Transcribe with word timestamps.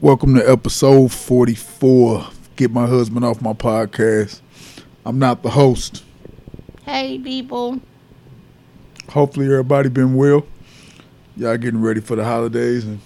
Welcome 0.00 0.34
to 0.34 0.48
episode 0.50 1.12
44. 1.12 2.26
Get 2.56 2.70
my 2.70 2.86
husband 2.86 3.24
off 3.24 3.40
my 3.40 3.52
podcast. 3.52 4.40
I'm 5.04 5.18
not 5.18 5.42
the 5.42 5.50
host. 5.50 6.04
Hey, 6.84 7.18
people. 7.18 7.80
Hopefully 9.08 9.46
everybody 9.46 9.88
been 9.88 10.14
well. 10.14 10.46
Y'all 11.36 11.56
getting 11.56 11.80
ready 11.80 12.00
for 12.00 12.16
the 12.16 12.24
holidays 12.24 12.84
and 12.84 13.00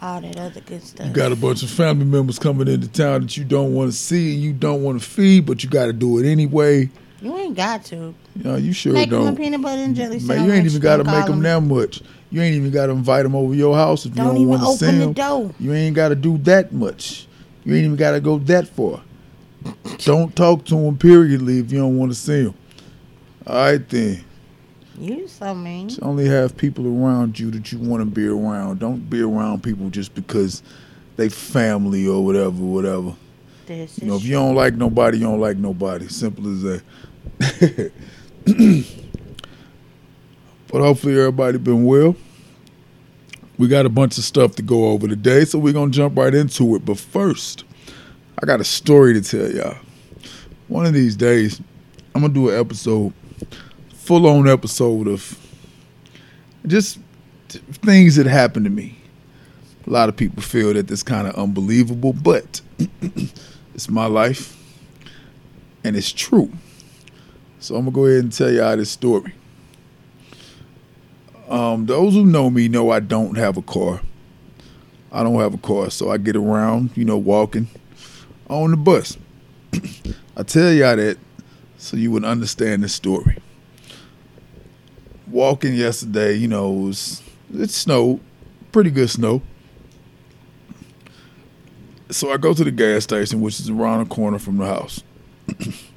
All 0.00 0.20
that 0.20 0.38
other 0.38 0.60
good 0.60 0.82
stuff. 0.82 1.06
you 1.06 1.12
got 1.12 1.32
a 1.32 1.36
bunch 1.36 1.62
of 1.62 1.70
family 1.70 2.04
members 2.04 2.38
coming 2.38 2.68
into 2.68 2.88
town 2.88 3.22
that 3.22 3.36
you 3.36 3.44
don't 3.44 3.74
want 3.74 3.90
to 3.90 3.96
see 3.96 4.34
and 4.34 4.42
you 4.42 4.52
don't 4.52 4.82
want 4.82 5.00
to 5.02 5.08
feed, 5.08 5.46
but 5.46 5.62
you 5.64 5.70
got 5.70 5.86
to 5.86 5.92
do 5.92 6.18
it 6.18 6.30
anyway. 6.30 6.90
You 7.20 7.36
ain't 7.38 7.56
got 7.56 7.84
to. 7.86 8.14
You 8.36 8.42
know, 8.44 8.56
you 8.56 8.72
sure 8.72 8.92
Make 8.94 9.10
them 9.10 9.22
a 9.22 9.24
don't. 9.26 9.36
peanut 9.36 9.62
butter 9.62 9.82
and 9.82 9.94
jelly 9.94 10.18
Man, 10.20 10.44
you 10.44 10.52
ain't 10.52 10.66
even 10.66 10.80
got 10.80 10.96
to 10.98 11.04
make 11.04 11.14
call 11.14 11.28
them 11.28 11.42
that 11.42 11.60
much. 11.62 12.02
You 12.32 12.40
ain't 12.40 12.56
even 12.56 12.70
got 12.70 12.86
to 12.86 12.92
invite 12.92 13.24
them 13.24 13.36
over 13.36 13.54
your 13.54 13.76
house 13.76 14.06
if 14.06 14.12
you 14.12 14.16
Don't 14.16 14.28
don't 14.28 14.36
even 14.38 14.48
want 14.48 14.62
to 14.62 14.68
see 14.78 14.86
open 14.86 14.98
the 14.98 15.04
them. 15.04 15.12
door. 15.12 15.54
You 15.60 15.74
ain't 15.74 15.94
got 15.94 16.08
to 16.08 16.14
do 16.14 16.38
that 16.38 16.72
much. 16.72 17.26
You 17.62 17.74
ain't 17.74 17.84
even 17.84 17.96
got 17.96 18.12
to 18.12 18.20
go 18.20 18.38
that 18.38 18.66
far. 18.68 19.02
don't 19.98 20.34
talk 20.34 20.64
to 20.64 20.74
them 20.74 20.96
periodly 20.96 21.58
if 21.58 21.70
you 21.70 21.78
don't 21.78 21.98
want 21.98 22.10
to 22.10 22.16
see 22.16 22.44
them. 22.44 22.54
All 23.46 23.54
right 23.54 23.86
then. 23.86 24.24
You 24.98 25.28
so 25.28 25.54
mean. 25.54 25.90
Just 25.90 26.02
only 26.02 26.26
have 26.26 26.56
people 26.56 26.86
around 26.86 27.38
you 27.38 27.50
that 27.50 27.70
you 27.70 27.78
want 27.78 28.00
to 28.00 28.06
be 28.06 28.26
around. 28.26 28.78
Don't 28.78 29.10
be 29.10 29.20
around 29.20 29.62
people 29.62 29.90
just 29.90 30.14
because 30.14 30.62
they 31.16 31.28
family 31.28 32.06
or 32.08 32.24
whatever, 32.24 32.50
whatever. 32.50 33.14
This 33.66 33.98
You 33.98 34.06
know, 34.08 34.16
if 34.16 34.24
you 34.24 34.32
don't 34.32 34.54
like 34.54 34.74
nobody, 34.74 35.18
you 35.18 35.24
don't 35.24 35.40
like 35.40 35.58
nobody. 35.58 36.08
Simple 36.08 36.50
as 36.50 36.62
that. 36.62 37.92
but 40.72 40.80
hopefully 40.80 41.18
everybody 41.18 41.58
been 41.58 41.84
well. 41.84 42.16
We 43.58 43.68
got 43.68 43.84
a 43.84 43.90
bunch 43.90 44.16
of 44.16 44.24
stuff 44.24 44.56
to 44.56 44.62
go 44.62 44.86
over 44.86 45.06
today, 45.06 45.44
so 45.44 45.58
we're 45.58 45.74
gonna 45.74 45.92
jump 45.92 46.16
right 46.16 46.34
into 46.34 46.74
it. 46.74 46.84
But 46.84 46.98
first, 46.98 47.64
I 48.42 48.46
got 48.46 48.60
a 48.60 48.64
story 48.64 49.12
to 49.12 49.20
tell 49.20 49.52
y'all. 49.52 49.76
One 50.68 50.86
of 50.86 50.94
these 50.94 51.14
days, 51.14 51.60
I'm 52.14 52.22
gonna 52.22 52.32
do 52.32 52.48
an 52.48 52.58
episode, 52.58 53.12
full 53.92 54.26
on 54.26 54.48
episode 54.48 55.06
of 55.06 55.38
just 56.66 56.98
things 57.48 58.16
that 58.16 58.26
happened 58.26 58.64
to 58.64 58.70
me. 58.70 58.96
A 59.86 59.90
lot 59.90 60.08
of 60.08 60.16
people 60.16 60.42
feel 60.42 60.72
that 60.72 60.88
that's 60.88 61.02
kind 61.02 61.28
of 61.28 61.34
unbelievable, 61.34 62.14
but 62.14 62.62
it's 63.74 63.90
my 63.90 64.06
life 64.06 64.56
and 65.84 65.96
it's 65.96 66.10
true. 66.10 66.50
So 67.58 67.74
I'm 67.74 67.82
gonna 67.82 67.94
go 67.94 68.06
ahead 68.06 68.24
and 68.24 68.32
tell 68.32 68.50
y'all 68.50 68.76
this 68.76 68.90
story. 68.90 69.34
Um, 71.52 71.84
those 71.84 72.14
who 72.14 72.24
know 72.24 72.48
me 72.48 72.66
know 72.66 72.88
I 72.88 73.00
don't 73.00 73.36
have 73.36 73.58
a 73.58 73.62
car. 73.62 74.00
I 75.12 75.22
don't 75.22 75.38
have 75.38 75.52
a 75.52 75.58
car, 75.58 75.90
so 75.90 76.10
I 76.10 76.16
get 76.16 76.34
around, 76.34 76.96
you 76.96 77.04
know, 77.04 77.18
walking 77.18 77.68
on 78.48 78.70
the 78.70 78.78
bus. 78.78 79.18
I 80.36 80.44
tell 80.44 80.72
y'all 80.72 80.96
that 80.96 81.18
so 81.76 81.98
you 81.98 82.10
would 82.10 82.24
understand 82.24 82.82
the 82.82 82.88
story. 82.88 83.36
Walking 85.26 85.74
yesterday, 85.74 86.32
you 86.32 86.48
know, 86.48 86.72
it, 86.72 86.86
was, 86.86 87.22
it 87.52 87.68
snowed, 87.68 88.20
pretty 88.72 88.90
good 88.90 89.10
snow. 89.10 89.42
So 92.08 92.32
I 92.32 92.38
go 92.38 92.54
to 92.54 92.64
the 92.64 92.70
gas 92.70 93.04
station, 93.04 93.42
which 93.42 93.60
is 93.60 93.68
around 93.68 94.08
the 94.08 94.14
corner 94.14 94.38
from 94.38 94.56
the 94.56 94.64
house. 94.64 95.02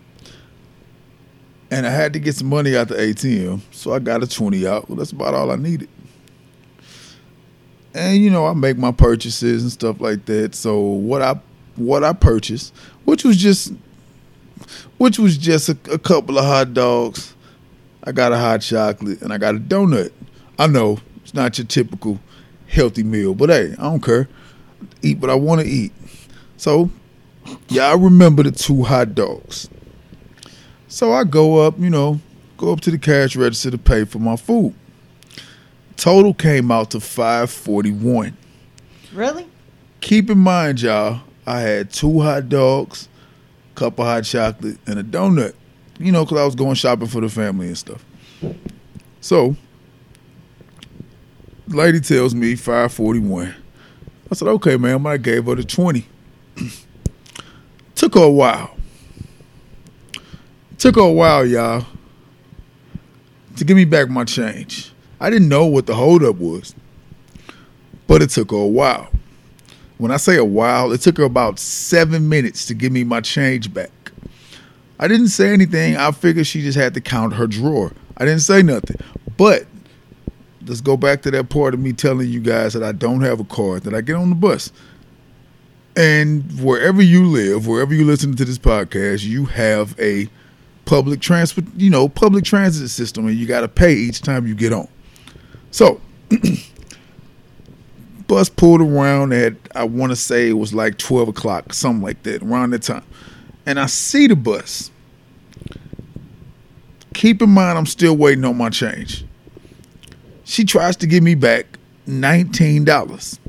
and 1.76 1.86
I 1.86 1.90
had 1.90 2.14
to 2.14 2.20
get 2.20 2.36
some 2.36 2.48
money 2.48 2.78
out 2.78 2.88
the 2.88 2.96
ATM, 2.96 3.60
so 3.72 3.92
I 3.92 4.00
got 4.00 4.24
a 4.24 4.28
20 4.28 4.66
out. 4.66 4.88
Well, 4.88 4.96
that's 4.96 5.12
about 5.12 5.34
all 5.34 5.52
I 5.52 5.58
needed. 5.58 5.90
And 7.94 8.24
you 8.24 8.30
know, 8.30 8.46
I 8.46 8.54
make 8.54 8.78
my 8.78 8.94
purchases 8.94 9.62
and 9.62 9.70
stuff 9.70 10.00
like 10.00 10.24
that. 10.26 10.56
So 10.56 10.80
what 10.80 11.22
I 11.22 11.38
what 11.76 12.06
I 12.06 12.14
purchased, 12.14 12.74
which 13.04 13.26
was 13.26 13.36
just 13.36 13.74
which 15.00 15.20
was 15.20 15.38
just 15.38 15.68
a, 15.68 15.78
a 15.92 16.00
couple 16.00 16.38
of 16.38 16.46
hot 16.46 16.74
dogs. 16.74 17.36
I 18.06 18.14
got 18.14 18.32
a 18.32 18.38
hot 18.38 18.62
chocolate 18.62 19.22
and 19.22 19.34
I 19.34 19.38
got 19.38 19.56
a 19.56 19.60
donut. 19.60 20.14
I 20.58 20.68
know 20.68 21.00
it's 21.24 21.34
not 21.34 21.58
your 21.58 21.68
typical 21.68 22.22
healthy 22.68 23.04
meal, 23.04 23.34
but 23.34 23.50
hey, 23.50 23.74
I 23.74 23.84
don't 23.84 24.02
care. 24.02 24.30
Eat 25.02 25.18
what 25.18 25.30
I 25.30 25.36
want 25.36 25.60
to 25.60 25.68
eat. 25.68 25.92
So, 26.56 26.90
y'all 27.68 27.98
remember 27.98 28.44
the 28.44 28.52
two 28.52 28.84
hot 28.84 29.14
dogs. 29.14 29.68
So 30.88 31.14
I 31.14 31.24
go 31.24 31.66
up, 31.66 31.80
you 31.80 31.90
know, 31.90 32.20
go 32.58 32.72
up 32.72 32.82
to 32.82 32.92
the 32.92 32.98
cash 32.98 33.36
register 33.36 33.72
to 33.72 33.78
pay 33.78 34.06
for 34.06 34.20
my 34.20 34.36
food. 34.36 34.74
Total 35.98 36.34
came 36.34 36.72
out 36.72 36.92
to 36.92 37.00
541. 37.00 38.36
really. 39.14 39.48
Keep 40.02 40.30
in 40.30 40.38
mind, 40.38 40.82
y'all, 40.82 41.22
I 41.48 41.62
had 41.62 41.92
two 41.92 42.20
hot 42.20 42.50
dogs, 42.50 43.08
cup 43.74 43.98
of 43.98 44.06
hot 44.06 44.24
chocolate, 44.24 44.78
and 44.86 45.00
a 45.00 45.04
donut. 45.04 45.54
You 45.98 46.12
know, 46.12 46.26
because 46.26 46.40
I 46.40 46.46
was 46.46 46.56
going 46.56 46.76
shopping 46.76 47.08
for 47.08 47.22
the 47.22 47.30
family 47.30 47.68
and 47.68 47.78
stuff. 47.78 48.06
So, 49.22 49.56
lady 51.68 52.02
tells 52.02 52.36
me 52.36 52.56
541. 52.56 53.56
I 54.30 54.36
said, 54.36 54.48
okay, 54.50 54.78
ma'am. 54.78 55.08
I 55.08 55.18
gave 55.18 55.46
her 55.46 55.56
the 55.56 55.64
20. 55.64 56.06
Took 57.96 58.16
her 58.16 58.24
a 58.24 58.30
while. 58.30 58.75
Took 60.86 60.98
a 60.98 61.12
while, 61.12 61.44
y'all, 61.48 61.84
to 63.56 63.66
give 63.66 63.76
me 63.76 63.86
back 63.86 64.08
my 64.08 64.24
change. 64.24 64.94
I 65.20 65.32
didn't 65.32 65.50
know 65.50 65.66
what 65.66 65.88
the 65.88 65.96
holdup 65.96 66.36
was, 66.36 66.76
but 68.06 68.22
it 68.22 68.30
took 68.30 68.52
a 68.52 68.68
while. 68.68 69.10
When 69.98 70.12
I 70.12 70.18
say 70.18 70.38
a 70.38 70.46
while, 70.46 70.92
it 70.92 71.02
took 71.02 71.18
her 71.18 71.24
about 71.24 71.58
seven 71.58 72.30
minutes 72.30 72.68
to 72.68 72.76
give 72.76 72.92
me 72.92 73.04
my 73.04 73.20
change 73.20 73.74
back. 73.74 74.12
I 75.00 75.08
didn't 75.08 75.30
say 75.30 75.52
anything. 75.52 75.98
I 75.98 76.12
figured 76.12 76.46
she 76.46 76.62
just 76.62 76.78
had 76.78 76.94
to 76.94 77.02
count 77.02 77.34
her 77.34 77.48
drawer. 77.48 77.92
I 78.18 78.26
didn't 78.26 78.42
say 78.42 78.62
nothing. 78.62 78.98
But 79.38 79.66
let's 80.68 80.82
go 80.82 80.98
back 80.98 81.24
to 81.24 81.32
that 81.32 81.50
part 81.50 81.74
of 81.74 81.80
me 81.80 81.94
telling 81.94 82.30
you 82.30 82.42
guys 82.42 82.74
that 82.74 82.84
I 82.84 82.92
don't 82.92 83.22
have 83.22 83.40
a 83.40 83.46
car, 83.46 83.80
that 83.80 83.96
I 83.96 84.02
get 84.02 84.18
on 84.18 84.30
the 84.30 84.36
bus. 84.36 84.72
And 85.96 86.62
wherever 86.62 87.02
you 87.02 87.26
live, 87.26 87.66
wherever 87.66 87.92
you 87.92 88.06
listen 88.06 88.36
to 88.36 88.46
this 88.46 88.60
podcast, 88.60 89.26
you 89.26 89.46
have 89.46 90.00
a 90.00 90.30
public 90.86 91.20
transport, 91.20 91.66
you 91.76 91.90
know, 91.90 92.08
public 92.08 92.44
transit 92.44 92.90
system, 92.90 93.28
and 93.28 93.36
you 93.36 93.46
got 93.46 93.62
to 93.62 93.68
pay 93.68 93.94
each 93.94 94.22
time 94.22 94.48
you 94.48 94.56
get 94.56 94.72
on. 94.72 94.88
So, 95.72 96.00
bus 98.28 98.50
pulled 98.50 98.82
around 98.82 99.34
at 99.34 99.54
I 99.76 99.84
want 99.84 100.12
to 100.12 100.16
say 100.16 100.50
it 100.50 100.54
was 100.54 100.74
like 100.74 100.98
twelve 100.98 101.28
o'clock, 101.28 101.74
something 101.74 102.04
like 102.04 102.24
that, 102.24 102.44
around 102.44 102.72
that 102.72 102.84
time, 102.84 103.04
and 103.66 103.80
I 103.80 103.88
see 103.88 104.28
the 104.28 104.36
bus. 104.36 104.92
Keep 107.14 107.42
in 107.42 107.50
mind, 107.50 107.78
I'm 107.78 107.86
still 107.86 108.16
waiting 108.16 108.44
on 108.44 108.58
my 108.58 108.70
change. 108.70 109.26
She 110.44 110.66
tries 110.66 110.98
to 110.98 111.08
give 111.08 111.24
me 111.24 111.36
back 111.36 111.66
nineteen 112.06 112.86
dollars. 112.86 113.40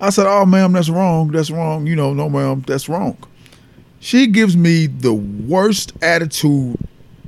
I 0.00 0.10
said, 0.10 0.26
"Oh, 0.26 0.46
ma'am, 0.46 0.72
that's 0.72 0.88
wrong. 0.88 1.28
That's 1.28 1.50
wrong. 1.50 1.86
You 1.86 1.96
know, 1.96 2.14
no, 2.14 2.30
ma'am, 2.30 2.64
that's 2.66 2.88
wrong." 2.88 3.18
She 4.00 4.26
gives 4.26 4.56
me 4.56 4.86
the 4.86 5.12
worst 5.12 5.92
attitude 6.00 6.78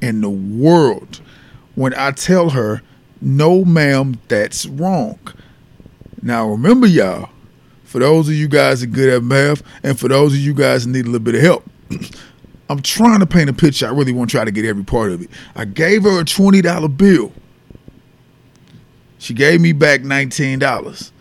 in 0.00 0.22
the 0.22 0.30
world 0.30 1.20
when 1.74 1.94
I 1.94 2.10
tell 2.12 2.50
her, 2.50 2.80
"No, 3.20 3.62
ma'am, 3.64 4.18
that's 4.28 4.64
wrong." 4.66 5.18
Now, 6.22 6.48
remember, 6.48 6.86
y'all, 6.86 7.28
for 7.84 7.98
those 7.98 8.28
of 8.28 8.34
you 8.34 8.48
guys 8.48 8.80
that 8.80 8.88
are 8.88 8.92
good 8.92 9.12
at 9.12 9.22
math, 9.22 9.62
and 9.82 9.98
for 9.98 10.08
those 10.08 10.32
of 10.32 10.38
you 10.38 10.54
guys 10.54 10.84
that 10.86 10.90
need 10.90 11.04
a 11.04 11.10
little 11.10 11.20
bit 11.20 11.34
of 11.34 11.42
help, 11.42 11.70
I'm 12.70 12.80
trying 12.80 13.20
to 13.20 13.26
paint 13.26 13.50
a 13.50 13.52
picture. 13.52 13.86
I 13.86 13.90
really 13.90 14.12
want 14.12 14.30
to 14.30 14.36
try 14.36 14.44
to 14.46 14.50
get 14.50 14.64
every 14.64 14.84
part 14.84 15.12
of 15.12 15.20
it. 15.20 15.28
I 15.54 15.66
gave 15.66 16.04
her 16.04 16.20
a 16.20 16.24
twenty 16.24 16.62
dollar 16.62 16.88
bill. 16.88 17.32
She 19.18 19.34
gave 19.34 19.60
me 19.60 19.72
back 19.72 20.04
nineteen 20.04 20.58
dollars. 20.58 21.12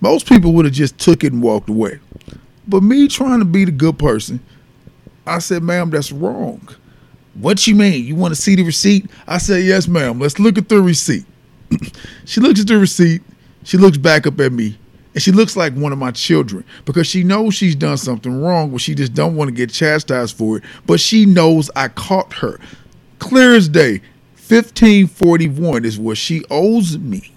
Most 0.00 0.26
people 0.26 0.54
would 0.54 0.64
have 0.64 0.72
just 0.72 0.96
took 0.98 1.24
it 1.24 1.32
and 1.34 1.42
walked 1.42 1.68
away. 1.68 2.00
But 2.68 2.82
me 2.82 3.08
trying 3.08 3.40
to 3.40 3.44
be 3.44 3.64
the 3.64 3.72
good 3.72 3.98
person, 3.98 4.40
I 5.26 5.38
said, 5.38 5.62
ma'am, 5.62 5.90
that's 5.90 6.12
wrong. 6.12 6.68
What 7.34 7.66
you 7.66 7.74
mean? 7.74 8.04
You 8.04 8.16
want 8.16 8.34
to 8.34 8.40
see 8.40 8.54
the 8.54 8.62
receipt? 8.62 9.10
I 9.26 9.38
said, 9.38 9.64
yes, 9.64 9.88
ma'am. 9.88 10.18
Let's 10.18 10.38
look 10.38 10.58
at 10.58 10.68
the 10.68 10.82
receipt. 10.82 11.24
she 12.24 12.40
looks 12.40 12.60
at 12.60 12.66
the 12.66 12.78
receipt. 12.78 13.22
She 13.64 13.76
looks 13.76 13.96
back 13.96 14.26
up 14.26 14.40
at 14.40 14.52
me. 14.52 14.78
And 15.14 15.22
she 15.22 15.32
looks 15.32 15.56
like 15.56 15.72
one 15.74 15.92
of 15.92 15.98
my 15.98 16.12
children 16.12 16.64
because 16.84 17.06
she 17.06 17.24
knows 17.24 17.54
she's 17.54 17.74
done 17.74 17.96
something 17.96 18.40
wrong, 18.40 18.70
but 18.70 18.80
she 18.80 18.94
just 18.94 19.12
don't 19.12 19.34
want 19.34 19.48
to 19.48 19.54
get 19.54 19.70
chastised 19.70 20.36
for 20.36 20.58
it. 20.58 20.64
But 20.86 21.00
she 21.00 21.26
knows 21.26 21.70
I 21.74 21.88
caught 21.88 22.32
her. 22.34 22.60
Clear 23.18 23.54
as 23.54 23.68
day, 23.68 24.00
1541 24.48 25.84
is 25.84 25.98
what 25.98 26.16
she 26.16 26.44
owes 26.50 26.96
me. 26.98 27.32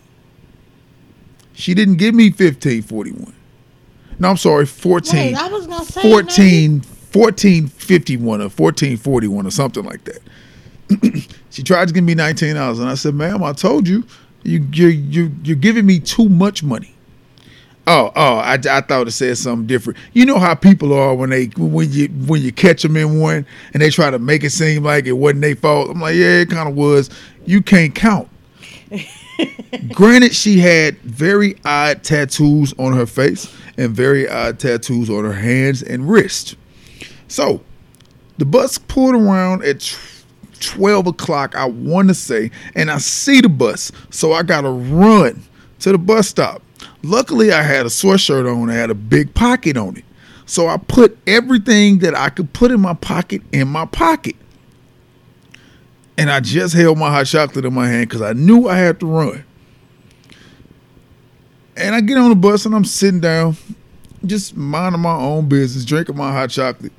She 1.53 1.73
didn't 1.73 1.97
give 1.97 2.15
me 2.15 2.29
1541. 2.29 3.33
No, 4.19 4.29
I'm 4.29 4.37
sorry, 4.37 4.65
14. 4.65 5.15
Wait, 5.15 5.35
I 5.35 5.47
was 5.49 5.67
gonna 5.67 5.85
say 5.85 6.01
14, 6.01 6.81
1451 7.13 8.41
or 8.41 8.43
1441 8.45 9.45
or 9.45 9.51
something 9.51 9.83
like 9.83 10.03
that. 10.05 10.19
she 11.49 11.63
tried 11.63 11.87
to 11.87 11.93
give 11.93 12.03
me 12.03 12.15
nineteen 12.15 12.55
dollars, 12.55 12.79
and 12.79 12.89
I 12.89 12.95
said, 12.95 13.15
"Ma'am, 13.15 13.43
I 13.43 13.53
told 13.53 13.87
you, 13.87 14.03
you 14.43 14.65
you 14.71 14.87
you 14.87 15.31
you're 15.43 15.55
giving 15.55 15.85
me 15.85 15.99
too 15.99 16.29
much 16.29 16.63
money. 16.63 16.93
Oh, 17.85 18.11
oh, 18.15 18.35
I, 18.37 18.53
I 18.53 18.79
thought 18.79 19.07
it 19.07 19.11
said 19.11 19.37
something 19.37 19.67
different. 19.67 19.99
You 20.13 20.25
know 20.25 20.39
how 20.39 20.55
people 20.55 20.93
are 20.93 21.13
when 21.13 21.31
they 21.31 21.45
when 21.57 21.91
you 21.91 22.07
when 22.07 22.41
you 22.41 22.51
catch 22.53 22.81
them 22.81 22.95
in 22.95 23.19
one 23.19 23.45
and 23.73 23.81
they 23.81 23.89
try 23.89 24.09
to 24.09 24.19
make 24.19 24.43
it 24.43 24.51
seem 24.51 24.83
like 24.83 25.05
it 25.05 25.13
wasn't 25.13 25.41
their 25.41 25.55
fault. 25.55 25.89
I'm 25.89 25.99
like, 25.99 26.15
yeah, 26.15 26.41
it 26.41 26.49
kind 26.49 26.69
of 26.69 26.75
was. 26.75 27.09
You 27.45 27.61
can't 27.61 27.93
count. 27.93 28.29
Granted, 29.93 30.35
she 30.35 30.59
had 30.59 30.97
very 30.99 31.55
odd 31.65 32.03
tattoos 32.03 32.73
on 32.77 32.93
her 32.93 33.05
face 33.05 33.53
and 33.77 33.95
very 33.95 34.29
odd 34.29 34.59
tattoos 34.59 35.09
on 35.09 35.23
her 35.23 35.33
hands 35.33 35.81
and 35.81 36.09
wrist. 36.09 36.55
So, 37.27 37.61
the 38.37 38.45
bus 38.45 38.77
pulled 38.77 39.15
around 39.15 39.63
at 39.63 39.97
12 40.59 41.07
o'clock, 41.07 41.55
I 41.55 41.65
want 41.65 42.07
to 42.09 42.13
say, 42.13 42.51
and 42.75 42.91
I 42.91 42.97
see 42.99 43.41
the 43.41 43.49
bus. 43.49 43.91
So, 44.09 44.33
I 44.33 44.43
got 44.43 44.61
to 44.61 44.69
run 44.69 45.43
to 45.79 45.91
the 45.91 45.97
bus 45.97 46.27
stop. 46.27 46.61
Luckily, 47.01 47.51
I 47.51 47.63
had 47.63 47.85
a 47.85 47.89
sweatshirt 47.89 48.51
on, 48.51 48.69
I 48.69 48.73
had 48.73 48.89
a 48.89 48.95
big 48.95 49.33
pocket 49.33 49.77
on 49.77 49.97
it. 49.97 50.05
So, 50.45 50.67
I 50.67 50.77
put 50.77 51.17
everything 51.25 51.99
that 51.99 52.15
I 52.15 52.29
could 52.29 52.53
put 52.53 52.71
in 52.71 52.79
my 52.79 52.93
pocket 52.93 53.41
in 53.51 53.67
my 53.67 53.85
pocket. 53.85 54.35
And 56.17 56.29
I 56.29 56.39
just 56.39 56.75
held 56.75 56.97
my 56.97 57.09
hot 57.09 57.25
chocolate 57.25 57.65
in 57.65 57.73
my 57.73 57.87
hand 57.87 58.09
because 58.09 58.21
I 58.21 58.33
knew 58.33 58.67
I 58.67 58.77
had 58.77 58.99
to 58.99 59.05
run. 59.05 59.43
And 61.75 61.95
I 61.95 62.01
get 62.01 62.17
on 62.17 62.29
the 62.29 62.35
bus 62.35 62.65
and 62.65 62.75
I'm 62.75 62.85
sitting 62.85 63.19
down, 63.19 63.57
just 64.25 64.55
minding 64.55 65.01
my 65.01 65.15
own 65.15 65.49
business, 65.49 65.85
drinking 65.85 66.15
my 66.15 66.31
hot 66.31 66.51
chocolate. 66.51 66.93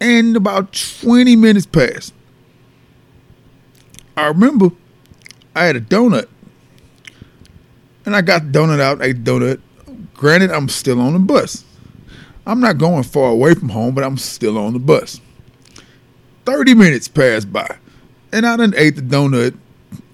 And 0.00 0.36
about 0.36 0.72
20 1.00 1.36
minutes 1.36 1.66
passed. 1.66 2.12
I 4.16 4.26
remember 4.28 4.70
I 5.54 5.64
had 5.64 5.76
a 5.76 5.80
donut. 5.80 6.28
And 8.04 8.14
I 8.14 8.20
got 8.20 8.52
the 8.52 8.58
donut 8.58 8.80
out, 8.80 8.98
the 8.98 9.14
donut. 9.14 9.60
Granted, 10.14 10.50
I'm 10.50 10.68
still 10.68 11.00
on 11.00 11.14
the 11.14 11.18
bus. 11.18 11.64
I'm 12.46 12.60
not 12.60 12.78
going 12.78 13.04
far 13.04 13.30
away 13.30 13.54
from 13.54 13.68
home, 13.70 13.94
but 13.94 14.04
I'm 14.04 14.18
still 14.18 14.58
on 14.58 14.72
the 14.72 14.78
bus. 14.78 15.20
30 16.50 16.74
minutes 16.74 17.06
passed 17.06 17.52
by. 17.52 17.76
And 18.32 18.44
I 18.44 18.56
done 18.56 18.74
ate 18.76 18.96
the 18.96 19.02
donut. 19.02 19.56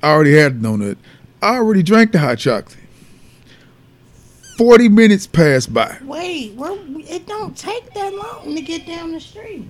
I 0.02 0.10
already 0.10 0.36
had 0.36 0.60
the 0.60 0.68
donut. 0.68 0.98
I 1.40 1.54
already 1.54 1.82
drank 1.82 2.12
the 2.12 2.18
hot 2.18 2.36
chocolate. 2.36 2.76
40 4.58 4.90
minutes 4.90 5.26
passed 5.26 5.72
by. 5.72 5.96
Wait, 6.02 6.52
well, 6.54 6.78
it 6.98 7.26
don't 7.26 7.56
take 7.56 7.90
that 7.94 8.12
long 8.14 8.54
to 8.54 8.60
get 8.60 8.86
down 8.86 9.12
the 9.12 9.20
street. 9.20 9.64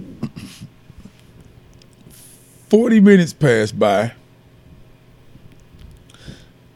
40 2.68 2.98
minutes 3.00 3.32
passed 3.32 3.78
by. 3.78 4.12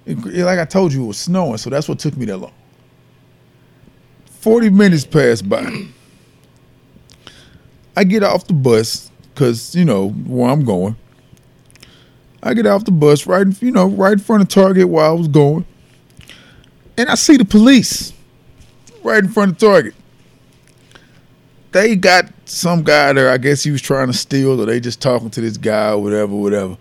Like 0.06 0.60
I 0.60 0.64
told 0.66 0.92
you, 0.92 1.02
it 1.02 1.08
was 1.08 1.18
snowing, 1.18 1.58
so 1.58 1.68
that's 1.68 1.88
what 1.88 1.98
took 1.98 2.16
me 2.16 2.26
that 2.26 2.36
long. 2.36 2.52
40 4.26 4.70
minutes 4.70 5.04
passed 5.04 5.48
by. 5.48 5.88
I 7.96 8.04
get 8.04 8.22
off 8.22 8.46
the 8.46 8.54
bus 8.54 9.09
because, 9.40 9.74
you 9.74 9.86
know, 9.86 10.10
where 10.10 10.50
I'm 10.50 10.66
going. 10.66 10.96
I 12.42 12.52
get 12.52 12.66
off 12.66 12.84
the 12.84 12.90
bus 12.90 13.26
right, 13.26 13.46
you 13.62 13.70
know, 13.70 13.86
right 13.86 14.12
in 14.12 14.18
front 14.18 14.42
of 14.42 14.50
Target 14.50 14.86
where 14.86 15.06
I 15.06 15.12
was 15.12 15.28
going. 15.28 15.64
And 16.98 17.08
I 17.08 17.14
see 17.14 17.38
the 17.38 17.46
police 17.46 18.12
right 19.02 19.24
in 19.24 19.30
front 19.30 19.52
of 19.52 19.58
Target. 19.58 19.94
They 21.72 21.96
got 21.96 22.26
some 22.44 22.82
guy 22.82 23.14
there. 23.14 23.30
I 23.30 23.38
guess 23.38 23.62
he 23.62 23.70
was 23.70 23.80
trying 23.80 24.08
to 24.08 24.12
steal, 24.12 24.60
or 24.60 24.66
they 24.66 24.78
just 24.78 25.00
talking 25.00 25.30
to 25.30 25.40
this 25.40 25.56
guy, 25.56 25.92
or 25.92 26.02
whatever, 26.02 26.34
whatever. 26.34 26.76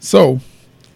So 0.00 0.40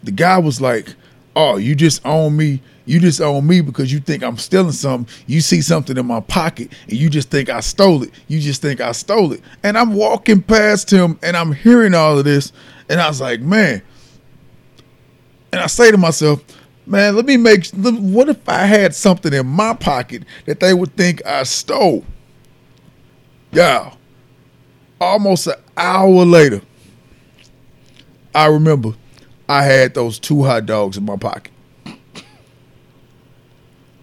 the 0.03 0.11
guy 0.11 0.39
was 0.39 0.61
like, 0.61 0.97
"Oh, 1.39 1.57
you 1.57 1.77
just 1.77 2.05
own 2.05 2.37
me. 2.37 2.61
You 2.85 2.99
just 2.99 3.21
own 3.21 3.47
me 3.47 3.61
because 3.61 3.93
you 3.93 4.01
think 4.01 4.25
I'm 4.25 4.39
stealing 4.39 4.73
something. 4.73 5.15
You 5.27 5.41
see 5.41 5.61
something 5.61 5.97
in 5.97 6.07
my 6.07 6.19
pocket, 6.21 6.73
and 6.89 6.95
you 6.95 7.09
just 7.09 7.31
think 7.31 7.49
I 7.49 7.61
stole 7.61 8.03
it. 8.03 8.11
You 8.27 8.41
just 8.41 8.61
think 8.61 8.81
I 8.81 8.91
stole 8.91 9.33
it." 9.33 9.41
And 9.63 9.79
I'm 9.79 9.95
walking 9.95 10.43
past 10.43 10.91
him, 10.91 11.19
and 11.23 11.37
I'm 11.37 11.53
hearing 11.53 11.95
all 11.95 12.19
of 12.19 12.25
this, 12.25 12.53
and 12.89 13.01
I 13.01 13.07
was 13.07 13.21
like, 13.21 13.41
"Man." 13.41 13.83
And 15.53 15.61
I 15.63 15.67
say 15.67 15.91
to 15.91 15.97
myself, 15.97 16.43
man, 16.89 17.15
let 17.15 17.27
me 17.27 17.37
make, 17.37 17.69
what 17.73 18.29
if 18.29 18.49
I 18.49 18.65
had 18.67 18.95
something 18.95 19.33
in 19.33 19.47
my 19.47 19.75
pocket 19.75 20.25
that 20.47 20.61
they 20.61 20.75
would 20.75 20.97
think 20.97 21.25
I 21.25 21.43
stole? 21.45 22.05
Yeah. 23.53 23.95
Almost 25.01 25.47
an 25.47 25.55
hour 25.77 26.25
later, 26.25 26.61
I 28.35 28.47
remember 28.47 28.95
I 29.49 29.63
had 29.63 29.95
those 29.95 30.19
two 30.19 30.43
hot 30.45 30.67
dogs 30.67 30.97
in 30.97 31.05
my 31.05 31.17
pocket. 31.17 31.53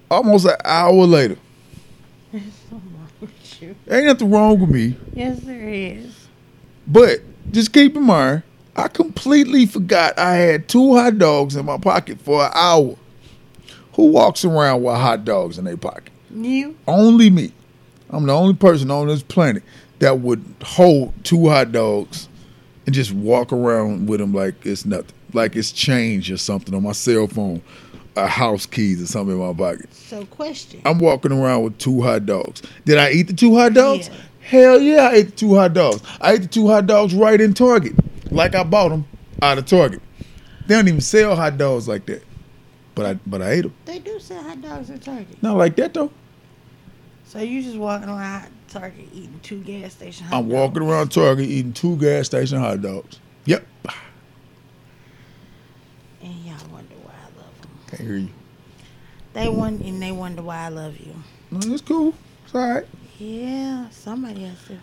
Almost 0.09 0.45
an 0.45 0.55
hour 0.63 1.05
later. 1.05 1.37
There's 2.31 2.43
something 2.69 2.93
wrong 2.97 3.09
with 3.21 3.61
you. 3.61 3.75
Ain't 3.89 4.05
nothing 4.07 4.31
wrong 4.31 4.59
with 4.59 4.69
me. 4.69 4.97
Yes, 5.13 5.39
there 5.41 5.69
is. 5.69 6.27
But 6.87 7.19
just 7.51 7.73
keep 7.73 7.95
in 7.95 8.03
mind, 8.03 8.43
I 8.75 8.87
completely 8.87 9.65
forgot 9.65 10.17
I 10.17 10.33
had 10.33 10.67
two 10.67 10.95
hot 10.95 11.17
dogs 11.17 11.55
in 11.55 11.65
my 11.65 11.77
pocket 11.77 12.19
for 12.19 12.45
an 12.45 12.51
hour. 12.53 12.95
Who 13.93 14.07
walks 14.07 14.43
around 14.43 14.83
with 14.83 14.95
hot 14.95 15.25
dogs 15.25 15.57
in 15.57 15.65
their 15.65 15.77
pocket? 15.77 16.11
You? 16.31 16.75
Only 16.87 17.29
me. 17.29 17.51
I'm 18.09 18.25
the 18.25 18.33
only 18.33 18.55
person 18.55 18.91
on 18.91 19.07
this 19.07 19.23
planet 19.23 19.63
that 19.99 20.19
would 20.19 20.43
hold 20.61 21.13
two 21.23 21.49
hot 21.49 21.71
dogs 21.71 22.27
and 22.85 22.93
just 22.93 23.11
walk 23.11 23.51
around 23.51 24.07
with 24.07 24.19
them 24.19 24.33
like 24.33 24.65
it's 24.65 24.85
nothing, 24.85 25.13
like 25.33 25.55
it's 25.55 25.71
change 25.71 26.31
or 26.31 26.37
something 26.37 26.73
on 26.73 26.83
my 26.83 26.91
cell 26.91 27.27
phone, 27.27 27.61
a 28.15 28.27
house 28.27 28.65
keys 28.65 29.01
or 29.01 29.07
something 29.07 29.35
in 29.35 29.41
my 29.41 29.53
pocket. 29.53 29.93
So, 29.93 30.25
question. 30.25 30.81
I'm 30.85 30.99
walking 30.99 31.31
around 31.31 31.63
with 31.63 31.77
two 31.77 32.01
hot 32.01 32.25
dogs. 32.25 32.61
Did 32.85 32.97
I 32.97 33.11
eat 33.11 33.23
the 33.27 33.33
two 33.33 33.55
hot 33.55 33.73
dogs? 33.73 34.09
Yeah. 34.09 34.15
Hell 34.41 34.79
yeah, 34.79 35.09
I 35.09 35.13
ate 35.15 35.25
the 35.27 35.35
two 35.35 35.55
hot 35.55 35.73
dogs. 35.73 36.01
I 36.21 36.33
ate 36.33 36.43
the 36.43 36.47
two 36.47 36.67
hot 36.67 36.85
dogs 36.85 37.15
right 37.15 37.39
in 37.41 37.53
Target, 37.53 37.93
like 38.31 38.53
I 38.53 38.63
bought 38.63 38.89
them 38.89 39.07
out 39.41 39.57
of 39.57 39.65
Target. 39.65 40.01
They 40.67 40.75
don't 40.75 40.87
even 40.87 41.01
sell 41.01 41.35
hot 41.35 41.57
dogs 41.57 41.87
like 41.87 42.05
that, 42.05 42.23
but 42.93 43.05
I 43.05 43.13
but 43.25 43.41
I 43.41 43.51
ate 43.51 43.61
them. 43.63 43.73
They 43.85 43.99
do 43.99 44.19
sell 44.19 44.43
hot 44.43 44.61
dogs 44.61 44.89
in 44.89 44.99
Target. 44.99 45.41
Not 45.41 45.57
like 45.57 45.75
that 45.77 45.93
though. 45.93 46.11
So, 47.25 47.39
you 47.39 47.63
just 47.63 47.77
walking 47.77 48.07
around 48.07 48.45
Target 48.75 49.07
eating 49.13 49.39
two 49.41 49.61
gas 49.61 49.93
station 49.93 50.25
hot 50.25 50.35
I'm 50.37 50.49
dogs. 50.49 50.53
walking 50.53 50.83
around 50.83 51.09
Target 51.09 51.45
eating 51.45 51.71
two 51.71 51.95
gas 51.95 52.25
station 52.25 52.59
hot 52.59 52.81
dogs. 52.81 53.19
Yep. 53.45 53.65
And 56.21 56.33
y'all 56.45 56.55
wonder 56.71 56.95
why 57.03 57.13
I 57.13 57.37
love 57.39 57.61
them. 57.61 57.69
Can't 57.87 58.01
hear 58.01 58.17
you. 58.17 58.29
They 59.33 59.47
won, 59.47 59.81
and 59.81 60.01
they 60.01 60.11
wonder 60.11 60.41
why 60.41 60.57
I 60.57 60.67
love 60.69 60.97
you. 60.99 61.13
No, 61.51 61.59
it's 61.73 61.81
cool. 61.81 62.13
It's 62.45 62.53
all 62.53 62.69
right. 62.69 62.85
Yeah, 63.17 63.89
somebody 63.91 64.43
has 64.43 64.61
to. 64.65 64.77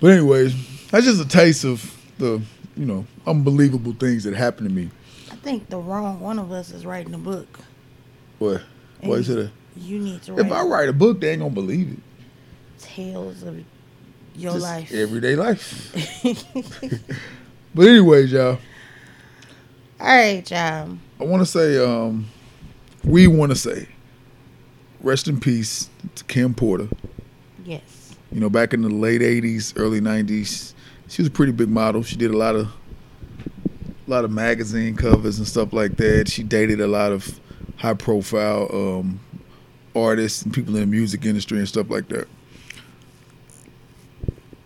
But 0.00 0.12
anyways, 0.12 0.88
that's 0.88 1.04
just 1.04 1.20
a 1.20 1.28
taste 1.28 1.64
of 1.64 1.94
the 2.16 2.40
you 2.76 2.86
know 2.86 3.04
unbelievable 3.26 3.92
things 3.92 4.24
that 4.24 4.34
happened 4.34 4.70
to 4.70 4.74
me. 4.74 4.90
I 5.30 5.36
think 5.36 5.68
the 5.68 5.78
wrong 5.78 6.20
one 6.20 6.38
of 6.38 6.50
us 6.50 6.70
is 6.70 6.86
writing 6.86 7.12
a 7.12 7.18
book. 7.18 7.58
What? 8.38 8.62
What 9.02 9.18
is 9.18 9.28
it? 9.28 9.38
A, 9.38 9.50
You 9.78 9.98
need 9.98 10.22
to 10.22 10.32
write 10.32 10.46
if 10.46 10.52
I 10.52 10.62
write 10.62 10.88
a 10.88 10.94
book, 10.94 11.20
they 11.20 11.32
ain't 11.32 11.40
gonna 11.42 11.52
believe 11.54 11.92
it. 11.92 11.98
Tales 12.78 13.42
of 13.42 13.56
your 14.36 14.52
Just 14.52 14.62
life. 14.62 14.92
everyday 14.92 15.36
life. 15.36 15.94
But 17.74 17.86
anyways, 17.86 18.32
y'all, 18.32 18.58
All 20.00 20.06
right, 20.06 20.50
y'all. 20.50 20.96
I 21.20 21.24
want 21.24 21.42
to 21.42 21.46
say, 21.46 21.78
um, 21.84 22.26
we 23.04 23.26
want 23.26 23.52
to 23.52 23.56
say, 23.56 23.88
rest 25.00 25.28
in 25.28 25.38
peace 25.38 25.88
to 26.16 26.24
Kim 26.24 26.54
Porter. 26.54 26.88
Yes. 27.64 28.16
You 28.32 28.40
know, 28.40 28.48
back 28.48 28.72
in 28.74 28.82
the 28.82 28.88
late 28.88 29.20
'80s, 29.20 29.74
early 29.76 30.00
'90s, 30.00 30.72
she 31.08 31.22
was 31.22 31.28
a 31.28 31.30
pretty 31.30 31.52
big 31.52 31.68
model. 31.68 32.02
She 32.02 32.16
did 32.16 32.30
a 32.32 32.36
lot 32.36 32.56
of, 32.56 32.66
a 32.66 34.10
lot 34.10 34.24
of 34.24 34.30
magazine 34.30 34.96
covers 34.96 35.38
and 35.38 35.46
stuff 35.46 35.72
like 35.72 35.96
that. 35.98 36.28
She 36.28 36.42
dated 36.42 36.80
a 36.80 36.86
lot 36.88 37.12
of 37.12 37.38
high-profile 37.76 38.68
um, 38.72 39.20
artists 39.94 40.42
and 40.42 40.52
people 40.52 40.74
in 40.74 40.80
the 40.80 40.86
music 40.86 41.24
industry 41.24 41.58
and 41.58 41.68
stuff 41.68 41.90
like 41.90 42.08
that. 42.08 42.26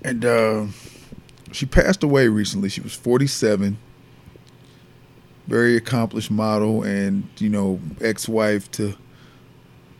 And 0.04 0.24
uh, 0.24 0.66
she 1.52 1.66
passed 1.66 2.02
away 2.02 2.28
recently. 2.28 2.68
She 2.68 2.80
was 2.80 2.94
47. 2.94 3.78
Very 5.46 5.76
accomplished 5.76 6.30
model, 6.30 6.82
and 6.84 7.28
you 7.38 7.48
know, 7.48 7.80
ex-wife 8.00 8.70
to 8.72 8.94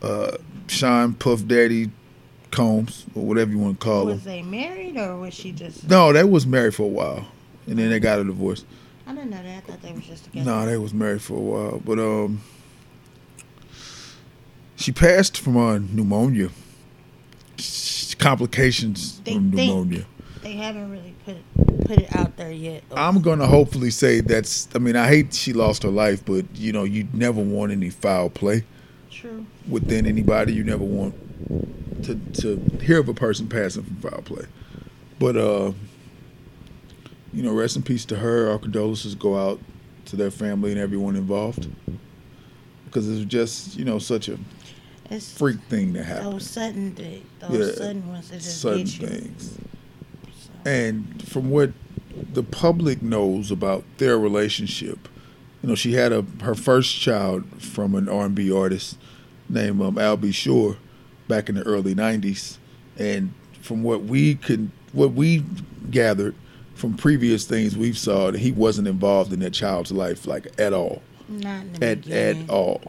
uh, 0.01 0.37
Sean 0.67 1.13
Puff 1.13 1.45
Daddy 1.45 1.91
Combs 2.49 3.05
or 3.13 3.25
whatever 3.25 3.51
you 3.51 3.59
want 3.59 3.79
to 3.79 3.83
call 3.83 4.03
him. 4.03 4.15
Was 4.15 4.23
they 4.23 4.41
married 4.41 4.95
or 4.97 5.17
was 5.17 5.33
she 5.33 5.51
just? 5.51 5.89
No, 5.89 6.13
they 6.13 6.23
was 6.23 6.47
married 6.47 6.73
for 6.73 6.83
a 6.83 6.87
while, 6.87 7.27
and 7.67 7.77
then 7.77 7.89
they 7.89 7.99
got 7.99 8.19
a 8.19 8.23
divorce. 8.23 8.63
I 9.05 9.13
didn't 9.13 9.31
know 9.31 9.43
that. 9.43 9.57
I 9.57 9.59
thought 9.59 9.81
they 9.81 9.91
were 9.91 9.99
just 9.99 10.25
together. 10.25 10.49
No, 10.49 10.65
they 10.65 10.77
was 10.77 10.93
married 10.93 11.21
for 11.21 11.33
a 11.33 11.41
while, 11.41 11.81
but 11.83 11.99
um, 11.99 12.41
she 14.77 14.91
passed 14.93 15.37
from 15.37 15.57
uh, 15.57 15.79
pneumonia. 15.79 16.49
Complications 18.23 19.19
They 19.21 19.33
from 19.33 19.51
pneumonia. 19.51 20.05
They 20.41 20.53
haven't 20.53 20.91
really 20.91 21.13
put 21.25 21.35
it, 21.35 21.85
put 21.85 21.99
it 21.99 22.15
out 22.15 22.35
there 22.37 22.51
yet. 22.51 22.83
I'm 22.95 23.21
gonna 23.21 23.47
hopefully 23.47 23.91
say 23.91 24.21
that's. 24.21 24.67
I 24.73 24.79
mean, 24.79 24.95
I 24.95 25.07
hate 25.07 25.33
she 25.33 25.53
lost 25.53 25.83
her 25.83 25.89
life, 25.89 26.23
but 26.25 26.45
you 26.55 26.71
know, 26.71 26.83
you 26.83 27.07
never 27.13 27.41
want 27.41 27.71
any 27.71 27.89
foul 27.89 28.29
play. 28.29 28.63
True. 29.11 29.45
within 29.69 30.05
anybody. 30.07 30.53
You 30.53 30.63
never 30.63 30.83
want 30.83 31.15
to 32.03 32.15
to 32.41 32.57
hear 32.81 32.99
of 32.99 33.07
a 33.09 33.13
person 33.13 33.47
passing 33.47 33.83
from 33.83 33.95
foul 33.97 34.21
play. 34.21 34.45
But 35.19 35.37
uh, 35.37 35.71
you 37.31 37.43
know, 37.43 37.53
rest 37.53 37.75
in 37.75 37.83
peace 37.83 38.05
to 38.05 38.17
her. 38.17 38.49
Our 38.49 38.59
condolences 38.59 39.15
go 39.15 39.37
out 39.37 39.59
to 40.05 40.15
their 40.15 40.31
family 40.31 40.71
and 40.71 40.79
everyone 40.79 41.15
involved 41.15 41.69
because 42.85 43.07
it 43.09 43.13
was 43.13 43.25
just 43.25 43.77
you 43.77 43.85
know 43.85 43.99
such 43.99 44.27
a 44.29 44.37
It's 45.09 45.31
freak 45.31 45.59
thing 45.69 45.93
to 45.93 46.03
happen. 46.03 46.31
those 46.31 46.49
sudden 46.49 46.91
things, 46.95 47.25
those 47.39 47.69
Yeah. 47.69 47.75
sudden 47.75 48.07
ones 48.07 48.29
that 48.29 48.39
just 48.41 48.61
Sudden 48.61 48.83
get 48.85 48.99
you. 49.01 49.07
things. 49.07 49.51
So, 50.41 50.69
And 50.69 51.23
from 51.27 51.49
what 51.49 51.71
the 52.33 52.43
public 52.43 53.01
knows 53.01 53.51
about 53.51 53.83
their 53.97 54.17
relationship, 54.17 55.07
you 55.61 55.69
know, 55.69 55.75
she 55.75 55.93
had 55.93 56.11
a 56.11 56.25
her 56.41 56.55
first 56.55 56.99
child 56.99 57.43
from 57.59 57.95
an 57.95 58.07
R 58.09 58.25
and 58.25 58.35
B 58.35 58.51
artist 58.51 58.97
named 59.49 59.81
um, 59.81 59.97
Al 59.97 60.17
B. 60.17 60.31
Sure 60.31 60.77
back 61.27 61.47
in 61.49 61.55
the 61.55 61.63
early 61.63 61.93
'90s, 61.95 62.57
and 62.97 63.33
from 63.61 63.81
what 63.83 64.03
we 64.03 64.35
could, 64.35 64.69
what 64.91 65.13
we 65.13 65.43
gathered 65.89 66.35
from 66.75 66.95
previous 66.95 67.45
things 67.45 67.77
we've 67.77 67.97
saw, 67.97 68.31
that 68.31 68.39
he 68.39 68.51
wasn't 68.51 68.87
involved 68.87 69.31
in 69.31 69.39
that 69.39 69.53
child's 69.53 69.91
life 69.91 70.25
like 70.27 70.47
at 70.59 70.73
all, 70.73 71.01
not 71.29 71.61
in 71.61 71.73
the 71.73 71.85
at 71.85 72.01
beginning. 72.01 72.43
at 72.43 72.49
all. 72.49 72.81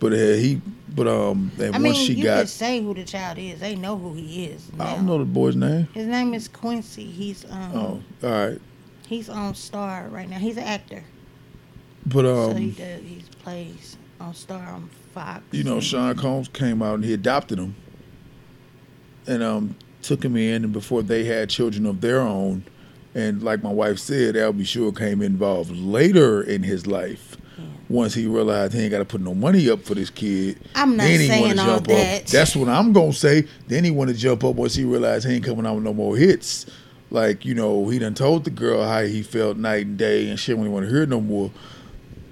But 0.00 0.12
uh, 0.12 0.16
he, 0.16 0.60
but 0.94 1.08
um, 1.08 1.50
and 1.58 1.74
I 1.74 1.78
mean, 1.78 1.92
once 1.92 1.98
she 1.98 2.14
you 2.14 2.24
got, 2.24 2.40
could 2.40 2.48
say 2.48 2.80
who 2.80 2.94
the 2.94 3.04
child 3.04 3.38
is. 3.38 3.58
They 3.60 3.74
know 3.74 3.98
who 3.98 4.14
he 4.14 4.44
is. 4.46 4.72
Now. 4.72 4.84
I 4.86 4.94
don't 4.96 5.06
know 5.06 5.18
the 5.18 5.24
boy's 5.24 5.56
name. 5.56 5.88
His 5.92 6.06
name 6.06 6.34
is 6.34 6.46
Quincy. 6.46 7.04
He's 7.04 7.44
um 7.50 7.72
Oh, 7.74 8.02
all 8.28 8.30
right. 8.48 8.60
he's 9.08 9.28
on 9.28 9.54
Star 9.56 10.06
right 10.08 10.28
now. 10.28 10.38
He's 10.38 10.56
an 10.56 10.62
actor. 10.64 11.02
But 12.06 12.26
um, 12.26 12.52
so 12.52 12.54
he 12.54 12.70
does 12.70 13.00
he 13.02 13.22
plays 13.42 13.96
on 14.20 14.34
Star 14.34 14.62
on 14.62 14.88
Fox. 15.14 15.42
you 15.50 15.64
know, 15.64 15.80
Sean 15.80 16.14
Combs 16.16 16.48
came 16.48 16.80
out 16.80 16.94
and 16.94 17.04
he 17.04 17.12
adopted 17.12 17.58
him, 17.58 17.74
and 19.26 19.42
um, 19.42 19.76
took 20.02 20.24
him 20.24 20.36
in. 20.36 20.64
And 20.64 20.72
before 20.72 21.02
they 21.02 21.24
had 21.24 21.50
children 21.50 21.86
of 21.86 22.00
their 22.00 22.20
own, 22.20 22.64
and 23.14 23.42
like 23.42 23.62
my 23.64 23.72
wife 23.72 23.98
said, 23.98 24.36
Al 24.36 24.52
B. 24.52 24.62
Sure 24.64 24.92
came 24.92 25.22
involved 25.22 25.70
later 25.72 26.40
in 26.40 26.62
his 26.62 26.86
life. 26.86 27.36
Once 27.88 28.12
he 28.14 28.26
realized 28.26 28.72
he 28.74 28.80
ain't 28.82 28.90
got 28.90 28.98
to 28.98 29.04
put 29.04 29.20
no 29.20 29.34
money 29.34 29.68
up 29.70 29.82
for 29.82 29.94
this 29.94 30.10
kid, 30.10 30.58
I'm 30.74 30.96
not 30.96 31.04
then 31.04 31.20
he 31.20 31.26
saying 31.26 31.58
all 31.58 31.66
jump 31.66 31.86
that. 31.88 32.22
up. 32.22 32.28
That's 32.28 32.54
what 32.54 32.68
I'm 32.68 32.92
gonna 32.92 33.12
say. 33.12 33.46
Then 33.66 33.84
he 33.84 33.90
want 33.90 34.10
to 34.10 34.16
jump 34.16 34.44
up 34.44 34.56
once 34.56 34.74
he 34.74 34.84
realized 34.84 35.26
he 35.26 35.34
ain't 35.36 35.44
coming 35.44 35.64
out 35.66 35.76
with 35.76 35.84
no 35.84 35.94
more 35.94 36.16
hits. 36.16 36.66
Like 37.10 37.44
you 37.46 37.54
know, 37.54 37.88
he 37.88 37.98
done 37.98 38.14
told 38.14 38.44
the 38.44 38.50
girl 38.50 38.86
how 38.86 39.02
he 39.02 39.22
felt 39.22 39.56
night 39.56 39.86
and 39.86 39.96
day 39.98 40.28
and 40.28 40.38
shit 40.38 40.58
when 40.58 40.66
he 40.66 40.72
want 40.72 40.84
to 40.86 40.90
hear 40.92 41.06
no 41.06 41.20
more. 41.20 41.50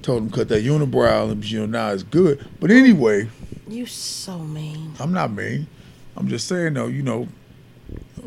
Told 0.03 0.23
him 0.23 0.31
cut 0.31 0.49
that 0.51 0.63
unibrow 0.63 1.31
and 1.33 1.45
you 1.51 1.61
know 1.61 1.67
now 1.67 1.91
it's 1.93 2.03
good. 2.03 2.47
But 2.61 2.71
anyway, 2.71 3.29
You 3.67 3.87
so 3.87 4.39
mean. 4.39 4.93
I'm 5.01 5.13
not 5.13 5.33
mean. 5.33 5.67
I'm 6.17 6.29
just 6.29 6.47
saying 6.47 6.75
though, 6.75 6.87
you 6.87 7.03
know, 7.03 7.27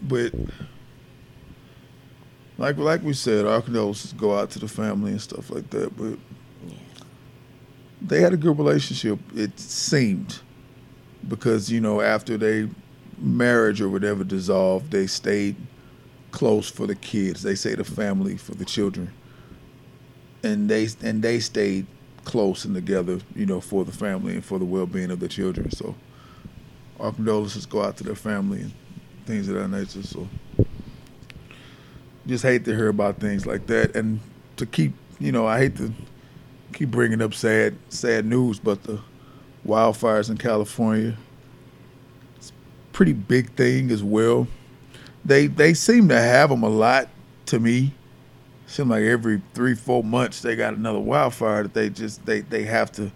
but 0.02 0.34
like 2.58 2.78
like 2.78 3.04
we 3.04 3.14
said, 3.14 3.46
our 3.46 3.62
condolences 3.62 4.14
go 4.14 4.38
out 4.38 4.50
to 4.52 4.60
the 4.60 4.68
family 4.68 5.12
and 5.12 5.22
stuff 5.22 5.50
like 5.52 5.70
that. 5.70 5.96
But. 5.96 6.18
They 8.02 8.22
had 8.22 8.34
a 8.34 8.38
good 8.38 8.58
relationship. 8.58 9.20
It 9.36 9.60
seemed 9.60 10.40
because 11.28 11.70
you 11.70 11.82
know 11.82 12.02
after 12.02 12.38
they 12.38 12.70
marriage 13.18 13.82
or 13.82 13.90
whatever 13.90 14.24
dissolved, 14.24 14.92
they 14.92 15.08
stayed 15.08 15.56
close 16.32 16.70
for 16.70 16.88
the 16.88 16.96
kids. 16.96 17.44
They 17.44 17.56
say 17.56 17.76
the 17.76 17.84
family 17.84 18.38
for 18.38 18.56
the 18.56 18.66
children, 18.66 19.12
and 20.44 20.70
they 20.70 20.88
and 21.02 21.22
they 21.22 21.40
stayed 21.40 21.86
close 22.24 22.66
and 22.66 22.74
together. 22.76 23.20
You 23.36 23.46
know, 23.46 23.62
for 23.62 23.84
the 23.84 23.92
family 23.92 24.34
and 24.34 24.46
for 24.46 24.60
the 24.60 24.66
well 24.66 24.86
being 24.86 25.12
of 25.12 25.20
the 25.20 25.28
children. 25.28 25.72
So 25.72 25.96
our 27.00 27.12
condolences 27.12 27.66
go 27.66 27.82
out 27.82 27.98
to 27.98 28.04
their 28.04 28.16
family 28.16 28.62
and 28.62 28.74
things 29.26 29.48
of 29.50 29.56
that 29.56 29.68
nature. 29.70 30.04
So 30.04 30.28
just 32.28 32.44
hate 32.44 32.66
to 32.66 32.76
hear 32.76 32.90
about 32.90 33.20
things 33.20 33.46
like 33.46 33.68
that, 33.68 33.96
and 33.96 34.20
to 34.58 34.66
keep 34.66 34.94
you 35.20 35.32
know 35.32 35.46
I 35.48 35.60
hate 35.60 35.76
to 35.78 35.92
keep 36.80 36.90
bringing 36.90 37.22
up 37.22 37.34
sad 37.34 37.76
sad 37.90 38.26
news, 38.26 38.58
but 38.58 38.84
the 38.84 39.02
wildfires 39.68 40.30
in 40.30 40.38
California, 40.38 41.18
it's 42.38 42.52
a 42.52 42.94
pretty 42.94 43.12
big 43.12 43.52
thing 43.52 43.92
as 43.92 44.02
well. 44.02 44.48
They 45.26 45.48
they 45.48 45.74
seem 45.74 46.08
to 46.08 46.20
have 46.20 46.50
them 46.50 46.64
a 46.64 46.70
lot 46.70 47.10
to 47.48 47.60
me. 47.60 47.94
Seem 48.66 48.88
like 48.88 49.04
every 49.04 49.42
three 49.54 49.76
four 49.76 50.06
months 50.06 50.42
they 50.42 50.56
got 50.56 50.74
another 50.74 51.00
wildfire 51.00 51.64
that 51.64 51.74
they 51.74 51.90
just 51.90 52.26
they 52.26 52.42
they 52.42 52.64
have 52.64 52.94
to. 52.94 53.12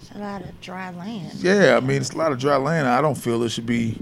It's 0.00 0.10
a 0.12 0.18
lot 0.18 0.40
of 0.40 0.58
dry 0.62 0.90
land. 0.90 1.34
Yeah, 1.34 1.76
I 1.76 1.80
mean 1.80 2.00
it's 2.00 2.12
a 2.12 2.16
lot 2.16 2.32
of 2.32 2.38
dry 2.38 2.56
land. 2.56 2.88
I 2.88 3.02
don't 3.02 3.16
feel 3.16 3.42
it 3.42 3.50
should 3.50 3.66
be 3.66 3.98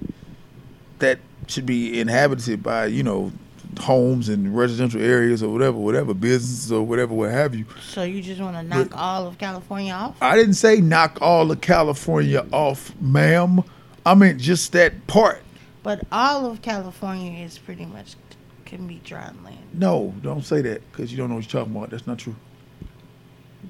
that 1.01 1.19
should 1.49 1.67
be 1.67 1.99
inhabited 1.99 2.63
by 2.63 2.87
you 2.87 3.03
know 3.03 3.33
homes 3.79 4.29
and 4.29 4.57
residential 4.57 5.01
areas 5.01 5.43
or 5.43 5.49
whatever, 5.53 5.77
whatever 5.79 6.15
businesses 6.15 6.71
or 6.73 6.83
whatever, 6.83 7.15
what 7.15 7.31
have 7.31 7.55
you. 7.55 7.65
So 7.83 8.03
you 8.03 8.23
just 8.23 8.41
want 8.41 8.57
to 8.57 8.63
knock 8.63 8.97
all 8.97 9.27
of 9.27 9.39
California 9.39 9.93
off? 9.93 10.17
I 10.21 10.37
didn't 10.37 10.55
say 10.55 10.81
knock 10.81 11.19
all 11.21 11.51
of 11.51 11.61
California 11.61 12.47
off, 12.53 12.93
ma'am. 13.01 13.63
I 14.05 14.15
meant 14.15 14.41
just 14.41 14.73
that 14.73 15.07
part. 15.07 15.43
But 15.83 16.07
all 16.13 16.47
of 16.47 16.63
California 16.63 17.45
is 17.45 17.59
pretty 17.59 17.87
much 17.87 18.15
can 18.65 18.87
be 18.87 19.01
dry 19.05 19.31
land. 19.45 19.59
No, 19.75 20.15
don't 20.23 20.45
say 20.45 20.63
that 20.63 20.91
because 20.91 21.11
you 21.11 21.19
don't 21.19 21.29
know 21.29 21.35
what 21.35 21.53
you're 21.53 21.61
talking 21.61 21.77
about. 21.77 21.91
That's 21.91 22.07
not 22.07 22.19
true. 22.19 22.35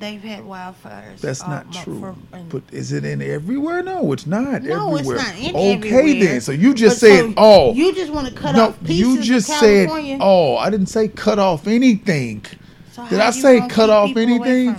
They've 0.03 0.21
had 0.21 0.43
wildfires. 0.43 1.21
That's 1.21 1.43
all 1.43 1.51
not 1.51 1.73
true. 1.73 2.01
for- 2.01 2.17
But 2.49 2.65
is 2.73 2.91
it 2.91 3.05
in 3.05 3.23
everywhere? 3.23 3.85
No, 3.85 4.11
it's 4.13 4.27
not 4.27 4.65
no, 4.65 4.97
everywhere. 4.97 5.17
it's 5.17 5.25
not 5.29 5.39
in 5.39 5.55
okay, 5.79 5.99
everywhere. 5.99 6.25
then. 6.25 6.41
So 6.41 6.51
you 6.51 6.75
just 6.75 6.97
But 7.01 7.07
said 7.07 7.25
so 7.27 7.35
all. 7.37 7.73
You 7.77 7.95
just 7.95 8.13
want 8.13 8.27
to 8.27 8.35
cut 8.35 8.57
no, 8.57 8.71
off 8.71 8.81
pieces 8.81 8.99
you 8.99 9.23
just 9.23 9.49
of 9.49 9.55
said 9.59 10.19
all. 10.21 10.59
I 10.59 10.71
didn't 10.71 10.87
say 10.89 11.07
cut 11.07 11.39
off 11.39 11.69
anything. 11.69 12.45
So 12.91 13.07
Did 13.07 13.21
I 13.21 13.31
say 13.31 13.65
cut 13.69 13.91
off 13.91 14.17
anything? 14.17 14.75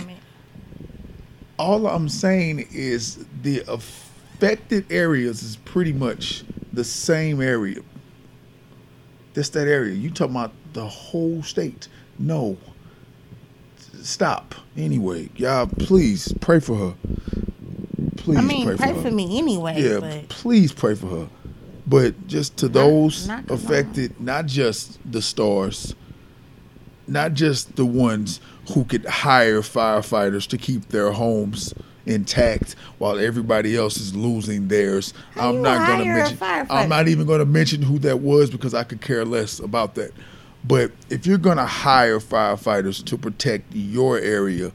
All 1.58 1.86
I'm 1.86 2.10
saying 2.10 2.68
is 2.70 3.24
the 3.42 3.62
affected 3.66 4.84
areas 4.92 5.42
is 5.42 5.56
pretty 5.56 5.94
much 5.94 6.44
the 6.74 6.84
same 6.84 7.40
area. 7.40 7.80
That's 9.32 9.48
that 9.50 9.68
area. 9.68 9.94
You 9.94 10.10
talking 10.10 10.34
about 10.36 10.52
the 10.74 10.86
whole 10.86 11.42
state? 11.42 11.88
No. 12.18 12.58
Stop. 14.04 14.54
Anyway, 14.76 15.30
y'all, 15.34 15.66
please 15.66 16.30
pray 16.40 16.60
for 16.60 16.76
her. 16.76 16.94
Please 18.16 18.36
I 18.36 18.42
mean, 18.42 18.66
pray, 18.66 18.76
pray, 18.76 18.92
for, 18.92 19.02
for, 19.02 19.10
me 19.10 19.38
anyway. 19.38 19.80
Yeah, 19.80 20.00
but 20.00 20.28
please 20.28 20.72
pray 20.72 20.94
for 20.94 21.06
her. 21.06 21.28
But 21.86 22.26
just 22.26 22.58
to 22.58 22.68
those 22.68 23.26
not 23.26 23.50
affected, 23.50 24.20
not 24.20 24.44
just 24.44 24.98
the 25.10 25.22
stars, 25.22 25.94
not 27.06 27.32
just 27.32 27.76
the 27.76 27.86
ones 27.86 28.40
who 28.74 28.84
could 28.84 29.06
hire 29.06 29.62
firefighters 29.62 30.46
to 30.48 30.58
keep 30.58 30.90
their 30.90 31.10
homes 31.10 31.72
intact 32.04 32.76
while 32.98 33.18
everybody 33.18 33.74
else 33.74 33.96
is 33.96 34.14
losing 34.14 34.68
theirs. 34.68 35.14
How 35.32 35.48
I'm 35.48 35.62
not 35.62 35.86
going 35.88 36.00
to 36.00 36.14
mention. 36.14 36.38
I'm 36.70 36.90
not 36.90 37.08
even 37.08 37.26
going 37.26 37.40
to 37.40 37.46
mention 37.46 37.80
who 37.80 37.98
that 38.00 38.20
was 38.20 38.50
because 38.50 38.74
I 38.74 38.84
could 38.84 39.00
care 39.00 39.24
less 39.24 39.60
about 39.60 39.94
that. 39.94 40.12
But 40.66 40.92
if 41.10 41.26
you're 41.26 41.38
going 41.38 41.58
to 41.58 41.66
hire 41.66 42.18
firefighters 42.18 43.04
to 43.06 43.18
protect 43.18 43.74
your 43.74 44.18
area, 44.18 44.72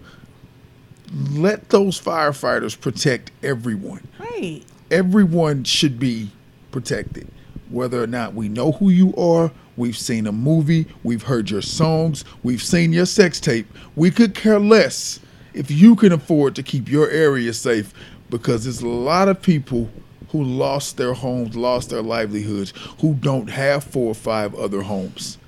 let 1.32 1.70
those 1.70 2.00
firefighters 2.00 2.80
protect 2.80 3.32
everyone 3.42 4.08
right. 4.20 4.62
everyone 4.92 5.64
should 5.64 6.00
be 6.00 6.32
protected. 6.72 7.28
Whether 7.70 8.02
or 8.02 8.08
not 8.08 8.36
we 8.36 8.48
know 8.48 8.74
who 8.74 8.90
you 8.90 9.16
are, 9.16 9.52
we've 9.76 9.98
seen 9.98 10.28
a 10.28 10.32
movie, 10.32 10.86
we've 11.04 11.24
heard 11.24 11.50
your 11.50 11.62
songs, 11.64 12.26
we've 12.44 12.62
seen 12.62 12.94
your 12.94 13.06
sex 13.08 13.40
tape. 13.40 13.68
We 13.96 14.12
could 14.12 14.36
care 14.36 14.60
less 14.60 15.20
if 15.54 15.72
you 15.72 15.96
can 15.96 16.12
afford 16.12 16.56
to 16.56 16.64
keep 16.64 16.90
your 16.90 17.10
area 17.10 17.54
safe 17.54 17.92
because 18.30 18.66
there's 18.66 18.82
a 18.82 18.88
lot 18.88 19.30
of 19.30 19.42
people 19.42 19.90
who 20.32 20.44
lost 20.44 20.98
their 20.98 21.14
homes, 21.14 21.56
lost 21.56 21.90
their 21.90 22.04
livelihoods, 22.04 22.72
who 23.02 23.16
don't 23.16 23.50
have 23.50 23.84
four 23.84 24.12
or 24.12 24.16
five 24.16 24.54
other 24.54 24.82
homes. 24.84 25.39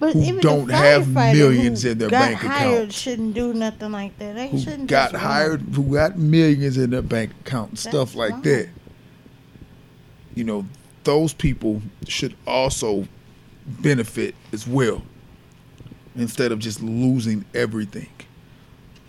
But 0.00 0.12
who 0.12 0.22
even 0.22 0.40
don't 0.40 0.70
have 0.70 1.08
millions 1.08 1.84
in 1.84 1.98
their 1.98 2.08
got 2.08 2.20
bank 2.20 2.38
hired 2.38 2.74
account. 2.74 2.92
Shouldn't 2.92 3.34
do 3.34 3.52
nothing 3.52 3.92
like 3.92 4.16
that. 4.18 4.36
They 4.36 4.48
Who 4.48 4.58
shouldn't 4.60 4.88
got 4.88 5.14
hired, 5.14 5.60
who 5.60 5.94
got 5.94 6.16
millions 6.16 6.78
in 6.78 6.90
their 6.90 7.02
bank 7.02 7.32
account, 7.40 7.70
and 7.70 7.78
stuff 7.78 8.14
like 8.14 8.32
wrong. 8.32 8.42
that. 8.42 8.68
You 10.34 10.44
know, 10.44 10.66
those 11.02 11.32
people 11.32 11.82
should 12.06 12.36
also 12.46 13.08
benefit 13.66 14.34
as 14.52 14.66
well 14.68 15.02
instead 16.14 16.52
of 16.52 16.60
just 16.60 16.80
losing 16.80 17.44
everything. 17.54 18.10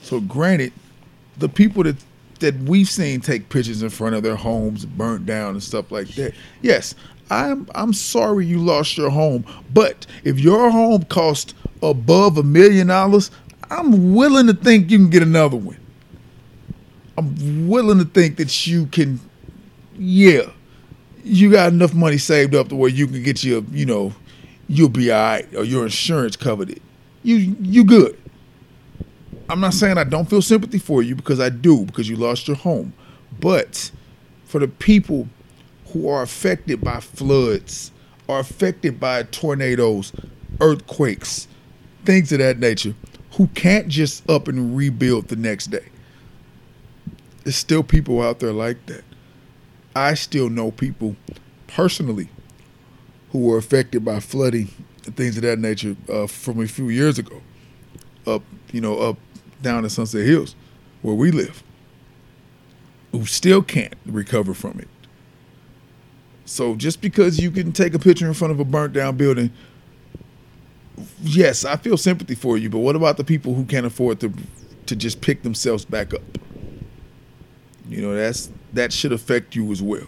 So 0.01 0.19
granted, 0.19 0.73
the 1.37 1.49
people 1.49 1.83
that 1.83 1.97
that 2.39 2.55
we've 2.61 2.89
seen 2.89 3.19
take 3.19 3.49
pictures 3.49 3.83
in 3.83 3.89
front 3.89 4.15
of 4.15 4.23
their 4.23 4.35
homes 4.35 4.85
burnt 4.85 5.25
down 5.25 5.51
and 5.51 5.63
stuff 5.63 5.91
like 5.91 6.07
that. 6.15 6.33
Yes, 6.61 6.95
I'm 7.29 7.67
I'm 7.75 7.93
sorry 7.93 8.45
you 8.45 8.59
lost 8.59 8.97
your 8.97 9.09
home, 9.09 9.45
but 9.73 10.05
if 10.23 10.39
your 10.39 10.69
home 10.71 11.03
cost 11.03 11.53
above 11.81 12.37
a 12.37 12.43
million 12.43 12.87
dollars, 12.87 13.31
I'm 13.69 14.15
willing 14.15 14.47
to 14.47 14.53
think 14.53 14.89
you 14.89 14.97
can 14.97 15.09
get 15.09 15.21
another 15.21 15.57
one. 15.57 15.77
I'm 17.17 17.67
willing 17.67 17.99
to 17.99 18.05
think 18.05 18.37
that 18.37 18.65
you 18.65 18.85
can, 18.87 19.19
yeah, 19.97 20.49
you 21.23 21.51
got 21.51 21.71
enough 21.71 21.93
money 21.93 22.17
saved 22.17 22.55
up 22.55 22.69
to 22.69 22.75
where 22.75 22.89
you 22.89 23.07
can 23.07 23.21
get 23.21 23.43
your, 23.43 23.61
you 23.71 23.85
know, 23.85 24.13
you'll 24.67 24.89
be 24.89 25.11
all 25.11 25.19
right 25.19 25.55
or 25.55 25.63
your 25.63 25.83
insurance 25.83 26.35
covered 26.35 26.69
it. 26.69 26.81
You 27.23 27.35
you 27.61 27.83
good. 27.83 28.17
I'm 29.49 29.59
not 29.59 29.73
saying 29.73 29.97
I 29.97 30.03
don't 30.03 30.29
feel 30.29 30.41
sympathy 30.41 30.79
for 30.79 31.01
you 31.01 31.15
because 31.15 31.39
I 31.39 31.49
do 31.49 31.85
because 31.85 32.07
you 32.07 32.15
lost 32.15 32.47
your 32.47 32.57
home, 32.57 32.93
but 33.39 33.91
for 34.45 34.59
the 34.59 34.67
people 34.67 35.27
who 35.91 36.09
are 36.09 36.21
affected 36.21 36.81
by 36.81 36.99
floods, 36.99 37.91
are 38.27 38.39
affected 38.39 38.99
by 38.99 39.23
tornadoes, 39.23 40.11
earthquakes, 40.61 41.47
things 42.05 42.31
of 42.31 42.39
that 42.39 42.59
nature, 42.59 42.93
who 43.33 43.47
can't 43.47 43.87
just 43.87 44.27
up 44.29 44.47
and 44.47 44.75
rebuild 44.75 45.27
the 45.27 45.35
next 45.35 45.67
day. 45.67 45.85
There's 47.43 47.55
still 47.55 47.83
people 47.83 48.21
out 48.21 48.39
there 48.39 48.53
like 48.53 48.85
that. 48.87 49.03
I 49.95 50.13
still 50.13 50.49
know 50.49 50.71
people 50.71 51.15
personally 51.67 52.29
who 53.31 53.39
were 53.39 53.57
affected 53.57 54.03
by 54.03 54.19
flooding 54.19 54.69
and 55.05 55.15
things 55.15 55.37
of 55.37 55.43
that 55.43 55.59
nature 55.59 55.95
uh, 56.11 56.27
from 56.27 56.61
a 56.61 56.67
few 56.67 56.89
years 56.89 57.17
ago, 57.17 57.41
up 58.27 58.43
you 58.71 58.81
know 58.81 58.97
up 58.99 59.17
down 59.61 59.83
in 59.83 59.89
Sunset 59.89 60.25
Hills, 60.25 60.55
where 61.01 61.15
we 61.15 61.31
live, 61.31 61.63
who 63.11 63.25
still 63.25 63.61
can't 63.61 63.95
recover 64.05 64.53
from 64.53 64.79
it. 64.79 64.87
So 66.49 66.75
just 66.75 66.99
because 66.99 67.39
you 67.39 67.51
can 67.51 67.71
take 67.71 67.93
a 67.93 67.99
picture 67.99 68.25
in 68.25 68.33
front 68.33 68.51
of 68.51 68.59
a 68.59 68.65
burnt 68.65 68.91
down 68.91 69.17
building, 69.17 69.51
yes, 71.21 71.63
I 71.63 71.75
feel 71.75 71.95
sympathy 71.95 72.33
for 72.33 72.57
you. 72.57 72.71
But 72.71 72.79
what 72.79 72.95
about 72.95 73.17
the 73.17 73.23
people 73.23 73.53
who 73.53 73.65
can't 73.65 73.85
afford 73.85 74.19
to 74.21 74.33
to 74.87 74.95
just 74.95 75.21
pick 75.21 75.43
themselves 75.43 75.85
back 75.85 76.11
up? 76.11 76.23
You 77.87 78.01
know, 78.01 78.15
that's 78.15 78.49
that 78.73 78.91
should 78.91 79.13
affect 79.13 79.55
you 79.55 79.71
as 79.71 79.83
well. 79.83 80.07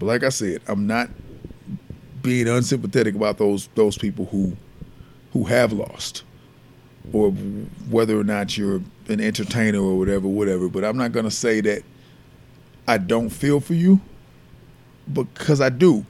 But 0.00 0.06
like 0.06 0.24
I 0.24 0.30
said, 0.30 0.62
I'm 0.66 0.88
not 0.88 1.08
being 2.22 2.48
unsympathetic 2.48 3.14
about 3.14 3.38
those 3.38 3.68
those 3.76 3.96
people 3.96 4.24
who 4.26 4.56
who 5.32 5.44
have 5.44 5.72
lost 5.72 6.24
or 7.12 7.30
whether 7.88 8.18
or 8.18 8.24
not 8.24 8.58
you're 8.58 8.82
an 9.08 9.20
entertainer 9.20 9.78
or 9.78 9.96
whatever 9.96 10.28
whatever 10.28 10.68
but 10.68 10.84
I'm 10.84 10.98
not 10.98 11.12
going 11.12 11.24
to 11.24 11.30
say 11.30 11.62
that 11.62 11.82
I 12.86 12.98
don't 12.98 13.30
feel 13.30 13.58
for 13.58 13.72
you 13.72 14.00
because 15.12 15.60
I 15.60 15.68
do 15.68 16.04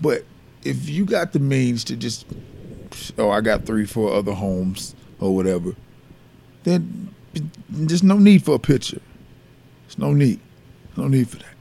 but 0.00 0.24
if 0.64 0.88
you 0.88 1.04
got 1.04 1.32
the 1.32 1.38
means 1.38 1.84
to 1.84 1.96
just 1.96 2.26
oh 3.18 3.30
I 3.30 3.40
got 3.40 3.64
3 3.66 3.86
4 3.86 4.12
other 4.12 4.32
homes 4.32 4.94
or 5.20 5.34
whatever 5.34 5.74
then 6.64 7.14
there's 7.68 8.02
no 8.02 8.18
need 8.18 8.44
for 8.44 8.54
a 8.54 8.58
picture 8.58 9.00
there's 9.82 9.98
no 9.98 10.12
need 10.12 10.40
no 10.96 11.08
need 11.08 11.28
for 11.28 11.36
that 11.36 11.56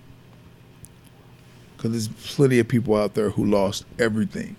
because 1.86 2.08
there's 2.08 2.36
plenty 2.36 2.60
of 2.60 2.68
people 2.68 2.96
out 2.96 3.14
there 3.14 3.30
who 3.30 3.46
lost 3.46 3.86
everything 4.00 4.56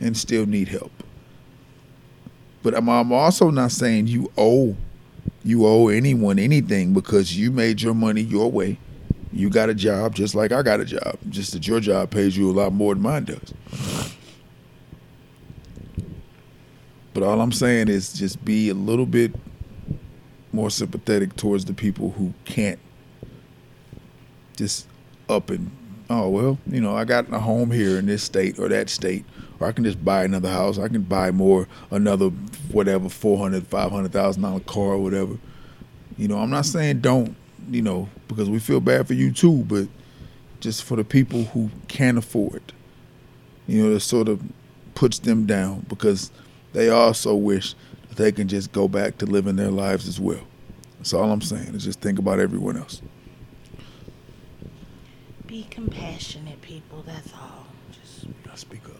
and 0.00 0.16
still 0.16 0.46
need 0.46 0.68
help. 0.68 0.92
But 2.62 2.76
I'm 2.76 3.12
also 3.12 3.50
not 3.50 3.72
saying 3.72 4.08
you 4.08 4.30
owe 4.36 4.76
you 5.44 5.64
owe 5.64 5.88
anyone 5.88 6.38
anything 6.38 6.92
because 6.92 7.38
you 7.38 7.52
made 7.52 7.80
your 7.80 7.94
money 7.94 8.20
your 8.20 8.50
way. 8.50 8.78
You 9.36 9.50
got 9.50 9.68
a 9.68 9.74
job 9.74 10.14
just 10.14 10.34
like 10.34 10.50
I 10.50 10.62
got 10.62 10.80
a 10.80 10.84
job. 10.84 11.18
Just 11.28 11.52
that 11.52 11.66
your 11.66 11.78
job 11.78 12.10
pays 12.10 12.36
you 12.36 12.50
a 12.50 12.52
lot 12.52 12.72
more 12.72 12.94
than 12.94 13.02
mine 13.02 13.24
does. 13.24 13.52
But 17.12 17.22
all 17.22 17.40
I'm 17.40 17.52
saying 17.52 17.88
is 17.88 18.12
just 18.12 18.44
be 18.44 18.70
a 18.70 18.74
little 18.74 19.06
bit 19.06 19.34
more 20.52 20.70
sympathetic 20.70 21.36
towards 21.36 21.66
the 21.66 21.74
people 21.74 22.12
who 22.12 22.32
can't 22.46 22.78
just 24.56 24.86
up 25.28 25.50
and 25.50 25.70
oh 26.08 26.30
well, 26.30 26.58
you 26.66 26.80
know, 26.80 26.96
I 26.96 27.04
got 27.04 27.30
a 27.30 27.38
home 27.38 27.70
here 27.70 27.98
in 27.98 28.06
this 28.06 28.22
state 28.22 28.58
or 28.58 28.68
that 28.68 28.88
state, 28.88 29.26
or 29.60 29.66
I 29.66 29.72
can 29.72 29.84
just 29.84 30.02
buy 30.02 30.24
another 30.24 30.48
house. 30.48 30.78
I 30.78 30.88
can 30.88 31.02
buy 31.02 31.30
more, 31.30 31.68
another 31.90 32.30
whatever, 32.72 33.10
four 33.10 33.36
hundred, 33.36 33.66
five 33.66 33.90
hundred 33.90 34.12
thousand 34.12 34.42
dollar 34.42 34.60
car 34.60 34.94
or 34.94 34.98
whatever. 34.98 35.36
You 36.16 36.28
know, 36.28 36.38
I'm 36.38 36.50
not 36.50 36.64
saying 36.64 37.00
don't, 37.00 37.36
you 37.68 37.82
know, 37.82 38.08
because 38.28 38.48
we 38.48 38.58
feel 38.58 38.80
bad 38.80 39.06
for 39.06 39.14
you 39.14 39.32
too, 39.32 39.64
but 39.64 39.88
just 40.60 40.84
for 40.84 40.96
the 40.96 41.04
people 41.04 41.44
who 41.44 41.70
can't 41.88 42.18
afford, 42.18 42.62
you 43.66 43.82
know, 43.82 43.94
it 43.94 44.00
sort 44.00 44.28
of 44.28 44.42
puts 44.94 45.18
them 45.18 45.46
down 45.46 45.84
because 45.88 46.30
they 46.72 46.88
also 46.88 47.34
wish 47.34 47.74
that 48.08 48.16
they 48.16 48.32
can 48.32 48.48
just 48.48 48.72
go 48.72 48.88
back 48.88 49.18
to 49.18 49.26
living 49.26 49.56
their 49.56 49.70
lives 49.70 50.08
as 50.08 50.20
well. 50.20 50.40
That's 50.98 51.12
all 51.12 51.30
I'm 51.30 51.40
saying. 51.40 51.74
Is 51.74 51.84
just 51.84 52.00
think 52.00 52.18
about 52.18 52.38
everyone 52.40 52.76
else. 52.76 53.02
Be 55.46 55.66
compassionate, 55.70 56.60
people. 56.62 57.02
That's 57.06 57.32
all. 57.34 57.66
Just 57.92 58.26
speak 58.58 58.82
up. 58.86 58.96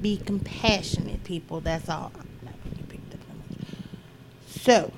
be 0.00 0.16
compassionate, 0.16 1.22
people. 1.24 1.60
That's 1.60 1.88
all. 1.88 2.12
You 2.76 2.84
picked 2.88 3.14
up 3.14 3.20
on 3.30 3.44
it. 3.50 3.66
So, 4.46 4.92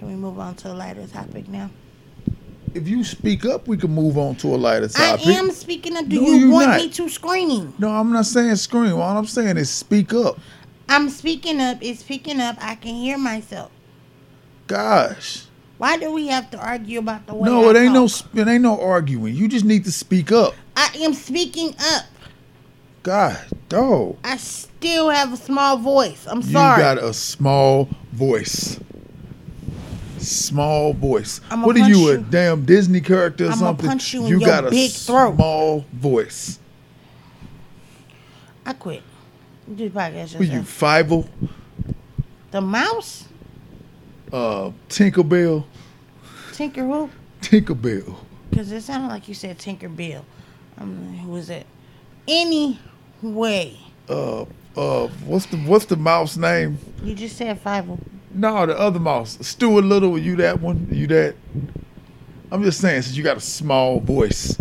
can 0.00 0.08
we 0.08 0.14
move 0.14 0.38
on 0.38 0.54
to 0.54 0.72
a 0.72 0.72
lighter 0.72 1.06
topic 1.06 1.46
now? 1.46 1.68
If 2.72 2.88
you 2.88 3.04
speak 3.04 3.44
up, 3.44 3.68
we 3.68 3.76
can 3.76 3.90
move 3.94 4.16
on 4.16 4.34
to 4.36 4.54
a 4.54 4.56
lighter 4.56 4.88
topic. 4.88 5.26
I 5.26 5.32
am 5.32 5.50
speaking 5.50 5.94
up. 5.94 6.08
Do 6.08 6.16
No, 6.16 6.22
you 6.22 6.50
want 6.50 6.68
not. 6.68 6.76
me 6.78 6.88
to 6.88 7.08
scream? 7.10 7.74
No, 7.78 7.90
I'm 7.90 8.10
not 8.10 8.24
saying 8.24 8.56
scream. 8.56 8.94
All 8.94 9.18
I'm 9.18 9.26
saying 9.26 9.58
is 9.58 9.68
speak 9.68 10.14
up. 10.14 10.38
I'm 10.88 11.10
speaking 11.10 11.60
up. 11.60 11.78
It's 11.82 12.00
speaking 12.00 12.40
up. 12.40 12.56
I 12.62 12.76
can 12.76 12.94
hear 12.94 13.18
myself. 13.18 13.70
Gosh. 14.68 15.44
Why 15.76 15.98
do 15.98 16.10
we 16.12 16.28
have 16.28 16.50
to 16.52 16.58
argue 16.58 17.00
about 17.00 17.26
the 17.26 17.34
way? 17.34 17.44
No, 17.50 17.66
I 17.66 17.70
it 17.72 17.76
ain't 17.76 17.92
no 17.92 18.06
talk? 18.06 18.16
sp- 18.16 18.38
it 18.38 18.48
ain't 18.48 18.62
no 18.62 18.80
arguing. 18.80 19.34
You 19.34 19.48
just 19.48 19.66
need 19.66 19.84
to 19.84 19.92
speak 19.92 20.32
up. 20.32 20.54
I 20.76 20.90
am 21.00 21.12
speaking 21.12 21.74
up. 21.78 22.04
God, 23.02 23.38
dog. 23.68 24.16
I 24.24 24.38
still 24.38 25.10
have 25.10 25.34
a 25.34 25.36
small 25.36 25.76
voice. 25.76 26.26
I'm 26.26 26.40
You 26.40 26.52
sorry. 26.52 26.78
You 26.78 26.88
got 26.94 26.96
a 27.04 27.12
small 27.12 27.88
voice. 28.12 28.80
Small 30.20 30.92
voice. 30.92 31.40
I'ma 31.50 31.66
what 31.66 31.76
are 31.76 31.88
you, 31.88 32.06
punch 32.16 32.26
a 32.28 32.30
damn 32.30 32.64
Disney 32.64 33.00
character 33.00 33.44
or 33.44 33.48
I'ma 33.48 33.56
something? 33.56 33.88
punch 33.88 34.14
you 34.14 34.22
in 34.24 34.28
you 34.28 34.40
got 34.40 34.66
a 34.66 34.70
big 34.70 34.90
throat. 34.90 35.34
small 35.36 35.84
voice. 35.92 36.58
I 38.66 38.72
quit. 38.74 39.02
Do 39.74 39.88
the 39.88 39.98
podcast 39.98 40.34
Who 40.34 40.44
you. 40.44 40.60
Fievel? 40.60 41.28
The 42.50 42.60
mouse, 42.60 43.24
Uh, 44.32 44.70
Tinkerbell? 44.88 45.64
Tinker 46.52 46.84
who? 46.84 47.10
Tinkerbell. 47.40 48.16
Because 48.50 48.70
it 48.72 48.82
sounded 48.82 49.08
like 49.08 49.28
you 49.28 49.34
said 49.34 49.58
Tinker 49.58 49.88
Bill. 49.88 50.24
Um, 50.78 51.16
who 51.18 51.30
was 51.30 51.48
it? 51.50 51.66
Anyway, 52.28 53.76
Uh, 54.08 54.42
uh, 54.76 55.06
what's 55.24 55.46
the 55.46 55.56
what's 55.58 55.84
the 55.86 55.96
mouse 55.96 56.36
name? 56.36 56.78
you 57.02 57.14
just 57.14 57.36
said 57.36 57.58
five. 57.60 57.86
No, 58.32 58.64
the 58.66 58.78
other 58.78 59.00
mouse. 59.00 59.38
Stuart 59.46 59.82
Little, 59.84 60.18
you 60.18 60.36
that 60.36 60.60
one? 60.60 60.88
You 60.90 61.06
that? 61.08 61.34
I'm 62.52 62.62
just 62.62 62.80
saying, 62.80 63.02
since 63.02 63.16
you 63.16 63.22
got 63.22 63.36
a 63.36 63.40
small 63.40 64.00
voice, 64.00 64.56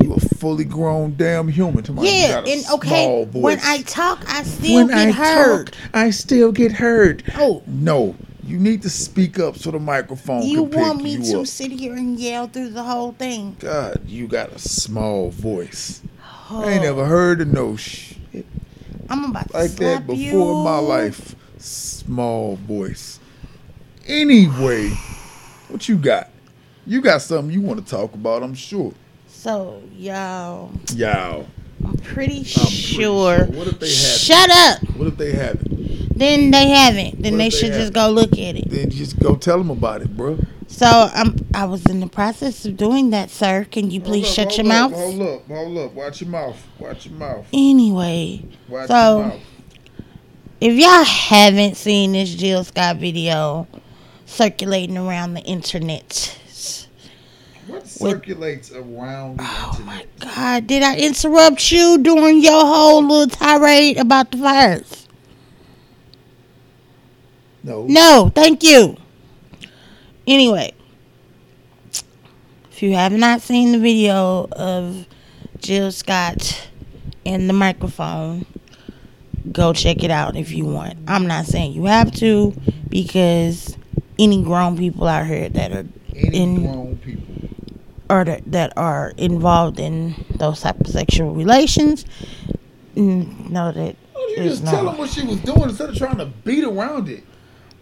you 0.00 0.12
a 0.14 0.20
fully 0.20 0.64
grown 0.64 1.14
damn 1.16 1.48
human. 1.48 1.82
Tomorrow, 1.82 2.06
you 2.06 2.12
Yeah, 2.14 2.28
got 2.28 2.48
a 2.48 2.52
and 2.52 2.64
okay, 2.74 3.24
voice. 3.24 3.42
when 3.42 3.58
I 3.62 3.82
talk, 3.82 4.24
I 4.28 4.42
still 4.42 4.74
When 4.74 4.86
get 4.88 4.96
I 4.96 5.10
heard. 5.12 5.66
talk, 5.72 5.76
I 5.94 6.10
still 6.10 6.52
get 6.52 6.72
heard. 6.72 7.22
Oh. 7.36 7.62
no, 7.66 8.16
you 8.44 8.58
need 8.58 8.82
to 8.82 8.90
speak 8.90 9.38
up 9.38 9.56
so 9.56 9.70
the 9.70 9.78
microphone 9.78 10.42
you 10.42 10.64
want 10.64 11.02
me 11.02 11.12
you 11.12 11.22
to 11.32 11.40
up. 11.40 11.46
sit 11.46 11.70
here 11.72 11.94
and 11.94 12.18
yell 12.18 12.46
through 12.48 12.70
the 12.70 12.82
whole 12.82 13.12
thing? 13.12 13.56
God, 13.60 14.00
you 14.06 14.26
got 14.26 14.50
a 14.52 14.58
small 14.58 15.30
voice. 15.30 16.02
Oh, 16.50 16.62
I 16.64 16.72
ain't 16.72 16.82
never 16.82 17.04
heard 17.04 17.40
of 17.40 17.48
no 17.48 17.76
shit 17.76 18.18
I'm 19.08 19.24
about 19.30 19.48
to 19.50 19.56
like 19.56 19.70
that 19.72 20.06
before 20.06 20.52
in 20.52 20.64
my 20.64 20.78
life. 20.78 21.34
Small 21.60 22.56
voice. 22.56 23.20
Anyway, 24.06 24.88
what 25.68 25.88
you 25.88 25.96
got? 25.96 26.30
You 26.86 27.00
got 27.02 27.22
something 27.22 27.52
you 27.52 27.60
want 27.60 27.84
to 27.84 27.88
talk 27.88 28.14
about, 28.14 28.42
I'm 28.42 28.54
sure. 28.54 28.92
So, 29.28 29.82
y'all, 29.96 30.70
Y'all. 30.94 31.46
I'm 31.84 31.96
pretty 31.98 32.42
pretty 32.42 32.44
sure. 32.44 32.66
sure. 32.66 33.44
What 33.46 33.68
if 33.68 33.78
they 33.78 33.86
have 33.88 33.96
Shut 33.96 34.50
up. 34.50 34.82
What 34.96 35.08
if 35.08 35.16
they 35.16 35.32
haven't? 35.32 36.18
Then 36.18 36.50
they 36.50 36.68
haven't. 36.68 37.22
Then 37.22 37.38
they 37.38 37.44
they 37.44 37.50
should 37.50 37.72
just 37.72 37.94
haven't? 37.94 37.94
go 37.94 38.10
look 38.10 38.32
at 38.32 38.56
it. 38.56 38.68
Then 38.68 38.90
just 38.90 39.18
go 39.18 39.36
tell 39.36 39.56
them 39.58 39.70
about 39.70 40.02
it, 40.02 40.14
bro. 40.14 40.38
So 40.66 40.86
I'm. 40.86 41.36
I 41.54 41.64
was 41.64 41.84
in 41.86 42.00
the 42.00 42.06
process 42.06 42.64
of 42.66 42.76
doing 42.76 43.10
that, 43.10 43.30
sir. 43.30 43.66
Can 43.70 43.90
you 43.90 44.00
please 44.00 44.30
shut 44.30 44.56
your 44.58 44.66
mouth? 44.66 44.92
Hold 44.92 45.22
up, 45.22 45.46
hold 45.46 45.78
up. 45.78 45.92
Watch 45.94 46.20
your 46.20 46.30
mouth. 46.30 46.62
Watch 46.78 47.06
your 47.06 47.14
mouth. 47.14 47.46
Anyway, 47.52 48.44
Watch 48.68 48.88
So- 48.88 49.18
your 49.18 49.26
mouth. 49.28 49.40
If 50.60 50.78
y'all 50.78 51.04
haven't 51.04 51.76
seen 51.76 52.12
this 52.12 52.34
Jill 52.34 52.64
Scott 52.64 52.96
video 52.96 53.66
circulating 54.26 54.96
around 54.98 55.34
the 55.34 55.42
internet, 55.42 56.38
What 57.66 57.86
circulates 57.86 58.72
around 58.72 59.38
the 59.38 59.44
oh 59.46 59.70
internet? 59.78 59.86
my 59.86 60.06
God, 60.18 60.66
did 60.66 60.82
I 60.82 60.96
interrupt 60.96 61.70
you 61.72 61.98
during 61.98 62.42
your 62.42 62.60
whole 62.64 63.02
little 63.02 63.28
tirade 63.28 63.98
about 63.98 64.30
the 64.32 64.38
fires? 64.38 65.08
No. 67.62 67.86
No, 67.86 68.32
thank 68.34 68.62
you. 68.62 68.96
Anyway, 70.26 70.72
If 72.72 72.82
you 72.82 72.94
have 72.94 73.12
not 73.12 73.42
seen 73.42 73.72
the 73.72 73.78
video 73.78 74.48
of 74.52 75.06
Jill 75.58 75.92
Scott 75.92 76.68
and 77.26 77.48
the 77.48 77.52
microphone, 77.52 78.46
go 79.52 79.72
check 79.72 80.02
it 80.04 80.10
out 80.10 80.36
if 80.36 80.52
you 80.52 80.64
want. 80.64 80.98
I'm 81.08 81.26
not 81.26 81.46
saying 81.46 81.72
you 81.72 81.86
have 81.86 82.12
to 82.16 82.54
because 82.88 83.76
any 84.18 84.42
grown 84.42 84.76
people 84.76 85.06
out 85.06 85.26
here 85.26 85.48
that 85.48 85.72
are 85.72 85.86
Any 86.14 86.36
in 86.42 86.62
grown 86.62 86.96
people. 86.98 87.48
or 88.10 88.24
that, 88.24 88.42
that 88.52 88.72
are 88.76 89.12
involved 89.16 89.80
in 89.80 90.14
those 90.36 90.60
type 90.60 90.78
of 90.80 90.86
sexual 90.88 91.34
relations 91.34 92.04
know 92.94 93.72
that 93.72 93.96
don't 94.14 94.30
you 94.30 94.36
just 94.44 94.64
tell 94.64 94.84
no. 94.84 94.90
them 94.90 94.98
what 94.98 95.10
she 95.10 95.24
was 95.24 95.40
doing 95.40 95.62
instead 95.62 95.88
of 95.90 95.96
trying 95.96 96.18
to 96.18 96.26
beat 96.44 96.64
around 96.64 97.08
it? 97.08 97.24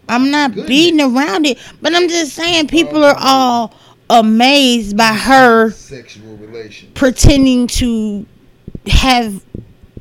I'm 0.09 0.31
not 0.31 0.51
Goodness. 0.53 0.69
beating 0.69 1.01
around 1.01 1.45
it, 1.47 1.59
but 1.83 1.95
I'm 1.95 2.09
just 2.09 2.33
saying 2.35 2.67
oh, 2.67 2.69
people 2.69 3.05
are 3.05 3.17
all 3.19 3.75
amazed 4.11 4.97
by 4.97 5.13
her 5.13 5.71
Sexual 5.71 6.37
relation. 6.37 6.91
pretending 6.95 7.67
to 7.67 8.25
have. 8.87 9.43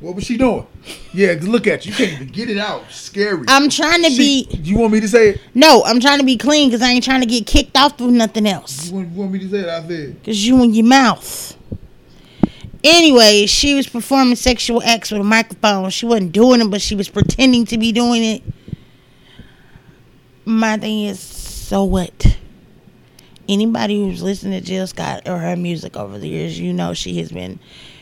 What 0.00 0.14
was 0.14 0.24
she 0.24 0.36
doing? 0.36 0.64
Yeah, 1.12 1.36
look 1.42 1.66
at 1.66 1.84
you. 1.84 1.90
You 1.92 1.96
can't 1.96 2.12
even 2.12 2.28
get 2.28 2.48
it 2.48 2.56
out. 2.58 2.90
Scary. 2.90 3.44
I'm 3.48 3.68
trying 3.68 4.02
to 4.04 4.10
She- 4.10 4.46
be 4.46 4.58
You 4.62 4.78
want 4.78 4.92
me 4.92 5.00
to 5.00 5.08
say 5.08 5.30
it? 5.30 5.40
no. 5.54 5.82
I'm 5.84 5.98
trying 6.00 6.18
to 6.20 6.24
be 6.24 6.36
clean 6.36 6.68
because 6.68 6.82
I 6.82 6.90
ain't 6.90 7.04
trying 7.04 7.20
to 7.20 7.26
get 7.26 7.46
kicked 7.46 7.76
off 7.76 8.00
with 8.00 8.10
nothing 8.14 8.46
else. 8.46 8.88
You 8.88 8.94
want, 8.94 9.08
you 9.12 9.18
want 9.18 9.32
me 9.32 9.38
to 9.40 9.50
say 9.50 9.58
it? 9.58 9.68
I 9.68 9.86
said. 9.88 10.24
Cause 10.24 10.38
you 10.38 10.62
and 10.62 10.74
your 10.76 10.86
mouth. 10.86 11.56
Anyway, 12.84 13.46
she 13.46 13.74
was 13.74 13.88
performing 13.88 14.36
sexual 14.36 14.80
acts 14.84 15.10
with 15.10 15.20
a 15.20 15.24
microphone. 15.24 15.90
She 15.90 16.06
wasn't 16.06 16.30
doing 16.32 16.60
it, 16.60 16.70
but 16.70 16.80
she 16.80 16.94
was 16.94 17.08
pretending 17.08 17.64
to 17.66 17.76
be 17.78 17.90
doing 17.90 18.22
it. 18.22 18.42
My 20.44 20.76
thing 20.78 21.04
is, 21.04 21.18
so 21.18 21.82
what? 21.84 22.38
Anybody 23.48 24.00
who's 24.00 24.22
listened 24.22 24.52
to 24.52 24.60
Jill 24.60 24.86
Scott 24.86 25.26
or 25.26 25.38
her 25.38 25.56
music 25.56 25.96
over 25.96 26.18
the 26.18 26.28
years, 26.28 26.58
you 26.60 26.72
know 26.72 26.94
she 26.94 27.18
has 27.18 27.32
been 27.32 27.58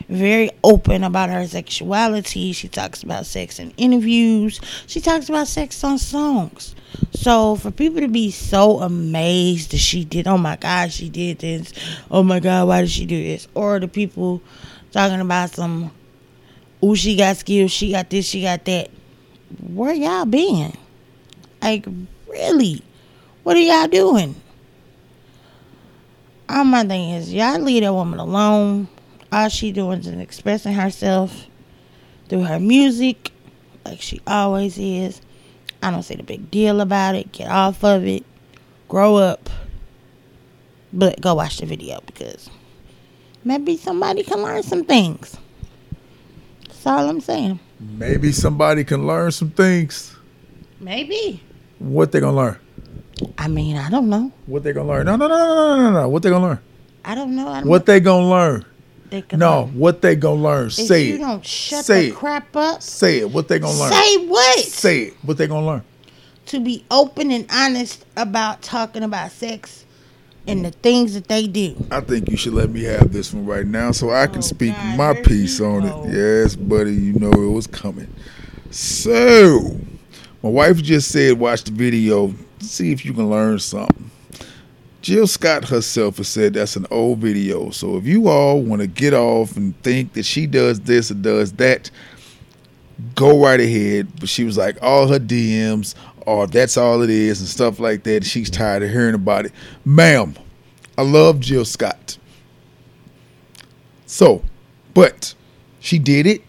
very 0.08 0.50
open 0.62 1.02
about 1.02 1.30
her 1.30 1.46
sexuality. 1.46 2.52
She 2.52 2.68
talks 2.68 3.02
about 3.02 3.26
sex 3.26 3.58
in 3.58 3.72
interviews. 3.76 4.60
She 4.86 5.00
talks 5.00 5.28
about 5.28 5.48
sex 5.48 5.82
on 5.82 5.98
songs. 5.98 6.74
So 7.12 7.56
for 7.56 7.70
people 7.70 8.00
to 8.00 8.08
be 8.08 8.30
so 8.30 8.80
amazed 8.80 9.72
that 9.72 9.78
she 9.78 10.04
did, 10.04 10.26
oh 10.26 10.38
my 10.38 10.56
God, 10.56 10.92
she 10.92 11.08
did 11.08 11.40
this. 11.40 11.72
Oh 12.10 12.22
my 12.22 12.40
God, 12.40 12.68
why 12.68 12.82
did 12.82 12.90
she 12.90 13.06
do 13.06 13.20
this? 13.22 13.48
Or 13.54 13.80
the 13.80 13.88
people 13.88 14.40
talking 14.92 15.20
about 15.20 15.50
some, 15.50 15.90
oh, 16.82 16.94
she 16.94 17.16
got 17.16 17.36
skills, 17.36 17.72
she 17.72 17.92
got 17.92 18.08
this, 18.08 18.26
she 18.26 18.42
got 18.42 18.64
that. 18.66 18.90
Where 19.60 19.92
y'all 19.92 20.24
been? 20.24 20.72
Like, 21.60 21.86
really? 22.28 22.82
What 23.42 23.56
are 23.56 23.60
y'all 23.60 23.88
doing? 23.88 24.34
All 26.48 26.64
my 26.64 26.84
thing 26.84 27.10
is, 27.10 27.32
y'all 27.32 27.58
leave 27.58 27.82
that 27.82 27.92
woman 27.92 28.20
alone. 28.20 28.88
All 29.36 29.50
she 29.50 29.70
doing 29.70 29.98
is 29.98 30.06
expressing 30.06 30.72
herself 30.72 31.44
through 32.30 32.44
her 32.44 32.58
music, 32.58 33.32
like 33.84 34.00
she 34.00 34.18
always 34.26 34.78
is. 34.78 35.20
I 35.82 35.90
don't 35.90 36.04
see 36.04 36.14
the 36.14 36.22
big 36.22 36.50
deal 36.50 36.80
about 36.80 37.16
it. 37.16 37.32
Get 37.32 37.50
off 37.50 37.84
of 37.84 38.06
it. 38.06 38.24
Grow 38.88 39.16
up. 39.16 39.50
But 40.90 41.20
go 41.20 41.34
watch 41.34 41.58
the 41.58 41.66
video 41.66 42.00
because 42.06 42.48
maybe 43.44 43.76
somebody 43.76 44.22
can 44.22 44.40
learn 44.40 44.62
some 44.62 44.84
things. 44.84 45.36
That's 46.66 46.86
all 46.86 47.06
I'm 47.06 47.20
saying. 47.20 47.60
Maybe 47.78 48.32
somebody 48.32 48.84
can 48.84 49.06
learn 49.06 49.32
some 49.32 49.50
things. 49.50 50.16
Maybe. 50.80 51.42
What 51.78 52.10
they 52.10 52.20
gonna 52.20 52.34
learn? 52.38 52.58
I 53.36 53.48
mean, 53.48 53.76
I 53.76 53.90
don't 53.90 54.08
know. 54.08 54.32
What 54.46 54.62
they 54.62 54.72
gonna 54.72 54.88
learn? 54.88 55.04
No, 55.04 55.16
no, 55.16 55.28
no, 55.28 55.36
no, 55.36 55.76
no, 55.76 55.90
no, 55.90 56.00
no. 56.00 56.08
What 56.08 56.22
they 56.22 56.30
gonna 56.30 56.46
learn? 56.46 56.60
I 57.04 57.14
don't 57.14 57.36
know. 57.36 57.48
I 57.48 57.60
don't 57.60 57.68
What 57.68 57.84
they 57.84 58.00
gonna 58.00 58.30
learn? 58.30 58.64
They 59.10 59.22
can 59.22 59.38
No, 59.38 59.62
learn. 59.62 59.78
what 59.78 60.02
they 60.02 60.16
gonna 60.16 60.40
learn? 60.42 60.66
If 60.66 60.72
Say 60.74 61.04
you 61.06 61.14
it. 61.16 61.18
don't 61.18 61.44
shut 61.44 61.84
Say 61.84 62.06
the 62.06 62.08
it. 62.12 62.14
crap 62.16 62.54
up, 62.56 62.82
Say 62.82 63.18
it. 63.20 63.30
What 63.30 63.48
they 63.48 63.58
gonna 63.58 63.78
learn? 63.78 63.92
say 63.92 64.26
what? 64.26 64.58
Say 64.60 64.98
it. 65.04 65.14
What 65.22 65.36
they 65.38 65.46
gonna 65.46 65.66
learn? 65.66 65.82
to 66.46 66.60
be 66.60 66.84
open 66.92 67.32
and 67.32 67.44
honest 67.50 68.04
about 68.16 68.62
talking 68.62 69.02
about 69.02 69.32
sex 69.32 69.84
and 70.46 70.64
the 70.64 70.70
things 70.70 71.14
that 71.14 71.26
they 71.26 71.48
do. 71.48 71.74
I 71.90 72.00
think 72.00 72.30
you 72.30 72.36
should 72.36 72.54
let 72.54 72.70
me 72.70 72.84
have 72.84 73.12
this 73.12 73.34
one 73.34 73.44
right 73.46 73.66
now 73.66 73.90
so 73.90 74.10
I 74.10 74.28
can 74.28 74.38
Oh, 74.38 74.40
speak 74.42 74.72
God, 74.76 74.96
my 74.96 75.14
piece 75.14 75.60
on 75.60 75.80
go. 75.82 76.04
it. 76.06 76.12
Yes, 76.14 76.54
buddy, 76.54 76.94
you 76.94 77.14
know 77.14 77.32
it 77.32 77.50
was 77.52 77.66
coming. 77.66 78.06
So, 78.70 79.76
my 80.42 80.48
wife 80.50 80.80
just 80.82 81.10
said, 81.10 81.36
watch 81.38 81.64
the 81.64 81.72
video, 81.72 82.32
see 82.60 82.92
if 82.92 83.04
you 83.04 83.12
can 83.12 83.28
learn 83.28 83.58
something. 83.58 84.08
Jill 85.06 85.28
Scott 85.28 85.68
herself 85.68 86.16
has 86.16 86.26
said 86.26 86.54
that's 86.54 86.74
an 86.74 86.84
old 86.90 87.20
video. 87.20 87.70
So, 87.70 87.96
if 87.96 88.06
you 88.06 88.26
all 88.26 88.60
want 88.60 88.80
to 88.80 88.88
get 88.88 89.14
off 89.14 89.56
and 89.56 89.80
think 89.84 90.14
that 90.14 90.24
she 90.24 90.48
does 90.48 90.80
this 90.80 91.12
or 91.12 91.14
does 91.14 91.52
that, 91.52 91.92
go 93.14 93.40
right 93.40 93.60
ahead. 93.60 94.08
But 94.18 94.28
she 94.28 94.42
was 94.42 94.58
like, 94.58 94.76
all 94.82 95.06
her 95.06 95.20
DMs 95.20 95.94
are 96.26 96.48
that's 96.48 96.76
all 96.76 97.02
it 97.02 97.10
is 97.10 97.38
and 97.38 97.48
stuff 97.48 97.78
like 97.78 98.02
that. 98.02 98.24
She's 98.24 98.50
tired 98.50 98.82
of 98.82 98.90
hearing 98.90 99.14
about 99.14 99.46
it. 99.46 99.52
Ma'am, 99.84 100.34
I 100.98 101.02
love 101.02 101.38
Jill 101.38 101.64
Scott. 101.64 102.18
So, 104.06 104.42
but 104.92 105.36
she 105.78 106.00
did 106.00 106.26
it. 106.26 106.42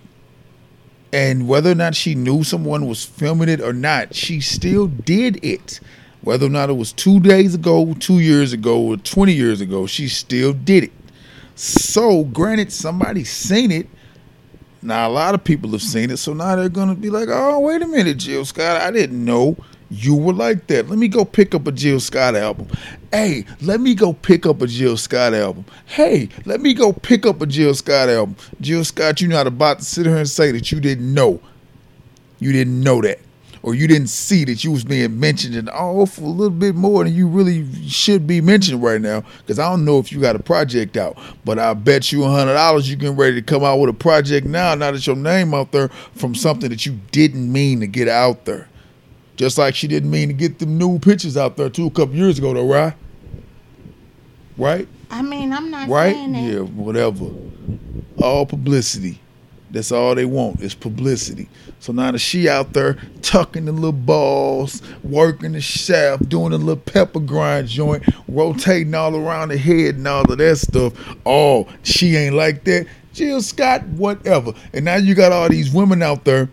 And 1.14 1.48
whether 1.48 1.74
or 1.74 1.76
not 1.76 1.94
she 1.94 2.16
knew 2.16 2.44
someone 2.44 2.88
was 2.88 3.06
filming 3.06 3.50
it 3.50 3.62
or 3.62 3.72
not, 3.72 4.16
she 4.16 4.42
still 4.42 4.88
did 4.88 5.46
it. 5.46 5.80
Whether 6.22 6.48
or 6.48 6.50
not 6.50 6.70
it 6.70 6.74
was 6.74 6.92
two 6.92 7.20
days 7.20 7.56
ago, 7.56 7.94
two 8.00 8.20
years 8.20 8.54
ago, 8.54 8.82
or 8.82 8.98
20 8.98 9.34
years 9.34 9.62
ago, 9.62 9.86
she 9.88 10.08
still 10.08 10.54
did 10.54 10.86
it. 10.86 10.92
So, 11.56 12.24
granted, 12.26 12.72
somebody's 12.72 13.32
seen 13.32 13.72
it. 13.72 13.88
Now, 14.82 15.08
a 15.08 15.12
lot 15.12 15.36
of 15.36 15.44
people 15.44 15.72
have 15.72 15.82
seen 15.82 16.10
it. 16.12 16.18
So 16.18 16.34
now 16.34 16.56
they're 16.56 16.70
going 16.70 16.90
to 16.90 16.96
be 16.96 17.10
like, 17.10 17.30
oh, 17.32 17.60
wait 17.60 17.82
a 17.82 17.88
minute, 17.88 18.18
Jill 18.18 18.46
Scott. 18.46 18.82
I 18.82 18.92
didn't 18.92 19.24
know 19.24 19.58
you 19.90 20.16
were 20.16 20.34
like 20.34 20.68
that. 20.68 20.90
Let 20.90 21.00
me 21.00 21.08
go 21.08 21.26
pick 21.26 21.56
up 21.56 21.68
a 21.68 21.72
Jill 21.72 22.00
Scott 22.00 22.36
album. 22.36 22.68
Hey, 23.12 23.46
let 23.62 23.80
me 23.80 23.96
go 23.96 24.14
pick 24.14 24.46
up 24.46 24.62
a 24.62 24.68
Jill 24.68 24.98
Scott 24.98 25.34
album. 25.34 25.66
Hey, 25.86 26.30
let 26.46 26.62
me 26.62 26.74
go 26.74 26.94
pick 26.94 27.26
up 27.26 27.42
a 27.42 27.46
Jill 27.46 27.74
Scott 27.74 28.10
album. 28.10 28.36
Jill 28.62 28.84
Scott, 28.84 29.22
you're 29.22 29.30
not 29.30 29.48
about 29.48 29.80
to 29.80 29.86
sit 29.86 30.06
here 30.06 30.18
and 30.18 30.30
say 30.30 30.52
that 30.52 30.72
you 30.72 30.80
didn't 30.80 31.14
know. 31.14 31.42
You 32.40 32.52
didn't 32.52 32.82
know 32.82 33.02
that. 33.02 33.20
Or 33.64 33.76
you 33.76 33.88
didn't 33.88 34.08
see 34.08 34.46
that 34.46 34.64
you 34.64 34.72
was 34.72 34.84
being 34.84 35.20
mentioned 35.20 35.56
and 35.56 35.70
oh 35.74 36.06
for 36.06 36.22
a 36.22 36.28
little 36.28 36.50
bit 36.50 36.76
more 36.76 37.04
than 37.04 37.14
you 37.14 37.28
really 37.28 37.66
should 37.88 38.28
be 38.28 38.42
mentioned 38.42 38.82
right 38.84 39.02
now. 39.02 39.24
Because 39.40 39.60
I 39.60 39.70
don't 39.70 39.86
know 39.86 40.00
if 40.00 40.12
you 40.12 40.20
got 40.22 40.36
a 40.36 40.40
project 40.44 40.98
out, 40.98 41.18
but 41.46 41.60
I 41.60 41.74
bet 41.74 42.12
you 42.12 42.24
a 42.24 42.30
hundred 42.30 42.54
dollars 42.54 42.90
you 42.90 42.96
getting 42.96 43.16
ready 43.16 43.36
to 43.36 43.42
come 43.42 43.64
out 43.64 43.78
with 43.80 43.90
a 43.90 43.94
project 43.94 44.46
now. 44.48 44.76
Now 44.76 44.92
that 44.92 45.06
your 45.08 45.16
name 45.16 45.54
out 45.54 45.72
there 45.72 45.90
from 46.16 46.36
something 46.36 46.70
that 46.70 46.86
you 46.86 47.00
didn't 47.12 47.52
mean 47.52 47.80
to 47.82 47.88
get 47.88 48.08
out 48.08 48.46
there. 48.46 48.68
Just 49.36 49.58
like 49.58 49.76
she 49.76 49.88
didn't 49.88 50.10
mean 50.10 50.30
to 50.30 50.34
get 50.34 50.58
them 50.60 50.78
new 50.80 50.98
pictures 51.00 51.38
out 51.38 51.58
there 51.58 51.70
too 51.70 51.86
a 51.88 51.92
couple 51.92 52.16
years 52.16 52.40
ago, 52.40 52.54
though, 52.54 52.68
right? 52.68 52.94
Right? 54.58 54.88
I 55.12 55.22
mean, 55.22 55.54
I'm 55.54 55.70
not 55.70 55.88
Right? 55.88 56.14
saying 56.16 56.32
that. 56.34 56.44
Yeah, 56.44 56.60
whatever. 56.62 57.26
All 58.22 58.46
publicity. 58.46 59.20
That's 59.78 59.92
all 59.92 60.16
they 60.16 60.26
want 60.26 60.60
is 60.60 60.74
publicity. 60.74 61.48
So 61.80 61.94
now 61.94 62.10
that 62.10 62.18
she 62.18 62.50
out 62.50 62.74
there 62.74 62.98
tucking 63.22 63.66
the 63.66 63.72
little 63.72 63.92
balls, 63.92 64.82
working 65.04 65.52
the 65.52 65.62
shaft, 65.62 66.28
doing 66.28 66.52
a 66.52 66.58
little 66.58 66.78
pepper 66.78 67.20
grind 67.20 67.68
joint, 67.68 68.04
rotating 68.28 68.96
all 68.96 69.16
around 69.16 69.50
the 69.50 69.58
head 69.58 69.94
and 69.94 70.08
all 70.08 70.32
of 70.32 70.40
that 70.40 70.58
stuff. 70.58 70.94
Oh, 71.28 71.68
she 71.84 72.16
ain't 72.16 72.34
like 72.34 72.64
that. 72.64 72.88
Jill 73.14 73.40
Scott, 73.40 73.86
whatever. 73.90 74.54
And 74.74 74.84
now 74.84 74.96
you 74.96 75.14
got 75.14 75.32
all 75.32 75.48
these 75.48 75.72
women 75.72 76.02
out 76.02 76.24
there 76.24 76.50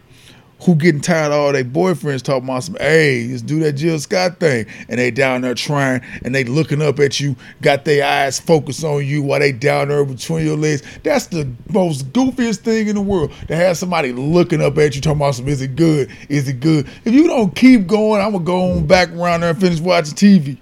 who 0.64 0.74
getting 0.74 1.00
tired 1.00 1.31
of 1.31 1.38
all 1.38 1.53
their 1.53 1.64
boyfriends 1.64 2.22
talking 2.22 2.44
about 2.44 2.64
some, 2.64 2.77
hey, 2.77 3.29
let's 3.29 3.42
do 3.42 3.61
that 3.61 3.74
Jill 3.74 3.98
Scott 3.98 4.40
thing. 4.40 4.66
And 4.88 4.98
they 4.98 5.11
down 5.11 5.42
there 5.42 5.55
trying 5.55 6.03
and 6.24 6.35
they 6.35 6.44
looking 6.44 6.81
up 6.81 6.98
at 7.00 7.20
you, 7.20 7.37
got 7.61 7.85
their 7.85 8.05
eyes 8.05 8.40
focused 8.40 8.83
on 8.83 9.05
you 9.05 9.22
while 9.22 9.40
they 9.40 9.53
down 9.53 9.88
there 9.88 10.05
between 10.05 10.46
your 10.46 10.57
legs. 10.57 10.83
That's 11.03 11.27
the 11.27 11.50
most 11.68 12.12
goofiest 12.12 12.61
thing 12.61 12.88
in 12.88 12.94
the 12.94 13.03
world. 13.03 13.33
To 13.48 13.57
have 13.57 13.77
somebody 13.77 14.12
looking 14.12 14.62
up 14.62 14.79
at 14.79 14.94
you 14.94 15.03
talking 15.03 15.20
about 15.20 15.35
some, 15.35 15.48
is 15.48 15.61
it 15.61 15.77
good? 15.77 16.11
Is 16.29 16.48
it 16.48 16.61
good? 16.61 16.88
If 17.05 17.12
you 17.12 17.27
don't 17.27 17.55
keep 17.55 17.87
going, 17.87 18.22
I'm 18.22 18.33
gonna 18.33 18.44
go 18.44 18.72
on 18.72 18.87
back 18.87 19.11
around 19.11 19.40
there 19.40 19.50
and 19.50 19.61
finish 19.61 19.81
watching 19.81 20.14
TV. 20.14 20.59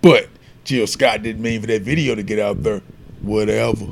But 0.00 0.28
Jill 0.64 0.88
Scott 0.88 1.22
didn't 1.22 1.42
mean 1.42 1.60
for 1.60 1.68
that 1.68 1.82
video 1.82 2.16
to 2.16 2.22
get 2.24 2.40
out 2.40 2.62
there. 2.64 2.82
Whatever. 3.20 3.86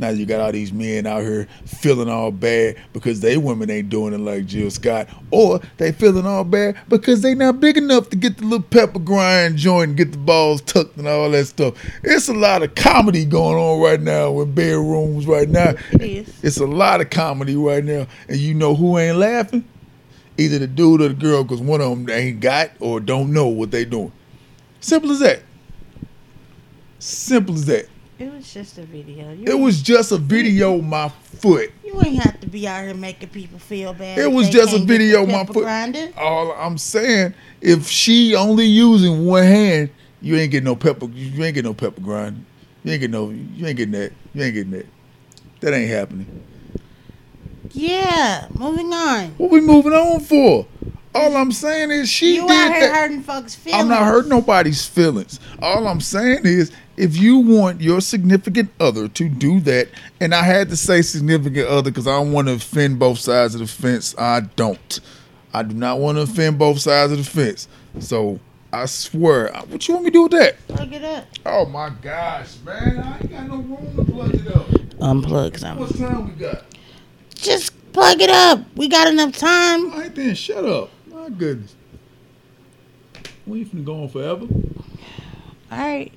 Now 0.00 0.08
you 0.08 0.24
got 0.24 0.40
all 0.40 0.50
these 0.50 0.72
men 0.72 1.06
out 1.06 1.20
here 1.20 1.46
feeling 1.66 2.08
all 2.08 2.30
bad 2.30 2.76
because 2.94 3.20
they 3.20 3.36
women 3.36 3.68
ain't 3.68 3.90
doing 3.90 4.14
it 4.14 4.20
like 4.20 4.46
Jill 4.46 4.70
Scott, 4.70 5.10
or 5.30 5.60
they 5.76 5.92
feeling 5.92 6.24
all 6.24 6.42
bad 6.42 6.78
because 6.88 7.20
they 7.20 7.34
not 7.34 7.60
big 7.60 7.76
enough 7.76 8.08
to 8.08 8.16
get 8.16 8.38
the 8.38 8.44
little 8.44 8.62
pepper 8.62 8.98
grind 8.98 9.58
joint 9.58 9.90
and 9.90 9.96
get 9.98 10.12
the 10.12 10.18
balls 10.18 10.62
tucked 10.62 10.96
and 10.96 11.06
all 11.06 11.30
that 11.30 11.44
stuff. 11.44 11.74
It's 12.02 12.28
a 12.28 12.32
lot 12.32 12.62
of 12.62 12.74
comedy 12.74 13.26
going 13.26 13.58
on 13.58 13.82
right 13.82 14.00
now 14.00 14.40
in 14.40 14.54
bedrooms 14.54 15.26
right 15.26 15.50
now. 15.50 15.74
It 15.92 16.00
is. 16.00 16.34
It's 16.42 16.56
a 16.56 16.66
lot 16.66 17.02
of 17.02 17.10
comedy 17.10 17.54
right 17.54 17.84
now, 17.84 18.06
and 18.26 18.38
you 18.38 18.54
know 18.54 18.74
who 18.74 18.96
ain't 18.96 19.18
laughing? 19.18 19.68
Either 20.38 20.60
the 20.60 20.66
dude 20.66 21.02
or 21.02 21.08
the 21.08 21.14
girl, 21.14 21.44
because 21.44 21.60
one 21.60 21.82
of 21.82 21.90
them 21.90 22.08
ain't 22.08 22.40
got 22.40 22.70
or 22.80 23.00
don't 23.00 23.34
know 23.34 23.48
what 23.48 23.70
they 23.70 23.84
doing. 23.84 24.12
Simple 24.80 25.10
as 25.10 25.18
that. 25.18 25.42
Simple 26.98 27.54
as 27.54 27.66
that. 27.66 27.86
It 28.20 28.30
was 28.30 28.52
just 28.52 28.76
a 28.76 28.82
video. 28.82 29.32
You 29.32 29.46
It 29.46 29.58
was 29.58 29.80
just 29.80 30.12
a 30.12 30.18
video 30.18 30.78
my 30.82 31.08
foot. 31.08 31.72
You 31.82 31.98
ain't 32.02 32.22
have 32.22 32.38
to 32.42 32.46
be 32.46 32.68
out 32.68 32.84
here 32.84 32.92
making 32.92 33.30
people 33.30 33.58
feel 33.58 33.94
bad. 33.94 34.18
It 34.18 34.30
was 34.30 34.50
just 34.50 34.74
a 34.74 34.76
can't 34.76 34.86
get 34.86 34.98
the 34.98 34.98
video 34.98 35.26
my 35.26 35.46
foot. 35.46 35.62
grinder. 35.62 36.12
All 36.18 36.52
I'm 36.52 36.76
saying, 36.76 37.32
if 37.62 37.88
she 37.88 38.34
only 38.34 38.66
using 38.66 39.24
one 39.24 39.44
hand, 39.44 39.88
you 40.20 40.36
ain't 40.36 40.52
getting 40.52 40.66
no 40.66 40.76
pepper. 40.76 41.06
You 41.06 41.42
ain't 41.42 41.54
getting 41.54 41.70
no 41.70 41.72
pepper 41.72 42.02
grind. 42.02 42.44
You 42.84 42.92
ain't 42.92 43.00
getting 43.00 43.12
no. 43.12 43.30
You 43.30 43.66
ain't 43.66 43.78
getting 43.78 43.92
that. 43.92 44.12
You 44.34 44.42
ain't 44.42 44.54
getting 44.54 44.72
that. 44.72 44.86
That 45.60 45.72
ain't 45.72 45.90
happening. 45.90 46.44
Yeah, 47.72 48.48
moving 48.52 48.92
on. 48.92 49.28
What 49.38 49.50
we 49.50 49.62
moving 49.62 49.94
on 49.94 50.20
for? 50.20 50.66
All 51.14 51.36
I'm 51.36 51.52
saying 51.52 51.90
is 51.90 52.10
she 52.10 52.36
you 52.36 52.42
did 52.42 52.50
out 52.50 52.72
here 52.72 52.80
that. 52.80 52.94
hurting 52.94 53.22
folks' 53.22 53.54
feelings. 53.54 53.82
I'm 53.82 53.88
not 53.88 54.04
hurting 54.04 54.28
nobody's 54.28 54.86
feelings. 54.86 55.40
All 55.60 55.88
I'm 55.88 56.00
saying 56.00 56.42
is, 56.44 56.70
if 57.00 57.16
you 57.16 57.38
want 57.38 57.80
your 57.80 58.02
significant 58.02 58.70
other 58.78 59.08
to 59.08 59.28
do 59.28 59.58
that, 59.60 59.88
and 60.20 60.34
I 60.34 60.42
had 60.42 60.68
to 60.68 60.76
say 60.76 61.00
significant 61.00 61.66
other 61.66 61.90
because 61.90 62.06
I 62.06 62.12
don't 62.12 62.30
want 62.30 62.48
to 62.48 62.54
offend 62.54 62.98
both 62.98 63.18
sides 63.18 63.54
of 63.54 63.60
the 63.60 63.66
fence. 63.66 64.14
I 64.18 64.40
don't. 64.40 65.00
I 65.54 65.62
do 65.62 65.74
not 65.74 65.98
want 65.98 66.18
to 66.18 66.22
offend 66.22 66.58
both 66.58 66.78
sides 66.78 67.10
of 67.12 67.18
the 67.18 67.24
fence. 67.24 67.68
So 68.00 68.38
I 68.70 68.84
swear, 68.84 69.56
uh, 69.56 69.62
what 69.62 69.88
you 69.88 69.94
want 69.94 70.04
me 70.04 70.10
to 70.10 70.14
do 70.14 70.22
with 70.24 70.32
that? 70.32 70.68
Plug 70.68 70.92
it 70.92 71.02
up. 71.02 71.24
Oh 71.46 71.64
my 71.64 71.90
gosh, 72.02 72.58
man! 72.64 72.98
I 72.98 73.16
ain't 73.16 73.30
got 73.30 73.48
no 73.48 73.56
room 73.56 73.96
to 73.96 74.04
plug 74.04 74.34
it 74.34 74.46
up. 74.54 74.68
Unplug 75.00 75.58
something. 75.58 75.80
What 75.80 75.96
something. 75.96 76.06
time 76.06 76.28
we 76.28 76.34
got? 76.34 76.64
Just 77.34 77.92
plug 77.94 78.20
it 78.20 78.30
up. 78.30 78.60
We 78.76 78.88
got 78.88 79.08
enough 79.08 79.38
time. 79.38 79.90
All 79.90 79.98
right 79.98 80.14
then, 80.14 80.34
shut 80.34 80.66
up. 80.66 80.90
My 81.10 81.30
goodness. 81.30 81.74
We 83.46 83.60
ain't 83.60 83.74
finna 83.74 83.84
go 83.86 84.02
on 84.02 84.08
forever. 84.10 84.46
All 85.72 85.78
right. 85.78 86.12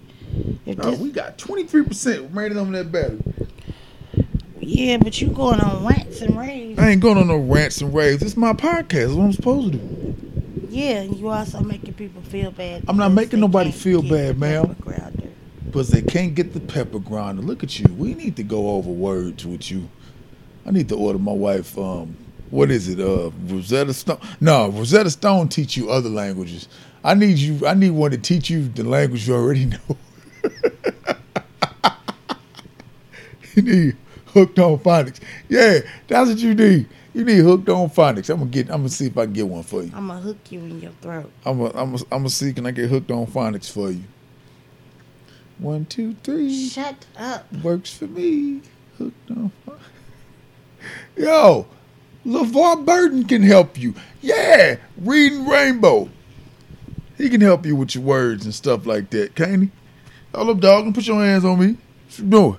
If 0.65 0.79
Oh, 0.81 0.95
we 0.95 1.11
got 1.11 1.37
23% 1.37 2.29
remaining 2.29 2.57
on 2.57 2.71
that 2.71 2.91
battery. 2.91 3.21
yeah, 4.59 4.97
but 4.97 5.19
you 5.21 5.27
going 5.27 5.59
on 5.59 5.85
rants 5.85 6.21
and 6.21 6.37
raves. 6.37 6.79
I 6.79 6.89
ain't 6.89 7.01
going 7.01 7.17
on 7.17 7.27
no 7.27 7.37
rants 7.37 7.81
and 7.81 7.93
raves. 7.93 8.21
It's 8.23 8.37
my 8.37 8.53
podcast. 8.53 8.89
That's 9.07 9.11
what 9.13 9.23
I'm 9.25 9.33
supposed 9.33 9.73
to 9.73 9.77
do. 9.77 10.15
Yeah, 10.69 11.01
and 11.01 11.15
you 11.17 11.29
also 11.29 11.59
making 11.59 11.93
people 11.93 12.21
feel 12.23 12.51
bad. 12.51 12.85
I'm 12.87 12.97
not 12.97 13.11
making 13.11 13.39
nobody 13.41 13.71
feel 13.71 14.01
bad, 14.01 14.39
ma'am. 14.39 14.75
Because 15.65 15.89
they 15.89 16.01
can't 16.01 16.35
get 16.35 16.53
the 16.53 16.59
pepper 16.59 16.99
grinder. 16.99 17.41
Look 17.41 17.63
at 17.63 17.79
you. 17.79 17.85
We 17.95 18.13
need 18.13 18.35
to 18.37 18.43
go 18.43 18.71
over 18.71 18.89
words 18.91 19.45
with 19.45 19.69
you. 19.71 19.89
I 20.65 20.71
need 20.71 20.87
to 20.89 20.95
order 20.95 21.19
my 21.19 21.31
wife, 21.33 21.77
um, 21.77 22.15
what 22.51 22.69
is 22.71 22.87
it? 22.87 22.99
Uh, 22.99 23.31
Rosetta 23.47 23.93
Stone? 23.93 24.19
No, 24.39 24.69
Rosetta 24.69 25.09
Stone 25.09 25.49
teach 25.49 25.75
you 25.75 25.89
other 25.89 26.09
languages. 26.09 26.67
I 27.03 27.15
need 27.15 27.37
you. 27.37 27.65
I 27.67 27.73
need 27.73 27.89
one 27.91 28.11
to 28.11 28.17
teach 28.17 28.49
you 28.51 28.67
the 28.69 28.83
language 28.83 29.27
you 29.27 29.33
already 29.33 29.65
know. 29.89 29.97
You 33.55 33.61
need 33.61 33.97
hooked 34.27 34.59
on 34.59 34.77
phonics. 34.79 35.19
Yeah, 35.49 35.79
that's 36.07 36.29
what 36.29 36.39
you 36.39 36.53
need. 36.55 36.87
You 37.13 37.23
need 37.23 37.39
hooked 37.39 37.69
on 37.69 37.89
phonics. 37.89 38.29
I'm 38.29 38.39
gonna 38.39 38.49
get. 38.49 38.69
I'm 38.69 38.77
gonna 38.77 38.89
see 38.89 39.05
if 39.07 39.17
I 39.17 39.25
can 39.25 39.33
get 39.33 39.47
one 39.47 39.63
for 39.63 39.83
you. 39.83 39.91
I'm 39.93 40.07
gonna 40.07 40.19
hook 40.21 40.37
you 40.49 40.59
in 40.59 40.81
your 40.81 40.91
throat. 41.01 41.31
I'm 41.45 41.59
gonna. 41.59 41.69
I'm 41.69 41.91
gonna. 41.91 42.03
I'm 42.11 42.19
gonna 42.19 42.29
see 42.29 42.53
can 42.53 42.65
I 42.65 42.71
get 42.71 42.89
hooked 42.89 43.11
on 43.11 43.27
phonics 43.27 43.71
for 43.71 43.91
you. 43.91 44.03
One, 45.59 45.85
two, 45.85 46.15
three. 46.23 46.67
Shut 46.67 47.05
up. 47.17 47.51
Works 47.63 47.93
for 47.93 48.07
me. 48.07 48.61
Hooked 48.97 49.31
on. 49.31 49.51
phonics. 49.67 49.79
Yo, 51.15 51.67
LeVar 52.25 52.83
Burton 52.85 53.25
can 53.25 53.43
help 53.43 53.77
you. 53.77 53.93
Yeah, 54.21 54.77
reading 54.97 55.47
Rainbow. 55.47 56.09
He 57.17 57.29
can 57.29 57.41
help 57.41 57.65
you 57.65 57.75
with 57.75 57.93
your 57.93 58.03
words 58.03 58.45
and 58.45 58.53
stuff 58.53 58.85
like 58.85 59.11
that, 59.11 59.35
can't 59.35 59.63
he? 59.63 59.71
Hold 60.33 60.49
up, 60.49 60.59
dog, 60.59 60.85
and 60.85 60.95
put 60.95 61.05
your 61.05 61.23
hands 61.23 61.45
on 61.45 61.59
me. 61.59 61.67
What 62.07 62.19
you 62.19 62.25
doing? 62.25 62.57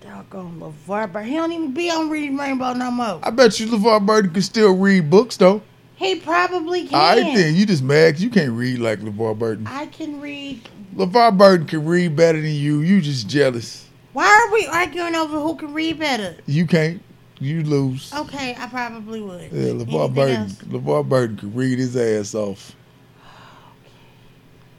Doggone 0.00 0.60
LeVar 0.60 1.12
Burton. 1.12 1.28
He 1.28 1.36
don't 1.36 1.52
even 1.52 1.72
be 1.72 1.90
on 1.90 2.10
Reading 2.10 2.36
Rainbow 2.36 2.72
no 2.72 2.90
more. 2.90 3.20
I 3.22 3.30
bet 3.30 3.58
you 3.60 3.66
LeVar 3.68 4.04
Burton 4.04 4.32
can 4.32 4.42
still 4.42 4.76
read 4.76 5.08
books, 5.10 5.36
though. 5.36 5.62
He 5.96 6.16
probably 6.16 6.86
can. 6.88 6.98
Right, 6.98 7.34
then. 7.34 7.54
You 7.54 7.66
just 7.66 7.82
mad 7.82 8.14
'cause 8.14 8.22
you 8.22 8.30
can't 8.30 8.52
read 8.52 8.80
like 8.80 9.00
LeVar 9.00 9.38
Burton. 9.38 9.66
I 9.68 9.86
can 9.86 10.20
read. 10.20 10.60
LeVar 10.96 11.38
Burton 11.38 11.66
can 11.66 11.84
read 11.84 12.16
better 12.16 12.40
than 12.40 12.50
you. 12.50 12.80
You 12.80 13.00
just 13.00 13.28
jealous. 13.28 13.84
Why 14.12 14.26
are 14.26 14.52
we 14.52 14.66
arguing 14.66 15.14
over 15.14 15.38
who 15.40 15.54
can 15.56 15.72
read 15.72 15.98
better? 16.00 16.36
You 16.46 16.66
can't. 16.66 17.00
You 17.40 17.62
lose. 17.62 18.12
Okay, 18.16 18.56
I 18.58 18.66
probably 18.66 19.20
would. 19.20 19.50
Yeah, 19.52 19.70
LeVar 19.72 19.80
Anything 19.80 20.14
Burton. 20.14 20.36
else? 20.42 20.52
LeVar 20.68 21.08
Burton 21.08 21.36
can 21.36 21.54
read 21.54 21.78
his 21.78 21.96
ass 21.96 22.34
off. 22.34 22.74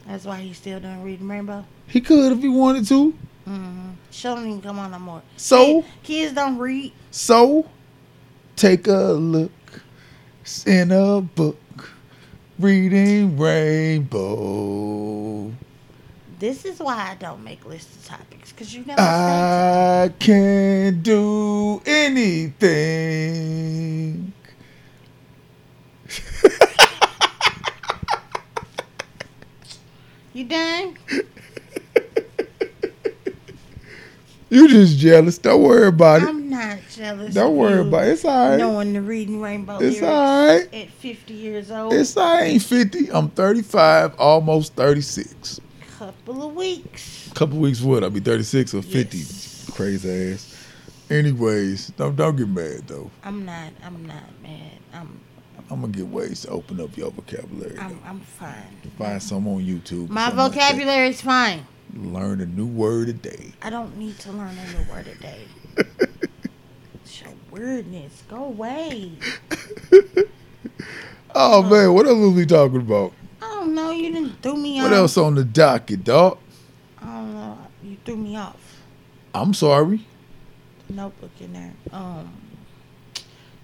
That's 0.08 0.26
why 0.26 0.42
he's 0.42 0.58
still 0.58 0.80
doing 0.80 1.04
Reading 1.04 1.28
Rainbow. 1.28 1.66
He 1.88 2.02
could 2.02 2.32
if 2.32 2.40
he 2.42 2.50
wanted 2.50 2.88
to. 2.88 3.14
Mm-hmm. 3.48 3.90
Show 4.12 4.36
don't 4.36 4.48
even 4.48 4.62
come 4.62 4.80
on 4.80 4.92
no 4.92 5.00
more. 5.00 5.22
So? 5.38 5.82
Kid- 5.82 5.92
kids 6.04 6.34
don't 6.34 6.58
read. 6.58 6.94
So, 7.12 7.70
take 8.56 8.88
a 8.88 9.14
look 9.14 9.52
in 10.66 10.92
a 10.92 11.22
book, 11.22 11.92
reading 12.60 13.38
Rainbow. 13.38 14.96
This 16.38 16.66
is 16.66 16.80
why 16.80 17.12
I 17.12 17.16
don't 17.16 17.44
make 17.44 17.66
lists 17.66 17.96
of 17.96 18.06
topics 18.06 18.52
because 18.52 18.74
you 18.76 18.84
never 18.86 19.02
I 19.02 20.12
can't 20.20 21.02
do 21.02 21.82
anything. 21.86 23.16
You 30.36 30.44
done? 30.44 30.98
You 34.48 34.70
just 34.70 35.00
jealous. 35.00 35.38
Don't 35.40 35.64
worry 35.64 35.88
about 35.88 36.22
it. 36.22 36.30
I'm 36.30 36.50
not 36.50 36.78
jealous. 36.92 37.34
Don't 37.34 37.58
worry 37.58 37.82
about 37.82 38.06
it. 38.06 38.12
It's 38.12 38.24
all 38.24 38.50
right. 38.52 38.58
Knowing 38.58 38.94
the 38.94 39.02
Reading 39.02 39.42
Rainbow 39.42 39.80
It's 39.80 40.02
all 40.04 40.48
right. 40.48 40.72
at 40.74 40.90
50 40.92 41.34
years 41.34 41.72
old. 41.72 41.92
It's 41.94 42.16
I 42.16 42.44
ain't 42.44 42.62
50. 42.62 43.12
I'm 43.12 43.30
35, 43.32 44.14
almost 44.20 44.76
36. 44.76 45.60
couple 45.98 46.48
of 46.48 46.54
weeks. 46.56 47.32
Couple 47.34 47.56
of 47.58 47.62
weeks 47.64 47.82
what? 47.82 48.04
I'll 48.04 48.12
be 48.12 48.20
36 48.20 48.76
or 48.76 48.82
50. 48.84 49.18
Yes. 49.18 49.70
Crazy 49.74 50.34
ass. 50.34 50.56
Anyways, 51.10 51.88
don't 51.98 52.16
don't 52.16 52.36
get 52.36 52.48
mad 52.48 52.88
though. 52.88 53.10
I'm 53.24 53.46
not. 53.46 53.74
I'm 53.84 54.06
not 54.06 54.24
mad. 54.44 54.72
I'm. 54.94 55.20
I'm 55.70 55.82
gonna 55.82 55.94
get 55.94 56.08
ways 56.08 56.42
to 56.42 56.50
open 56.50 56.80
up 56.80 56.96
your 56.96 57.12
vocabulary. 57.12 57.78
I'm. 57.80 58.00
I'm 58.06 58.20
fine. 58.20 58.82
Find 58.98 59.22
some 59.22 59.48
on 59.48 59.62
YouTube. 59.62 60.10
My 60.10 60.30
something 60.30 60.38
like 60.38 60.54
vocabulary 60.54 61.10
is 61.10 61.22
fine. 61.22 61.66
Learn 61.94 62.42
a 62.42 62.46
new 62.46 62.68
word 62.68 63.10
a 63.10 63.14
day. 63.14 63.54
I 63.62 63.70
don't 63.70 63.98
need 63.98 64.20
to 64.20 64.32
learn 64.32 64.56
a 64.58 64.72
new 64.74 64.92
word 64.92 65.08
a 65.08 65.16
day. 65.16 65.42
It's 67.04 67.22
your 67.22 67.34
weirdness. 67.52 68.24
Go 68.28 68.46
away. 68.46 69.12
Oh 71.38 71.62
man, 71.62 71.94
what 71.94 72.08
else 72.08 72.18
was 72.18 72.34
we 72.34 72.46
talking 72.46 72.78
about? 72.80 73.12
I 73.42 73.48
don't 73.56 73.76
know. 73.76 73.92
You 73.92 74.14
didn't 74.14 74.42
threw 74.42 74.56
me 74.56 74.78
What 74.78 74.86
off. 74.86 74.92
What 74.92 74.98
else 74.98 75.18
on 75.18 75.36
the 75.36 75.44
docket, 75.44 76.06
dog? 76.06 76.38
I 77.02 77.06
don't 77.06 77.34
know. 77.34 77.58
You 77.84 77.98
threw 78.06 78.16
me 78.16 78.38
off. 78.38 78.82
I'm 79.34 79.54
sorry. 79.54 80.06
Notebook 80.88 81.32
in 81.42 81.52
there. 81.52 81.74
Um. 81.92 82.32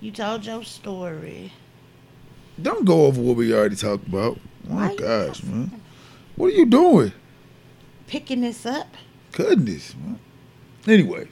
You 0.02 0.12
told 0.12 0.46
your 0.46 0.66
story. 0.66 1.54
Don't 2.62 2.86
go 2.86 3.06
over 3.06 3.22
what 3.22 3.36
we 3.38 3.54
already 3.54 3.76
talked 3.76 4.08
about. 4.08 4.40
Oh 4.70 4.74
my 4.74 4.96
gosh, 4.96 5.44
man. 5.44 5.82
What 6.36 6.48
are 6.48 6.56
you 6.56 6.66
doing? 6.66 7.12
Picking 8.08 8.42
this 8.42 8.66
up. 8.66 8.88
Goodness, 9.32 9.96
man. 9.96 10.20
Anyway. 10.88 11.28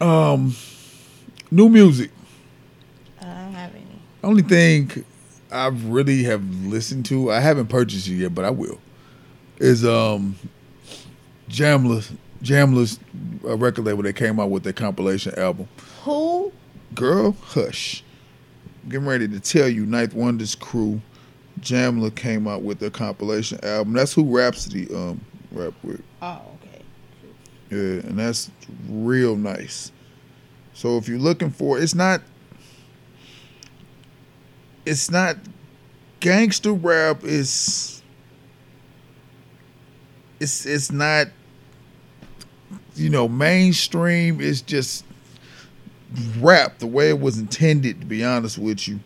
Um 0.00 0.54
new 1.50 1.68
music. 1.68 2.10
I 3.20 3.24
don't 3.24 3.52
have 3.52 3.74
any. 3.74 3.84
Only 4.22 4.42
thing 4.42 5.04
I 5.50 5.68
really 5.68 6.24
have 6.24 6.42
listened 6.64 7.06
to, 7.06 7.30
I 7.30 7.40
haven't 7.40 7.68
purchased 7.68 8.08
it 8.08 8.14
yet, 8.14 8.34
but 8.34 8.44
I 8.44 8.50
will. 8.50 8.80
Is 9.58 9.84
um 9.84 10.36
Jamla 11.48 12.16
Jamla's 12.42 12.98
uh, 13.44 13.56
record 13.56 13.84
label 13.84 14.02
that 14.02 14.14
came 14.14 14.38
out 14.38 14.50
with 14.50 14.64
their 14.64 14.72
compilation 14.72 15.34
album. 15.38 15.68
Who? 16.02 16.52
Girl, 16.94 17.32
hush. 17.32 18.02
Getting 18.88 19.06
ready 19.06 19.26
to 19.28 19.40
tell 19.40 19.68
you, 19.68 19.84
Ninth 19.84 20.14
Wonders 20.14 20.54
crew, 20.54 21.00
Jamla 21.60 22.14
came 22.14 22.46
out 22.46 22.62
with 22.62 22.78
their 22.78 22.90
compilation 22.90 23.58
album. 23.64 23.94
That's 23.94 24.12
who 24.12 24.24
Rapsody 24.24 24.92
um 24.94 25.20
rap 25.50 25.74
with. 25.82 26.02
Oh, 26.22 26.42
okay. 26.62 26.82
Yeah, 27.70 28.08
and 28.08 28.18
that's 28.18 28.50
real 28.88 29.36
nice. 29.36 29.90
So 30.74 30.98
if 30.98 31.08
you're 31.08 31.18
looking 31.18 31.50
for, 31.50 31.78
it's 31.78 31.94
not, 31.94 32.20
it's 34.84 35.10
not 35.10 35.36
gangster 36.20 36.72
rap. 36.72 37.24
Is 37.24 38.02
it's 40.38 40.66
it's 40.66 40.92
not, 40.92 41.28
you 42.94 43.10
know, 43.10 43.26
mainstream. 43.26 44.40
It's 44.40 44.60
just 44.60 45.04
rap 46.38 46.78
the 46.78 46.86
way 46.86 47.10
it 47.10 47.20
was 47.20 47.38
intended. 47.38 48.00
To 48.00 48.06
be 48.06 48.24
honest 48.24 48.58
with 48.58 48.88
you, 48.88 49.00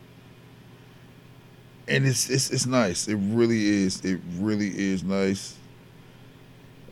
and 1.88 2.06
it's 2.06 2.30
it's 2.30 2.50
it's 2.50 2.66
nice. 2.66 3.08
It 3.08 3.16
really 3.16 3.66
is. 3.66 4.04
It 4.04 4.20
really 4.38 4.68
is 4.68 5.02
nice. 5.04 5.56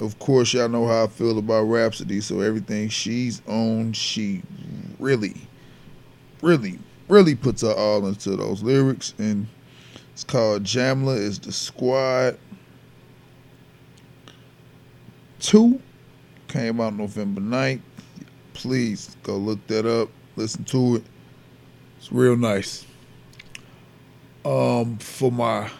of 0.01 0.19
course, 0.19 0.53
y'all 0.55 0.69
know 0.69 0.87
how 0.87 1.05
I 1.05 1.07
feel 1.09 1.39
about 1.39 1.63
Rapsody. 1.65 2.21
So 2.21 2.41
everything 2.41 2.89
she's 2.89 3.43
on, 3.47 3.93
she 3.93 4.43
really, 4.99 5.37
really, 6.43 6.79
really 7.09 7.35
puts 7.35 7.63
her 7.63 7.73
all 7.73 8.07
into 8.07 8.37
those 8.37 8.63
lyrics. 8.63 9.15
And 9.19 9.47
it's 10.13 10.25
called 10.25 10.65
Jamla 10.65 11.17
is 11.17 11.39
the 11.39 11.53
Squad. 11.53 12.39
Two 15.41 15.81
came 16.49 16.81
out 16.81 16.95
November 16.95 17.41
9th. 17.41 17.81
Please 18.59 19.17
go 19.23 19.37
look 19.37 19.65
that 19.69 19.87
up. 19.87 20.09
Listen 20.35 20.65
to 20.65 20.97
it. 20.97 21.05
It's 21.97 22.11
real 22.11 22.37
nice. 22.37 22.85
Um, 24.45 24.99
for 24.99 25.31
my 25.31 25.71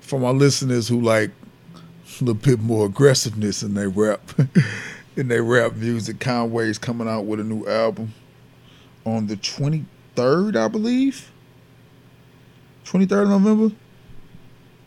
for 0.00 0.20
my 0.20 0.28
listeners 0.28 0.86
who 0.86 1.00
like 1.00 1.30
a 1.30 2.24
little 2.24 2.34
bit 2.34 2.60
more 2.60 2.84
aggressiveness 2.84 3.62
in 3.62 3.72
their 3.72 3.88
rap 3.88 4.20
in 5.16 5.28
their 5.28 5.42
rap 5.42 5.76
music, 5.76 6.20
Conway's 6.20 6.76
coming 6.76 7.08
out 7.08 7.24
with 7.24 7.40
a 7.40 7.44
new 7.44 7.66
album 7.66 8.12
on 9.06 9.26
the 9.26 9.36
twenty 9.36 9.86
third, 10.14 10.56
I 10.56 10.68
believe. 10.68 11.32
Twenty 12.84 13.06
third 13.06 13.22
of 13.22 13.42
November. 13.42 13.74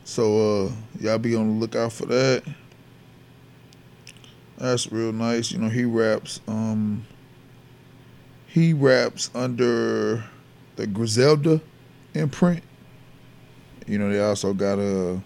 So 0.03 0.65
uh 0.67 0.71
y'all 0.99 1.17
be 1.17 1.35
on 1.35 1.47
the 1.47 1.53
lookout 1.53 1.93
for 1.93 2.05
that. 2.05 2.43
That's 4.61 4.91
real 4.91 5.11
nice. 5.11 5.51
You 5.51 5.57
know, 5.57 5.69
he 5.69 5.85
raps 5.85 6.39
um 6.47 7.03
he 8.45 8.73
raps 8.73 9.31
under 9.33 10.23
the 10.75 10.85
Griselda 10.85 11.59
imprint. 12.13 12.61
You 13.87 13.97
know, 13.97 14.11
they 14.11 14.19
also 14.19 14.53
got 14.53 14.77
a 14.77 15.19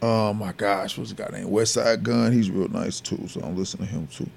oh 0.00 0.32
my 0.32 0.52
gosh, 0.52 0.96
what's 0.96 1.12
the 1.12 1.16
guy 1.16 1.36
named 1.36 1.50
Westside 1.50 2.04
Gunn? 2.04 2.32
He's 2.32 2.52
real 2.52 2.68
nice 2.68 3.00
too, 3.00 3.26
so 3.26 3.40
I'm 3.40 3.56
listening 3.56 3.88
to 3.88 3.92
him 3.92 4.06
too. 4.06 4.30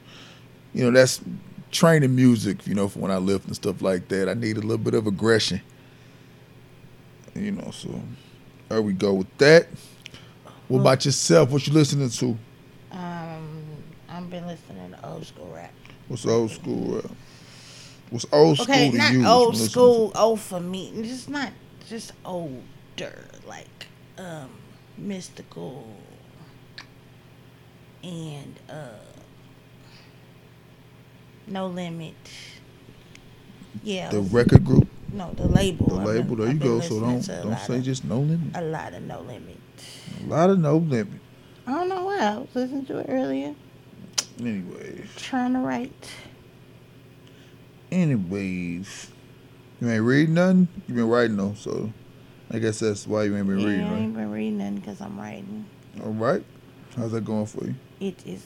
You 0.74 0.86
know, 0.86 0.92
that's 0.92 1.22
training 1.70 2.16
music, 2.16 2.66
you 2.66 2.74
know, 2.74 2.88
for 2.88 2.98
when 2.98 3.12
I 3.12 3.18
lift 3.18 3.46
and 3.46 3.56
stuff 3.56 3.84
like 3.84 4.08
that. 4.08 4.28
I 4.28 4.34
need 4.34 4.58
a 4.58 4.62
little 4.62 4.80
bit 4.80 4.96
of 4.96 5.06
aggression. 5.06 5.62
You 7.36 7.52
know, 7.52 7.70
so 7.70 8.02
there 8.70 8.82
we 8.82 8.94
go 8.94 9.14
with 9.14 9.38
that. 9.38 9.68
What 10.68 10.80
about 10.80 11.06
yourself? 11.06 11.52
What 11.52 11.68
you 11.68 11.74
listening 11.74 12.10
to? 12.10 12.36
I've 14.28 14.32
been 14.32 14.46
listening 14.48 14.92
to 14.92 15.08
old 15.10 15.26
school 15.26 15.50
rap. 15.56 15.72
What's 16.10 16.26
old 16.26 16.52
school 16.52 16.96
rap? 16.96 17.12
What's 18.10 18.26
old 18.34 18.58
school 18.58 18.74
Okay, 18.76 18.92
to 18.92 18.98
not 18.98 19.14
you? 19.14 19.26
Old 19.26 19.56
school, 19.56 20.12
old 20.18 20.42
for 20.42 20.60
me. 20.60 20.92
Just 21.02 21.30
not 21.30 21.54
just 21.88 22.12
older, 22.26 23.24
like 23.48 23.88
um 24.18 24.50
Mystikal 25.02 25.86
and 28.04 28.54
uh 28.70 28.90
no 31.48 31.68
limit. 31.68 32.16
Yeah. 33.82 34.10
The 34.10 34.20
record 34.24 34.66
group, 34.66 34.90
no, 35.14 35.32
the 35.38 35.48
label. 35.48 35.86
the 35.88 35.96
I've 35.96 36.06
been- 36.06 36.16
label. 36.18 36.36
There 36.36 36.48
you 36.52 36.60
go. 36.60 36.82
So 36.82 37.00
don't 37.00 37.26
don't 37.26 37.60
say 37.60 37.78
of- 37.78 37.84
just 37.86 38.04
no 38.04 38.20
limit. 38.20 38.54
a 38.56 38.62
lot 38.62 38.94
of 38.94 39.04
no 39.04 39.22
limit. 39.22 39.56
A 40.22 40.28
lot 40.28 40.50
of 40.50 40.60
no 40.60 40.76
limit. 40.76 41.22
I 41.66 41.72
don't 41.72 41.88
know 41.88 42.04
why 42.04 42.20
I 42.20 42.38
was 42.40 42.50
listening 42.54 42.86
to 42.88 42.98
it 43.00 43.06
earlier, 43.08 43.56
Anyways, 44.40 45.08
trying 45.16 45.54
to 45.54 45.60
write. 45.60 46.12
anyways, 47.92 49.08
you 49.82 49.90
ain't 49.90 50.04
reading 50.04 50.36
nothing. 50.36 50.68
You 50.88 50.96
been 50.96 51.08
writing 51.10 51.38
though, 51.38 51.54
so 51.56 51.92
I 52.52 52.60
guess 52.60 52.80
that's 52.80 53.08
why 53.08 53.24
you 53.24 53.36
ain't 53.38 53.48
been 53.48 53.60
yeah, 53.60 53.66
reading, 53.68 53.86
I 53.86 54.00
ain't 54.00 54.14
been 54.16 54.32
reading 54.32 54.58
nothing 54.60 54.76
because 54.78 55.02
I'm 55.02 55.20
writing. 55.20 55.66
All 56.04 56.12
right. 56.14 56.44
How's 56.96 57.12
that 57.12 57.26
going 57.26 57.46
for 57.46 57.66
you? 57.66 57.76
It 58.00 58.20
is 58.26 58.44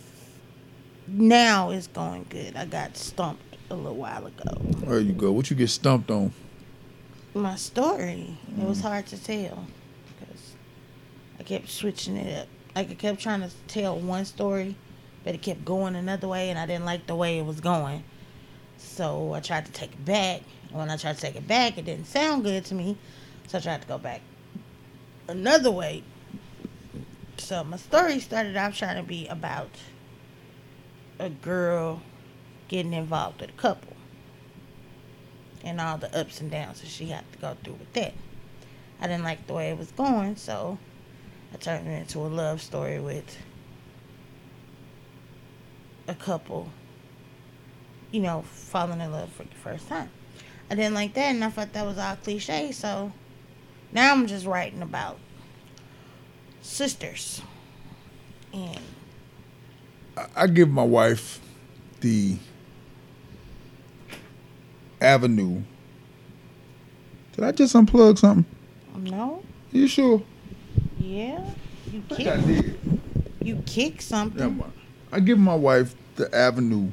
now 1.08 1.72
it's 1.72 1.88
going 1.88 2.26
good. 2.30 2.56
I 2.56 2.66
got 2.66 2.96
stumped 2.96 3.44
a 3.70 3.76
little 3.76 3.96
while 3.96 4.26
ago. 4.28 4.44
There 4.86 5.00
you 5.00 5.14
go. 5.14 5.32
What 5.32 5.50
you 5.50 5.56
get 5.56 5.70
stumped 5.70 6.10
on? 6.12 6.32
My 7.34 7.56
story 7.56 8.38
it 8.58 8.60
Mm. 8.60 8.68
was 8.68 8.82
hard 8.82 9.08
to 9.08 9.18
tell 9.22 9.66
because 10.20 10.54
I 11.40 11.44
kept 11.44 11.70
switching 11.70 12.18
it 12.18 12.42
up. 12.44 12.48
Like 12.76 12.92
I 12.92 12.94
kept 12.96 13.20
trying 13.22 13.42
to 13.42 13.50
tell 13.68 13.98
one 14.00 14.26
story, 14.26 14.76
but 15.24 15.36
it 15.36 15.42
kept 15.42 15.64
going 15.66 15.96
another 15.96 16.28
way, 16.28 16.50
and 16.50 16.58
I 16.58 16.66
didn't 16.66 16.86
like 16.86 17.08
the 17.08 17.16
way 17.16 17.40
it 17.40 17.46
was 17.46 17.60
going. 17.60 18.04
So 18.78 19.34
I 19.34 19.40
tried 19.40 19.66
to 19.66 19.72
take 19.72 19.94
it 19.94 20.06
back. 20.06 20.42
When 20.72 20.90
I 20.90 20.98
tried 20.98 21.16
to 21.16 21.22
take 21.22 21.36
it 21.36 21.48
back, 21.48 21.78
it 21.78 21.86
didn't 21.86 22.08
sound 22.08 22.44
good 22.44 22.66
to 22.66 22.76
me, 22.76 22.98
so 23.48 23.58
I 23.58 23.62
tried 23.62 23.82
to 23.82 23.88
go 23.88 23.98
back 23.98 24.22
another 25.28 25.72
way. 25.72 26.04
So 27.38 27.64
my 27.64 27.78
story 27.78 28.20
started 28.20 28.56
off 28.56 28.78
trying 28.78 28.98
to 28.98 29.04
be 29.04 29.28
about 29.28 29.70
a 31.20 31.30
girl 31.30 32.02
getting 32.68 32.94
involved 32.94 33.42
with 33.42 33.50
a 33.50 33.54
couple 33.54 33.94
and 35.64 35.80
all 35.80 35.98
the 35.98 36.16
ups 36.18 36.42
and 36.42 36.50
downs 36.50 36.82
that 36.82 36.88
she 36.88 37.08
had 37.08 37.30
to 37.34 37.38
go 37.40 37.58
through 37.64 37.74
with 37.74 37.94
that. 37.94 38.14
I 39.00 39.08
didn't 39.08 39.24
like 39.24 39.46
the 39.48 39.54
way 39.54 39.70
it 39.70 39.78
was 39.78 39.92
going, 39.92 40.36
so 40.36 40.78
I 41.54 41.58
turned 41.58 41.88
it 41.88 41.92
into 41.92 42.20
a 42.20 42.28
love 42.28 42.62
story 42.62 43.00
with 43.00 43.38
a 46.12 46.16
couple, 46.16 46.70
you 48.12 48.20
know, 48.20 48.44
falling 48.44 49.00
in 49.02 49.12
love 49.12 49.32
for 49.32 49.44
the 49.44 49.56
first 49.56 49.88
time. 49.88 50.10
I 50.70 50.76
didn't 50.76 50.94
like 50.94 51.14
that, 51.16 51.34
and 51.34 51.44
I 51.44 51.50
thought 51.50 51.74
that 51.74 51.86
was 51.86 51.98
all 51.98 52.16
cliche, 52.18 52.72
so 52.72 53.12
now 53.92 54.12
I'm 54.12 54.28
just 54.28 54.46
writing 54.46 54.82
about 54.82 55.18
sisters. 56.62 57.42
And 58.54 58.80
I, 60.36 60.48
give 60.48 60.70
my 60.70 60.84
wife 60.84 61.40
the 62.02 62.38
avenue. 65.00 65.62
Did 67.34 67.46
I 67.46 67.52
just 67.54 67.74
unplug 67.74 68.20
something? 68.20 68.46
no, 68.98 69.42
You 69.72 69.88
sure? 69.88 70.22
yeah, 71.00 71.40
you 71.92 72.04
I 72.12 72.16
think 72.16 72.28
I 72.30 72.42
kick, 72.42 72.66
you 73.42 73.64
kick 73.66 74.02
something. 74.02 74.62
I 75.12 75.20
give 75.20 75.38
my 75.38 75.56
wife 75.56 75.96
the 76.16 76.34
avenue 76.34 76.92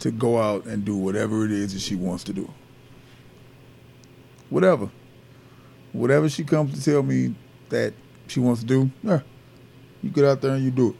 to 0.00 0.10
go 0.10 0.38
out 0.38 0.64
and 0.64 0.84
do 0.84 0.96
whatever 0.96 1.44
it 1.44 1.52
is 1.52 1.74
that 1.74 1.80
she 1.80 1.94
wants 1.94 2.24
to 2.24 2.32
do. 2.32 2.50
Whatever. 4.48 4.90
Whatever 5.92 6.28
she 6.28 6.42
comes 6.42 6.74
to 6.74 6.84
tell 6.84 7.02
me 7.02 7.34
that 7.68 7.94
she 8.26 8.40
wants 8.40 8.62
to 8.62 8.66
do, 8.66 8.90
yeah, 9.02 9.20
you 10.02 10.10
get 10.10 10.24
out 10.24 10.40
there 10.40 10.52
and 10.54 10.64
you 10.64 10.70
do 10.70 10.90
it. 10.90 10.96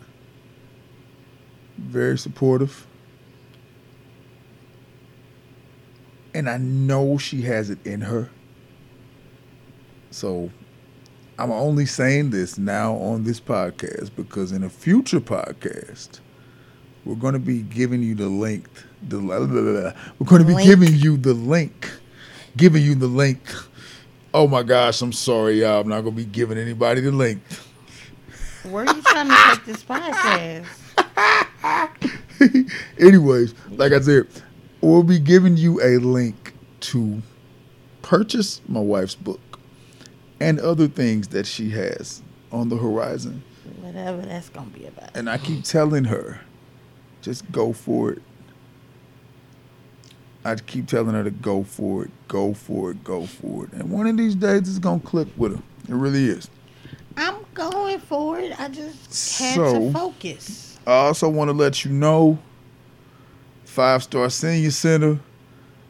Very 1.78 2.18
supportive. 2.18 2.86
And 6.34 6.48
I 6.48 6.58
know 6.58 7.18
she 7.18 7.42
has 7.42 7.70
it 7.70 7.84
in 7.84 8.02
her. 8.02 8.30
So 10.10 10.50
I'm 11.40 11.50
only 11.50 11.86
saying 11.86 12.30
this 12.30 12.58
now 12.58 12.96
on 12.96 13.24
this 13.24 13.40
podcast 13.40 14.10
because 14.14 14.52
in 14.52 14.62
a 14.62 14.68
future 14.68 15.20
podcast, 15.20 16.20
we're 17.06 17.14
going 17.14 17.32
to 17.32 17.38
be 17.40 17.62
giving 17.62 18.02
you 18.02 18.14
the 18.14 18.28
link. 18.28 18.68
The 19.08 19.18
we're 19.18 20.26
going 20.26 20.42
to 20.42 20.46
be 20.46 20.52
Link. 20.52 20.68
giving 20.68 20.94
you 20.94 21.16
the 21.16 21.32
link, 21.32 21.90
giving 22.58 22.82
you 22.82 22.94
the 22.94 23.06
link. 23.06 23.40
Oh 24.34 24.46
my 24.48 24.62
gosh, 24.62 25.00
I'm 25.00 25.14
sorry, 25.14 25.62
y'all. 25.62 25.80
I'm 25.80 25.88
not 25.88 26.02
going 26.02 26.14
to 26.14 26.22
be 26.22 26.26
giving 26.26 26.58
anybody 26.58 27.00
the 27.00 27.10
link. 27.10 27.40
Where 28.64 28.84
are 28.84 28.94
you 28.94 29.00
trying 29.00 29.28
to 29.28 29.36
take 29.54 29.64
this 29.64 29.82
podcast? 29.82 30.66
Anyways, 32.98 33.54
like 33.70 33.92
I 33.92 34.00
said, 34.00 34.26
we'll 34.82 35.02
be 35.04 35.18
giving 35.18 35.56
you 35.56 35.80
a 35.82 35.96
link 35.96 36.52
to 36.80 37.22
purchase 38.02 38.60
my 38.68 38.80
wife's 38.80 39.14
book 39.14 39.40
and 40.40 40.58
other 40.60 40.88
things 40.88 41.28
that 41.28 41.46
she 41.46 41.70
has 41.70 42.22
on 42.50 42.68
the 42.68 42.76
horizon. 42.76 43.42
Whatever 43.80 44.22
that's 44.22 44.48
gonna 44.48 44.70
be 44.70 44.86
about. 44.86 45.16
And 45.16 45.28
I 45.28 45.38
keep 45.38 45.64
telling 45.64 46.04
her, 46.04 46.40
just 47.22 47.50
go 47.52 47.72
for 47.72 48.12
it. 48.12 48.22
I 50.44 50.54
keep 50.56 50.86
telling 50.88 51.14
her 51.14 51.22
to 51.24 51.30
go 51.30 51.62
for 51.64 52.04
it, 52.04 52.10
go 52.28 52.54
for 52.54 52.90
it, 52.92 53.04
go 53.04 53.26
for 53.26 53.64
it. 53.66 53.72
And 53.72 53.90
one 53.90 54.06
of 54.06 54.16
these 54.16 54.34
days 54.34 54.60
it's 54.68 54.78
gonna 54.78 55.00
click 55.00 55.28
with 55.36 55.56
her. 55.56 55.62
It 55.88 55.94
really 55.94 56.26
is. 56.26 56.48
I'm 57.16 57.36
going 57.52 57.98
for 58.00 58.38
it. 58.38 58.58
I 58.58 58.68
just 58.68 59.38
had 59.38 59.54
So- 59.56 59.78
to 59.78 59.92
focus. 59.92 60.78
I 60.86 60.92
also 60.92 61.28
want 61.28 61.48
to 61.50 61.52
let 61.52 61.84
you 61.84 61.92
know, 61.92 62.38
Five 63.66 64.02
Star 64.02 64.30
Senior 64.30 64.70
Center, 64.70 65.20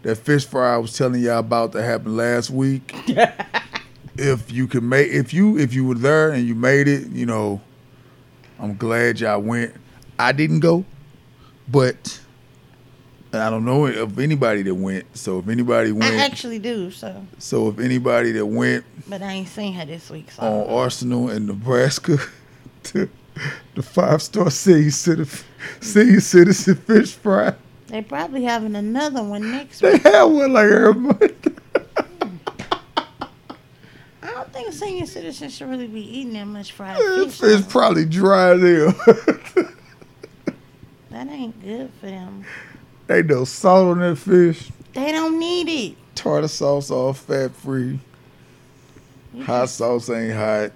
that 0.03 0.16
fish 0.16 0.44
fry 0.44 0.74
I 0.74 0.78
was 0.78 0.96
telling 0.96 1.22
y'all 1.22 1.38
about 1.38 1.72
that 1.72 1.84
happened 1.84 2.16
last 2.16 2.51
week. 2.51 2.92
if 4.17 4.51
you 4.53 4.67
can 4.67 4.89
make, 4.89 5.11
if 5.11 5.33
you 5.33 5.59
if 5.59 5.75
you 5.75 5.85
were 5.85 5.95
there 5.95 6.31
and 6.31 6.47
you 6.47 6.55
made 6.55 6.89
it, 6.89 7.09
you 7.09 7.27
know, 7.27 7.61
I'm 8.59 8.77
glad 8.77 9.21
y'all 9.21 9.41
went. 9.41 9.75
I 10.19 10.33
didn't 10.33 10.61
go, 10.61 10.85
but 11.69 12.21
I 13.33 13.49
don't 13.49 13.65
know 13.65 13.87
of 13.87 14.19
anybody 14.19 14.63
that 14.63 14.75
went. 14.75 15.17
So 15.17 15.39
if 15.39 15.49
anybody 15.49 15.93
went, 15.93 16.15
I 16.15 16.25
actually 16.25 16.59
do. 16.59 16.91
So, 16.91 17.25
so 17.39 17.69
if 17.69 17.79
anybody 17.79 18.33
that 18.33 18.47
went 18.47 18.85
but 19.09 19.23
I 19.23 19.33
ain't 19.33 19.49
seen 19.49 19.73
her 19.75 19.85
this 19.85 20.09
week. 20.11 20.31
So 20.31 20.43
on 20.43 20.69
Arsenal 20.71 21.31
and 21.31 21.47
Nebraska 21.47 22.19
to 22.85 23.09
the 23.75 23.83
five 23.83 24.23
star 24.23 24.51
senior 24.51 24.91
citizen, 24.91 25.47
senior 25.81 26.21
citizen 26.21 26.77
fish 26.77 27.15
fry, 27.15 27.55
they 27.89 28.03
probably 28.03 28.45
having 28.45 28.77
another 28.77 29.23
one 29.23 29.51
next 29.51 29.81
they 29.81 29.93
week. 29.95 30.03
have 30.03 30.31
one 30.31 30.53
like 30.53 30.71
every 30.71 30.95
month. 30.95 31.49
I 34.23 34.31
don't 34.33 34.53
think 34.53 34.70
senior 34.81 35.07
citizens 35.07 35.55
should 35.57 35.68
really 35.68 35.87
be 35.87 36.01
eating 36.18 36.33
that 36.33 36.47
much 36.47 36.72
fried 36.72 36.97
fish. 36.97 37.39
fish 37.39 37.61
though. 37.61 37.68
probably 37.68 38.07
dry 38.07 38.55
there. 38.55 38.87
that 41.11 41.28
ain't 41.28 41.62
good 41.62 41.91
for 42.01 42.07
them. 42.07 42.45
Ain't 43.11 43.26
no 43.26 43.45
salt 43.45 43.89
on 43.89 43.99
that 44.01 44.16
fish. 44.16 44.70
They 44.95 45.12
don't 45.12 45.39
need 45.39 45.68
it. 45.68 45.97
Tartar 46.14 46.49
sauce 46.49 46.91
all 46.91 47.12
fat 47.12 47.55
free. 47.55 48.01
You, 49.35 49.45
Hot 49.45 49.68
sauce 49.68 50.09
ain't 50.11 50.35
hot. 50.35 50.72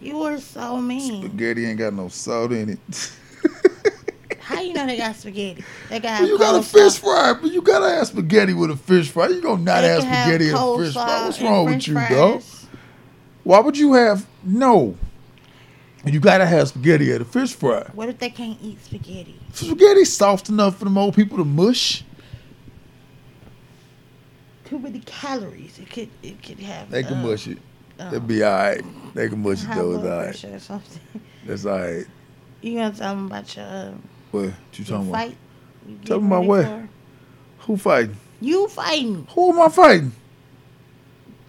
you 0.00 0.22
are 0.22 0.38
so 0.38 0.78
mean. 0.78 1.22
Spaghetti 1.22 1.66
ain't 1.66 1.78
got 1.78 1.92
no 1.92 2.08
salt 2.08 2.52
in 2.52 2.70
it. 2.70 3.12
How 4.40 4.60
you 4.60 4.72
know 4.72 4.84
they 4.86 4.96
got 4.96 5.14
spaghetti? 5.14 5.62
They 5.88 6.00
got 6.00 6.22
Well, 6.22 6.28
you 6.28 6.38
got 6.38 6.58
a 6.58 6.62
fish 6.62 6.98
fry, 6.98 7.34
but 7.40 7.52
you 7.52 7.62
gotta 7.62 7.88
have 7.88 8.08
spaghetti 8.08 8.52
with 8.52 8.70
a 8.70 8.76
fish 8.76 9.08
fry. 9.10 9.28
You 9.28 9.40
gonna 9.40 9.62
not 9.62 9.82
They 9.82 9.88
have 9.88 10.02
spaghetti 10.02 10.48
and 10.48 10.58
a 10.58 10.78
fish 10.78 10.94
fry? 10.94 11.24
What's 11.24 11.40
wrong 11.40 11.66
with 11.66 11.86
you, 11.86 11.94
dog? 11.94 12.42
Why 13.44 13.60
would 13.60 13.76
you 13.76 13.94
have 13.94 14.26
no? 14.44 14.96
You 16.04 16.18
gotta 16.20 16.46
have 16.46 16.68
spaghetti 16.68 17.12
at 17.12 17.20
a 17.20 17.24
fish 17.24 17.52
fry. 17.54 17.82
What 17.94 18.08
if 18.08 18.18
they 18.18 18.30
can't 18.30 18.58
eat 18.62 18.82
spaghetti? 18.84 19.38
Spaghetti 19.52 20.04
soft 20.06 20.48
enough 20.48 20.78
for 20.78 20.84
them 20.84 20.96
old 20.96 21.14
people 21.14 21.36
to 21.38 21.44
mush. 21.44 22.04
Too 24.64 24.78
many 24.78 25.00
calories. 25.00 25.78
It 25.78 25.90
could 25.90 26.08
it 26.22 26.42
could 26.42 26.60
have. 26.60 26.90
They 26.90 27.02
can 27.02 27.18
uh, 27.18 27.26
mush 27.26 27.48
it. 27.48 27.58
uh, 27.98 28.08
It'd 28.08 28.26
be 28.26 28.42
alright. 28.44 28.82
They 29.14 29.28
can 29.28 29.42
mush 29.42 29.64
it 29.64 29.68
though. 29.74 29.92
It's 29.96 30.04
alright. 30.04 30.24
pressure 30.24 30.54
or 30.54 30.58
something. 30.58 31.02
That's 31.46 31.66
alright. 31.66 32.06
You 32.62 32.74
gonna 32.76 32.94
tell 32.94 33.14
them 33.14 33.24
about 33.26 33.56
your, 33.56 33.64
uh, 33.64 33.92
What 34.32 34.42
you 34.42 34.52
your 34.74 34.86
talking 34.86 35.08
about? 35.08 35.12
fight? 35.12 35.36
You 35.88 35.98
Tell 36.04 36.18
them 36.18 36.26
about 36.30 36.44
what? 36.44 36.66
for? 36.66 36.88
Who 37.60 37.76
fighting? 37.78 38.16
You 38.42 38.68
fighting? 38.68 39.26
Who 39.30 39.50
am 39.52 39.60
I 39.62 39.68
fighting? 39.70 40.12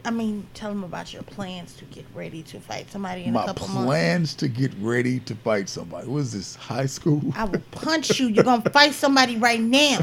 I 0.04 0.12
mean, 0.12 0.48
tell 0.54 0.70
them 0.70 0.84
about 0.84 1.14
your 1.14 1.22
plans 1.24 1.76
to 1.76 1.86
get 1.86 2.06
ready 2.16 2.42
to 2.44 2.60
fight 2.60 2.90
somebody 2.92 3.24
in 3.24 3.30
a 3.30 3.34
My 3.34 3.46
couple 3.46 3.68
months. 3.68 3.86
plans 3.86 4.34
to 4.36 4.48
get 4.48 4.72
ready 4.80 5.20
to 5.22 5.36
fight 5.36 5.70
somebody. 5.70 6.08
What 6.08 6.20
is 6.20 6.34
this? 6.34 6.56
High 6.56 6.88
school? 6.88 7.22
I 7.36 7.46
will 7.46 7.62
punch 7.72 8.20
you. 8.20 8.28
You're 8.28 8.44
gonna 8.44 8.68
fight 8.72 8.94
somebody 8.94 9.38
right 9.38 9.60
now. 9.60 10.00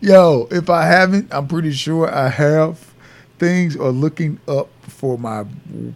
Yo, 0.00 0.48
if 0.50 0.68
I 0.68 0.84
haven't, 0.86 1.32
I'm 1.32 1.46
pretty 1.46 1.72
sure 1.72 2.12
I 2.12 2.28
have. 2.28 2.92
Things 3.38 3.76
are 3.76 3.90
looking 3.90 4.40
up 4.48 4.68
for 4.82 5.16
my 5.16 5.44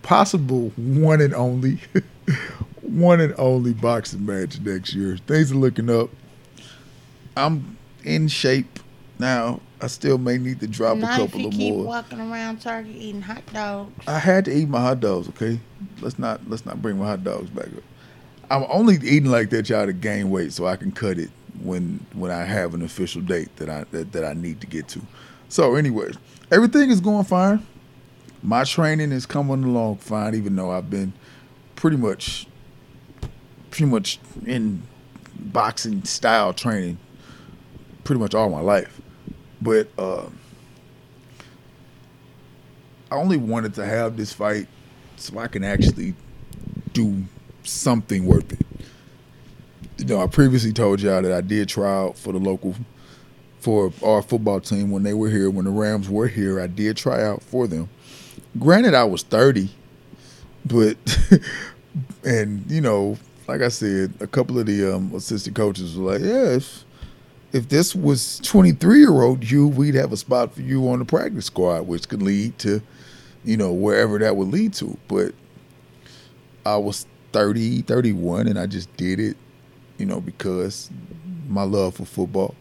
possible 0.03 0.73
one 0.77 1.21
and 1.21 1.35
only, 1.35 1.79
one 2.83 3.21
and 3.21 3.35
only 3.37 3.73
boxing 3.75 4.25
match 4.25 4.61
next 4.61 4.95
year. 4.95 5.17
Things 5.27 5.51
are 5.51 5.57
looking 5.57 5.91
up. 5.91 6.11
I'm 7.37 7.77
in 8.05 8.29
shape 8.29 8.79
now. 9.23 9.61
I 9.81 9.87
still 9.87 10.19
may 10.19 10.37
need 10.37 10.61
to 10.61 10.67
drop 10.67 10.97
a 10.99 11.01
Not 11.01 11.21
if 11.21 11.27
couple 11.27 11.41
you 11.41 11.49
of 11.49 11.53
keep 11.55 11.75
more. 11.75 11.85
walking 11.85 12.21
around 12.21 12.61
Target 12.61 12.95
eating 12.95 13.23
hot 13.23 13.43
dogs. 13.53 14.07
I 14.07 14.19
had 14.19 14.45
to 14.45 14.53
eat 14.55 14.69
my 14.69 14.81
hot 14.81 15.01
dogs. 15.01 15.29
Okay, 15.31 15.59
let's 16.03 16.19
not 16.19 16.41
let's 16.49 16.67
not 16.67 16.83
bring 16.83 16.99
my 16.99 17.07
hot 17.07 17.25
dogs 17.25 17.49
back 17.49 17.69
up. 17.69 17.83
I'm 18.51 18.67
only 18.69 18.97
eating 18.97 19.31
like 19.31 19.49
that, 19.51 19.71
y'all, 19.71 19.87
to 19.87 19.93
gain 19.95 20.29
weight, 20.31 20.53
so 20.53 20.67
I 20.67 20.77
can 20.77 20.93
cut 20.93 21.19
it 21.19 21.31
when 21.63 22.05
when 22.13 22.31
I 22.31 22.45
have 22.45 22.75
an 22.75 22.83
official 22.83 23.23
date 23.23 23.55
that 23.57 23.71
I 23.71 23.85
that, 23.93 24.13
that 24.13 24.25
I 24.25 24.35
need 24.35 24.61
to 24.61 24.67
get 24.67 24.89
to. 24.89 25.01
So, 25.49 25.75
anyways, 25.77 26.17
everything 26.51 26.91
is 26.91 27.01
going 27.01 27.25
fine. 27.25 27.67
My 28.43 28.65
training 28.65 29.13
is 29.13 29.25
coming 29.25 29.63
along 29.65 29.97
fine, 29.99 30.35
even 30.35 30.57
though 30.57 30.71
I've 30.71 30.91
been 30.91 31.13
pretty 31.77 31.97
much 31.97 32.47
pretty 33.71 33.87
much 33.91 34.19
in 34.47 34.83
boxing 35.39 36.05
style 36.05 36.53
training 36.53 36.99
pretty 38.05 38.21
much 38.21 38.35
all 38.35 38.51
my 38.51 38.61
life. 38.61 39.01
But 39.63 39.89
uh, 39.97 40.27
I 43.11 43.15
only 43.15 43.37
wanted 43.37 43.75
to 43.75 43.87
have 43.87 44.17
this 44.17 44.33
fight 44.33 44.67
so 45.17 45.39
I 45.39 45.47
can 45.47 45.63
actually 45.63 46.15
do 46.93 47.23
something 47.63 48.27
worth 48.27 48.53
it. 48.53 48.67
You 49.99 50.07
know, 50.07 50.21
I 50.21 50.27
previously 50.27 50.73
told 50.73 51.01
y'all 51.01 51.23
that 51.23 51.33
I 51.33 51.41
did 51.41 51.69
try 51.69 51.95
out 51.95 52.19
for 52.19 52.33
the 52.33 52.41
local 52.41 52.75
for 53.61 53.93
our 54.03 54.23
football 54.23 54.61
team 54.61 54.91
when 54.91 55.05
they 55.05 55.15
were 55.15 55.31
here, 55.31 55.49
when 55.49 55.65
the 55.65 55.71
Rams 55.71 56.09
were 56.09 56.27
here. 56.27 56.61
I 56.61 56.67
did 56.67 56.97
try 56.97 57.23
out 57.23 57.41
for 57.41 57.69
them. 57.69 57.89
Granted, 58.59 58.95
I 58.95 59.05
was 59.05 59.23
30, 59.23 59.71
but 60.65 60.97
and 62.25 62.69
you 62.69 62.81
know, 62.81 63.17
like 63.47 63.61
I 63.63 63.69
said, 63.69 64.15
a 64.19 64.27
couple 64.27 64.59
of 64.59 64.67
the 64.67 64.97
um, 64.97 65.15
assistant 65.15 65.55
coaches 65.55 65.97
were 65.97 66.15
like, 66.15 66.23
"Yeah, 66.23 66.59
if 67.53 67.69
this 67.69 67.95
was 67.95 68.41
23 68.41 68.99
year 68.99 69.23
old 69.23 69.49
you, 69.49 69.69
we'd 69.69 69.95
have 69.95 70.13
a 70.13 70.17
spot 70.17 70.55
for 70.55 70.63
you 70.63 70.89
on 70.89 70.99
the 70.99 71.05
practice 71.05 71.47
squad, 71.47 71.87
which 71.87 72.09
could 72.09 72.23
lead 72.23 72.59
to, 72.61 72.83
you 73.45 73.57
know, 73.57 73.73
wherever 73.73 74.19
that 74.19 74.37
would 74.37 74.49
lead 74.49 74.73
to." 74.75 74.97
But 75.09 75.35
I 76.65 76.77
was 76.77 77.07
30, 77.33 77.83
31, 77.83 78.47
and 78.47 78.59
I 78.59 78.67
just 78.67 78.95
did 78.97 79.21
it, 79.21 79.37
you 79.99 80.07
know, 80.07 80.21
because 80.21 80.91
my 81.49 81.63
love 81.63 81.97
for 81.97 82.05
football. 82.05 82.55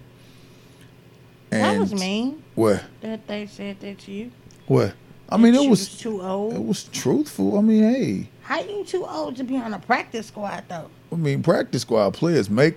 And 1.51 1.63
that 1.63 1.79
was 1.79 1.93
mean. 1.93 2.43
What? 2.55 2.83
That 3.01 3.27
they 3.27 3.45
said 3.45 3.79
that 3.81 3.99
to 3.99 4.11
you. 4.11 4.31
What? 4.67 4.93
I 5.29 5.37
mean, 5.37 5.55
it 5.55 5.69
was 5.69 5.97
too 5.97 6.21
old. 6.21 6.53
it 6.53 6.63
was 6.63 6.83
truthful. 6.85 7.57
I 7.57 7.61
mean, 7.61 7.83
hey, 7.83 8.29
How 8.41 8.59
you 8.61 8.83
too 8.83 9.05
old 9.05 9.37
to 9.37 9.45
be 9.45 9.55
on 9.55 9.73
a 9.73 9.79
practice 9.79 10.27
squad 10.27 10.65
though? 10.67 10.89
I 11.11 11.15
mean, 11.15 11.41
practice 11.41 11.83
squad 11.83 12.13
players 12.13 12.49
make 12.49 12.75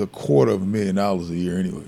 a 0.00 0.06
quarter 0.06 0.52
of 0.52 0.62
a 0.62 0.66
million 0.66 0.96
dollars 0.96 1.30
a 1.30 1.36
year 1.36 1.58
anyway, 1.58 1.84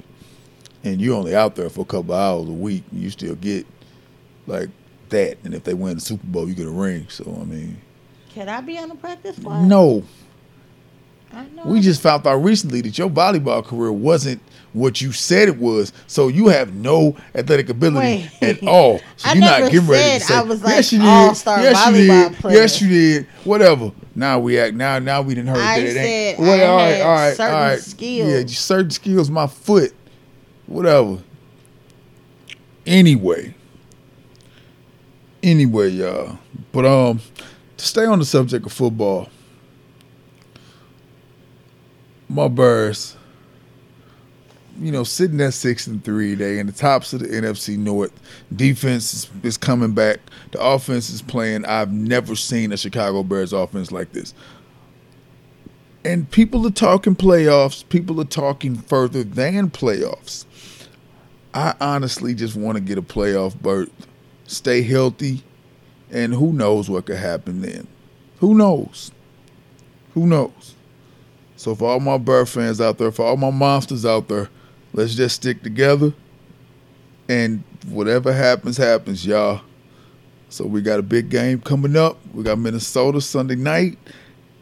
and 0.84 1.00
you're 1.00 1.16
only 1.16 1.34
out 1.34 1.54
there 1.56 1.68
for 1.70 1.80
a 1.82 1.84
couple 1.84 2.14
of 2.14 2.20
hours 2.20 2.48
a 2.48 2.52
week, 2.52 2.84
and 2.92 3.00
you 3.00 3.10
still 3.10 3.34
get 3.36 3.66
like 4.46 4.68
that. 5.10 5.38
And 5.44 5.54
if 5.54 5.64
they 5.64 5.74
win 5.74 5.94
the 5.96 6.00
Super 6.00 6.26
Bowl, 6.26 6.48
you 6.48 6.54
get 6.54 6.66
a 6.66 6.70
ring. 6.70 7.06
So 7.08 7.24
I 7.40 7.44
mean, 7.44 7.78
Can 8.30 8.48
I 8.48 8.60
be 8.60 8.78
on 8.78 8.88
the 8.88 8.94
practice 8.96 9.36
squad? 9.36 9.62
no. 9.64 10.02
We 11.64 11.80
just 11.80 12.00
found 12.00 12.26
out 12.26 12.36
recently 12.36 12.80
that 12.82 12.96
your 12.96 13.10
volleyball 13.10 13.64
career 13.64 13.92
wasn't 13.92 14.40
what 14.72 15.00
you 15.00 15.10
said 15.12 15.48
it 15.48 15.58
was. 15.58 15.92
So 16.06 16.28
you 16.28 16.48
have 16.48 16.74
no 16.74 17.16
athletic 17.34 17.68
ability 17.68 18.28
Wait. 18.40 18.42
at 18.42 18.62
all. 18.66 19.00
So 19.16 19.30
I 19.30 19.32
you're 19.32 19.40
not 19.40 19.70
getting 19.70 19.88
ready 19.88 20.18
to 20.18 20.20
said 20.20 20.28
say, 20.28 20.34
I 20.34 20.42
was 20.42 20.62
like 20.62 20.76
yes, 20.76 20.92
you 20.92 20.98
did. 20.98 21.08
all-star 21.08 21.60
yes, 21.60 21.86
you 21.86 21.92
volleyball 21.92 22.28
did. 22.28 22.38
player." 22.38 22.56
Yes, 22.56 22.80
you 22.82 22.88
did. 22.88 23.26
Whatever. 23.44 23.92
Now 24.14 24.38
we 24.38 24.58
act. 24.58 24.74
Now, 24.74 24.98
now 24.98 25.22
we 25.22 25.34
didn't 25.34 25.48
heard 25.48 25.58
I 25.58 25.80
that 25.80 25.88
it 25.88 25.96
ain't. 25.96 26.40
I 26.40 26.42
all 26.64 26.76
right, 26.76 27.00
all 27.00 27.14
right, 27.14 27.36
certain 27.36 27.54
all 27.54 27.60
right. 27.60 27.78
skills. 27.80 28.30
Yeah, 28.30 28.46
certain 28.46 28.90
skills. 28.90 29.30
My 29.30 29.46
foot. 29.46 29.94
Whatever. 30.66 31.18
Anyway. 32.86 33.54
Anyway, 35.42 35.88
y'all. 35.90 36.38
But 36.72 36.86
um, 36.86 37.20
to 37.76 37.86
stay 37.86 38.04
on 38.04 38.18
the 38.18 38.24
subject 38.24 38.66
of 38.66 38.72
football, 38.72 39.28
my 42.28 42.48
Bears, 42.48 43.16
you 44.80 44.92
know, 44.92 45.04
sitting 45.04 45.40
at 45.40 45.54
six 45.54 45.86
and 45.86 46.04
three, 46.04 46.34
they 46.34 46.58
in 46.58 46.66
the 46.66 46.72
tops 46.72 47.12
of 47.12 47.20
the 47.20 47.28
NFC 47.28 47.78
North. 47.78 48.12
Defense 48.54 49.14
is, 49.14 49.30
is 49.42 49.56
coming 49.56 49.92
back. 49.92 50.20
The 50.52 50.60
offense 50.60 51.10
is 51.10 51.22
playing. 51.22 51.64
I've 51.64 51.92
never 51.92 52.36
seen 52.36 52.72
a 52.72 52.76
Chicago 52.76 53.22
Bears 53.22 53.52
offense 53.52 53.90
like 53.90 54.12
this. 54.12 54.34
And 56.04 56.30
people 56.30 56.64
are 56.66 56.70
talking 56.70 57.16
playoffs. 57.16 57.88
People 57.88 58.20
are 58.20 58.24
talking 58.24 58.76
further 58.76 59.24
than 59.24 59.70
playoffs. 59.70 60.44
I 61.52 61.74
honestly 61.80 62.34
just 62.34 62.54
want 62.54 62.76
to 62.76 62.80
get 62.82 62.98
a 62.98 63.02
playoff 63.02 63.58
berth, 63.60 63.90
stay 64.46 64.82
healthy, 64.82 65.42
and 66.12 66.34
who 66.34 66.52
knows 66.52 66.90
what 66.90 67.06
could 67.06 67.16
happen 67.16 67.62
then. 67.62 67.88
Who 68.40 68.54
knows? 68.54 69.10
Who 70.12 70.26
knows? 70.26 70.75
So 71.56 71.74
for 71.74 71.90
all 71.90 72.00
my 72.00 72.18
Bear 72.18 72.46
fans 72.46 72.80
out 72.80 72.98
there, 72.98 73.10
for 73.10 73.24
all 73.24 73.36
my 73.36 73.50
monsters 73.50 74.04
out 74.04 74.28
there, 74.28 74.48
let's 74.92 75.14
just 75.14 75.36
stick 75.36 75.62
together. 75.62 76.12
And 77.28 77.64
whatever 77.88 78.32
happens, 78.32 78.76
happens, 78.76 79.26
y'all. 79.26 79.62
So 80.48 80.64
we 80.64 80.82
got 80.82 80.98
a 81.00 81.02
big 81.02 81.28
game 81.28 81.60
coming 81.60 81.96
up. 81.96 82.18
We 82.32 82.44
got 82.44 82.58
Minnesota 82.58 83.20
Sunday 83.20 83.56
night. 83.56 83.98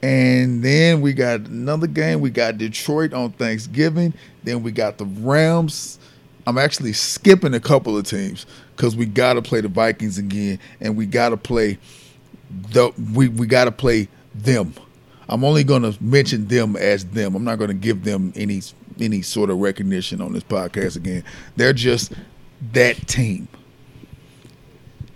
And 0.03 0.62
then 0.62 1.01
we 1.01 1.12
got 1.12 1.40
another 1.40 1.86
game. 1.86 2.20
We 2.20 2.30
got 2.30 2.59
Detroit 2.59 3.12
on 3.12 3.32
Thanksgiving. 3.32 4.12
Then 4.42 4.62
we 4.62 4.70
got 4.70 4.99
the 4.99 5.07
Rams. 5.07 5.99
I'm 6.47 6.59
actually 6.59 6.92
skipping 6.92 7.55
a 7.55 7.61
couple 7.61 7.97
of 7.97 8.07
teams 8.07 8.45
because 8.76 8.97
we 8.97 9.07
got 9.07 9.34
to 9.34 9.42
play 9.42 9.62
the 9.62 9.68
Vikings 9.68 10.18
again, 10.18 10.59
and 10.80 10.97
we 10.97 11.07
got 11.07 11.30
to 11.30 11.38
play 11.38 11.78
the 12.70 12.92
we 13.14 13.28
we 13.28 13.47
got 13.47 13.64
to 13.64 13.72
play 13.72 14.09
them. 14.34 14.74
I'm 15.29 15.45
only 15.45 15.64
going 15.64 15.83
to 15.83 15.97
mention 16.03 16.47
them 16.49 16.77
as 16.77 17.05
them. 17.07 17.35
I'm 17.35 17.45
not 17.45 17.59
going 17.59 17.68
to 17.68 17.75
give 17.75 18.05
them 18.05 18.33
any 18.37 18.62
any 19.01 19.22
sort 19.22 19.51
of 19.51 19.59
recognition 19.59 20.20
on 20.20 20.33
this 20.33 20.45
podcast 20.45 20.97
again. 20.97 21.25
They're 21.57 21.72
just 21.72 22.12
that 22.72 23.09
team. 23.09 23.49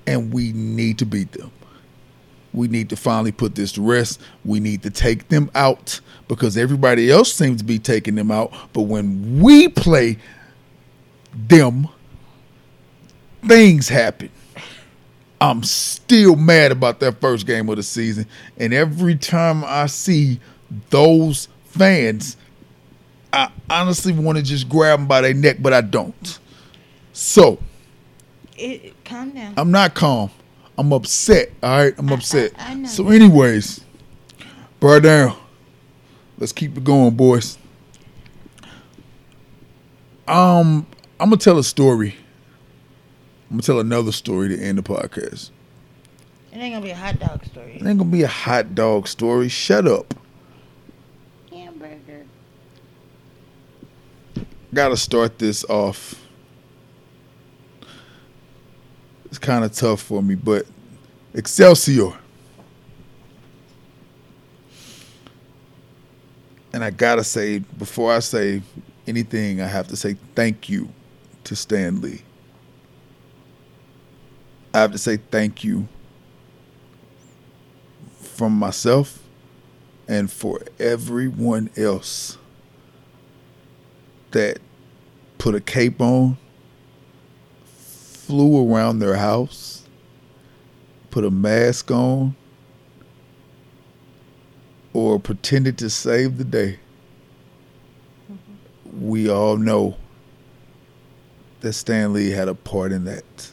And 0.07 0.33
we 0.33 0.53
need 0.53 0.99
to 0.99 1.07
beat 1.07 1.33
them. 1.33 1.51
We 2.55 2.67
need 2.67 2.89
to 2.91 2.97
finally 2.97 3.31
put 3.31 3.55
this 3.55 3.73
to 3.73 3.83
rest. 3.83 4.21
We 4.45 4.59
need 4.59 4.83
to 4.83 4.91
take 4.91 5.29
them 5.29 5.51
out 5.55 6.01
because 6.29 6.57
everybody 6.57 7.11
else 7.11 7.33
seems 7.33 7.59
to 7.59 7.65
be 7.65 7.79
taking 7.79 8.15
them 8.15 8.31
out. 8.31 8.53
But 8.73 8.83
when 8.83 9.41
we 9.41 9.69
play 9.69 10.19
them, 11.35 11.89
things 13.47 13.89
happen. 13.89 14.31
I'm 15.41 15.63
still 15.63 16.37
mad 16.37 16.73
about 16.73 17.01
that 17.01 17.21
first 17.21 17.47
game 17.47 17.69
of 17.69 17.77
the 17.77 17.83
season. 17.83 18.27
And 18.57 18.75
every 18.75 19.17
time 19.17 19.65
I 19.65 19.87
see 19.87 20.41
those 20.91 21.49
fans, 21.65 22.37
I 23.33 23.51
honestly 23.71 24.13
want 24.13 24.39
to 24.39 24.45
just 24.45 24.69
grab 24.69 24.99
them 24.99 25.07
by 25.07 25.21
their 25.21 25.35
neck, 25.35 25.59
but 25.61 25.73
I 25.73 25.81
don't. 25.81 26.39
So, 27.13 27.59
It, 28.57 29.05
calm 29.05 29.31
down. 29.31 29.55
I'm 29.57 29.71
not 29.71 29.95
calm. 29.95 30.31
I'm 30.77 30.93
upset. 30.93 31.51
All 31.63 31.85
right, 31.85 31.95
I'm 31.99 32.11
upset. 32.13 32.53
I 32.57 32.75
know. 32.75 32.89
So, 32.89 33.09
anyways, 33.09 33.85
bro, 34.81 35.01
down. 35.01 35.37
Let's 36.39 36.53
keep 36.53 36.77
it 36.77 36.85
going, 36.85 37.17
boys. 37.17 37.59
Um, 40.29 40.87
I'm 41.19 41.31
gonna 41.31 41.37
tell 41.37 41.59
a 41.59 41.65
story. 41.65 42.15
I'm 43.51 43.57
gonna 43.57 43.63
tell 43.63 43.81
another 43.81 44.13
story 44.13 44.49
to 44.49 44.59
end 44.59 44.77
the 44.77 44.83
podcast. 44.83 45.51
It 46.53 46.59
ain't 46.59 46.75
gonna 46.75 46.85
be 46.85 46.91
a 46.91 46.97
hot 46.97 47.19
dog 47.19 47.45
story. 47.47 47.77
It 47.77 47.87
ain't 47.87 47.99
gonna 47.99 48.05
be 48.05 48.23
a 48.23 48.29
hot 48.29 48.75
dog 48.75 49.09
story. 49.09 49.49
Shut 49.49 49.87
up. 49.87 50.15
Hamburger. 51.51 52.27
Gotta 54.75 54.97
start 54.99 55.39
this 55.39 55.65
off. 55.65 56.27
It's 59.27 59.39
kind 59.39 59.65
of 59.65 59.73
tough 59.73 60.03
for 60.03 60.23
me, 60.23 60.35
but 60.35 60.67
Excelsior. 61.35 62.13
And 66.73 66.85
I 66.85 66.91
gotta 66.91 67.25
say, 67.25 67.61
before 67.61 68.13
I 68.13 68.19
say 68.19 68.63
anything, 69.07 69.61
I 69.63 69.67
have 69.67 69.89
to 69.89 69.97
say 69.97 70.17
thank 70.35 70.69
you 70.69 70.89
to 71.45 71.57
Stan 71.57 72.01
Lee. 72.03 72.23
I 74.75 74.81
have 74.81 74.93
to 74.93 74.99
say 74.99 75.17
thank 75.17 75.65
you 75.65 75.89
from 78.19 78.53
myself 78.53 79.23
and 80.07 80.31
for 80.31 80.61
everyone 80.79 81.71
else 81.77 82.39
that 84.31 84.59
put 85.39 85.55
a 85.55 85.61
cape 85.61 86.01
on, 86.01 86.37
flew 87.65 88.73
around 88.73 88.99
their 88.99 89.17
house, 89.17 89.85
put 91.11 91.25
a 91.25 91.31
mask 91.31 91.91
on, 91.91 92.37
or 94.93 95.19
pretended 95.19 95.79
to 95.79 95.91
save 95.91 96.39
the 96.39 96.45
day. 96.45 96.79
Mm-hmm. 98.31 99.09
We 99.09 99.31
all 99.31 99.57
know 99.57 99.97
that 101.61 101.73
Stan 101.73 102.13
Lee 102.13 102.31
had 102.31 102.49
a 102.49 102.55
part 102.55 102.93
in 102.93 103.05
that. 103.05 103.53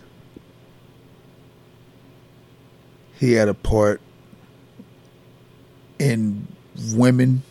He 3.19 3.33
had 3.33 3.47
a 3.47 3.53
part 3.53 4.01
in 5.99 6.47
women 6.91 7.43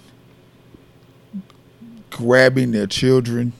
grabbing 2.11 2.71
their 2.71 2.87
children, 2.87 3.53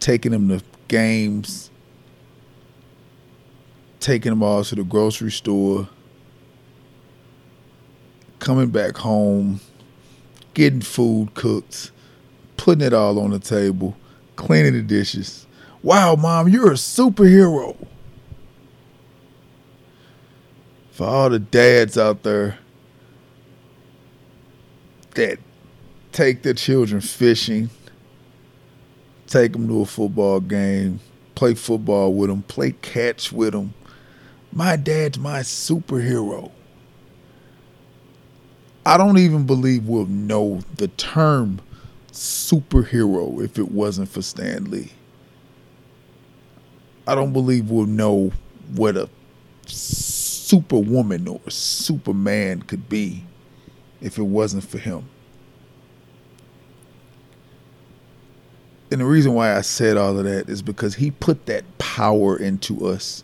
taking 0.00 0.32
them 0.32 0.48
to 0.48 0.62
games, 0.86 1.70
taking 4.00 4.30
them 4.30 4.42
all 4.42 4.64
to 4.64 4.74
the 4.74 4.84
grocery 4.84 5.32
store, 5.32 5.88
coming 8.38 8.68
back 8.68 8.96
home, 8.96 9.60
getting 10.54 10.80
food 10.80 11.34
cooked, 11.34 11.90
putting 12.56 12.86
it 12.86 12.94
all 12.94 13.18
on 13.18 13.30
the 13.30 13.38
table, 13.38 13.96
cleaning 14.36 14.74
the 14.74 14.82
dishes. 14.82 15.46
Wow, 15.82 16.14
mom, 16.14 16.48
you're 16.48 16.72
a 16.72 16.74
superhero. 16.74 17.76
For 20.98 21.06
all 21.06 21.30
the 21.30 21.38
dads 21.38 21.96
out 21.96 22.24
there 22.24 22.58
that 25.14 25.38
take 26.10 26.42
their 26.42 26.54
children 26.54 27.00
fishing, 27.00 27.70
take 29.28 29.52
them 29.52 29.68
to 29.68 29.82
a 29.82 29.86
football 29.86 30.40
game, 30.40 30.98
play 31.36 31.54
football 31.54 32.12
with 32.14 32.30
them, 32.30 32.42
play 32.42 32.72
catch 32.82 33.30
with 33.30 33.52
them. 33.52 33.74
My 34.52 34.74
dad's 34.74 35.20
my 35.20 35.38
superhero. 35.42 36.50
I 38.84 38.96
don't 38.96 39.18
even 39.18 39.46
believe 39.46 39.86
we'll 39.86 40.06
know 40.06 40.62
the 40.78 40.88
term 40.88 41.60
superhero 42.10 43.40
if 43.40 43.56
it 43.56 43.70
wasn't 43.70 44.08
for 44.08 44.22
Stan 44.22 44.68
Lee. 44.68 44.90
I 47.06 47.14
don't 47.14 47.32
believe 47.32 47.70
we'll 47.70 47.86
know 47.86 48.32
what 48.74 48.96
a 48.96 49.08
superwoman 50.48 51.28
or 51.28 51.40
superman 51.50 52.62
could 52.62 52.88
be 52.88 53.22
if 54.00 54.16
it 54.16 54.22
wasn't 54.22 54.64
for 54.64 54.78
him. 54.78 55.06
And 58.90 59.02
the 59.02 59.04
reason 59.04 59.34
why 59.34 59.54
I 59.54 59.60
said 59.60 59.98
all 59.98 60.18
of 60.18 60.24
that 60.24 60.48
is 60.48 60.62
because 60.62 60.94
he 60.94 61.10
put 61.10 61.44
that 61.46 61.64
power 61.76 62.38
into 62.38 62.86
us 62.86 63.22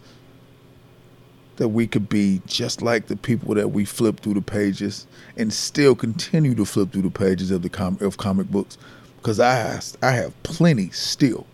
that 1.57 1.69
we 1.69 1.87
could 1.87 2.11
be 2.11 2.43
just 2.47 2.83
like 2.83 3.07
the 3.07 3.17
people 3.17 3.55
that 3.55 3.69
we 3.69 3.87
flip 3.87 4.21
through 4.21 4.35
the 4.35 4.43
pages 4.43 5.07
and 5.39 5.51
still 5.51 5.95
continue 5.95 6.55
to 6.55 6.67
flip 6.67 6.93
through 6.93 7.03
the 7.03 7.11
pages 7.11 7.51
of 7.51 7.63
the 7.63 7.71
com- 7.71 7.97
of 8.03 8.19
comic 8.19 8.51
books 8.51 8.77
because 9.17 9.41
I 9.41 9.81
I 10.03 10.11
have 10.11 10.43
plenty 10.43 10.91
still. 10.91 11.47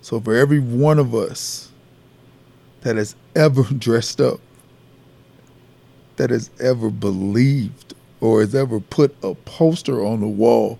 So 0.00 0.18
for 0.20 0.34
every 0.34 0.58
one 0.58 0.98
of 0.98 1.14
us 1.14 1.70
that 2.80 2.96
has 2.96 3.14
ever 3.36 3.62
dressed 3.78 4.20
up, 4.20 4.40
that 6.16 6.30
has 6.30 6.50
ever 6.60 6.90
believed 6.90 7.94
or 8.20 8.40
has 8.40 8.54
ever 8.54 8.80
put 8.80 9.14
a 9.22 9.34
poster 9.34 10.04
on 10.04 10.20
the 10.20 10.26
wall 10.26 10.78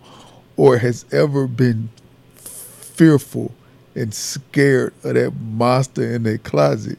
or 0.56 0.78
has 0.78 1.04
ever 1.12 1.46
been 1.46 1.90
fearful 2.34 3.52
and 3.94 4.12
scared 4.14 4.94
of 5.04 5.14
that 5.14 5.32
monster 5.32 6.14
in 6.14 6.22
their 6.22 6.38
closet. 6.38 6.98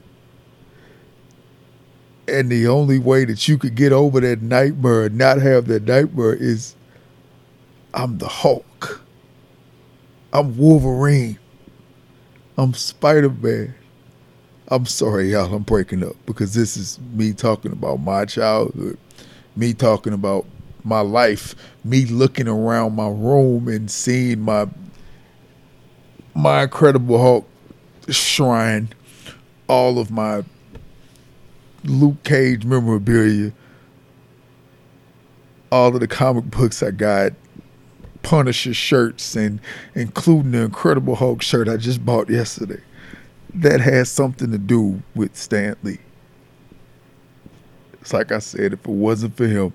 And 2.28 2.50
the 2.52 2.68
only 2.68 3.00
way 3.00 3.26
that 3.26 3.48
you 3.48 3.58
could 3.58 3.76
get 3.76 3.92
over 3.94 4.20
that 4.20 4.42
nightmare 4.42 5.06
and 5.06 5.18
not 5.18 5.42
have 5.42 5.68
that 5.68 5.84
nightmare 5.84 6.34
is 6.34 6.76
I'm 7.94 8.18
the 8.18 8.28
Hulk. 8.28 9.02
I'm 10.34 10.58
Wolverine. 10.58 11.40
I'm 12.58 12.74
Spider 12.74 13.30
Man. 13.30 13.77
I'm 14.70 14.86
sorry, 14.86 15.32
y'all, 15.32 15.54
I'm 15.54 15.64
breaking 15.64 16.04
up 16.04 16.16
because 16.26 16.54
this 16.54 16.76
is 16.76 17.00
me 17.14 17.32
talking 17.32 17.72
about 17.72 18.02
my 18.02 18.26
childhood, 18.26 18.98
me 19.56 19.74
talking 19.74 20.12
about 20.12 20.46
my 20.84 21.00
life, 21.00 21.56
me 21.86 22.06
looking 22.06 22.50
around 22.50 22.94
my 22.94 23.08
room 23.08 23.70
and 23.70 23.90
seeing 23.90 24.42
my 24.42 24.68
my 26.34 26.64
Incredible 26.64 27.18
Hulk 27.20 27.50
shrine, 28.10 28.90
all 29.68 30.00
of 30.00 30.12
my 30.12 30.44
Luke 31.86 32.24
Cage 32.26 32.66
memorabilia, 32.66 33.54
all 35.72 35.94
of 35.96 36.02
the 36.02 36.08
comic 36.08 36.46
books 36.52 36.84
I 36.84 36.92
got, 36.92 37.32
Punisher 38.22 38.74
shirts, 38.74 39.36
and 39.36 39.62
including 39.96 40.52
the 40.52 40.64
Incredible 40.64 41.16
Hulk 41.16 41.42
shirt 41.42 41.70
I 41.70 41.78
just 41.78 42.06
bought 42.06 42.30
yesterday. 42.30 42.82
That 43.54 43.80
has 43.82 44.12
something 44.12 44.52
to 44.52 44.58
do 44.58 45.02
with 45.16 45.36
Stan 45.36 45.76
Lee. 45.84 46.00
It's 48.02 48.14
like 48.14 48.32
I 48.32 48.40
said, 48.40 48.74
if 48.74 48.80
it 48.80 48.88
wasn't 48.88 49.36
for 49.36 49.48
him, 49.48 49.74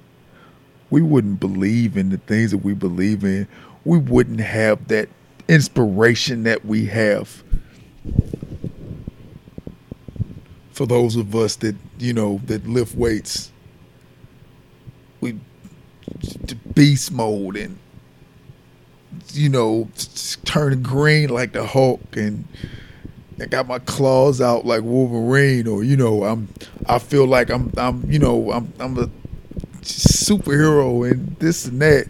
we 0.91 1.03
wouldn't 1.03 1.41
believe 1.41 1.97
in 1.97 2.11
the 2.11 2.19
things 2.19 2.51
that 2.51 2.59
we 2.59 2.75
believe 2.75 3.25
in. 3.25 3.49
We 3.85 3.99
wouldn't 3.99 4.41
have 4.41 4.89
that 4.89 5.09
inspiration 5.49 6.45
that 6.45 6.65
we 6.65 6.87
have. 6.87 7.43
For 10.73 10.87
those 10.87 11.17
of 11.17 11.35
us 11.35 11.57
that, 11.57 11.77
you 11.99 12.13
know, 12.13 12.41
that 12.47 12.67
lift 12.67 12.95
weights, 12.95 13.53
we 15.21 15.39
beast 16.75 17.13
mode 17.13 17.57
and 17.57 17.79
you 19.33 19.49
know, 19.49 19.89
turn 20.45 20.83
green 20.83 21.29
like 21.29 21.53
the 21.53 21.67
Hulk 21.67 22.17
and 22.17 22.47
I 23.41 23.47
got 23.47 23.67
my 23.67 23.79
claws 23.81 24.41
out 24.41 24.67
like 24.67 24.83
Wolverine 24.83 25.67
or 25.67 25.85
you 25.85 25.97
know, 25.97 26.25
I'm 26.25 26.49
I 26.87 26.99
feel 26.99 27.27
like 27.27 27.51
I'm 27.51 27.73
I'm 27.77 28.11
you 28.11 28.19
know, 28.19 28.53
I'm 28.53 28.73
I'm 28.81 28.99
a 28.99 29.11
superhero 29.83 31.11
and 31.11 31.37
this 31.39 31.67
and 31.67 31.81
that. 31.83 32.09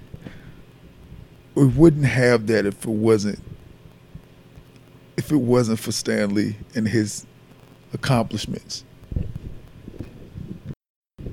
we 1.55 1.67
wouldn't 1.67 2.07
have 2.07 2.47
that 2.49 2.67
if 2.67 2.85
it 2.85 2.91
wasn't 2.91 3.41
if 5.19 5.31
it 5.31 5.37
wasn't 5.37 5.79
for 5.79 5.93
Stan 5.93 6.35
Lee 6.35 6.57
and 6.75 6.89
his 6.89 7.27
accomplishments. 7.95 8.85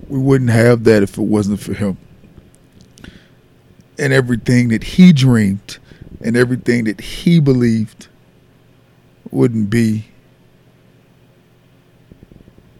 We 0.10 0.20
wouldn't 0.20 0.52
have 0.52 0.84
that 0.86 1.04
if 1.04 1.18
it 1.18 1.24
wasn't 1.24 1.62
for 1.62 1.74
him. 1.74 1.98
And 3.98 4.14
everything 4.14 4.70
that 4.70 4.84
he 4.84 5.14
dreamed 5.14 5.80
and 6.22 6.38
everything 6.38 6.86
that 6.86 7.02
he 7.02 7.40
believed 7.40 8.09
wouldn't 9.32 9.70
be. 9.70 10.06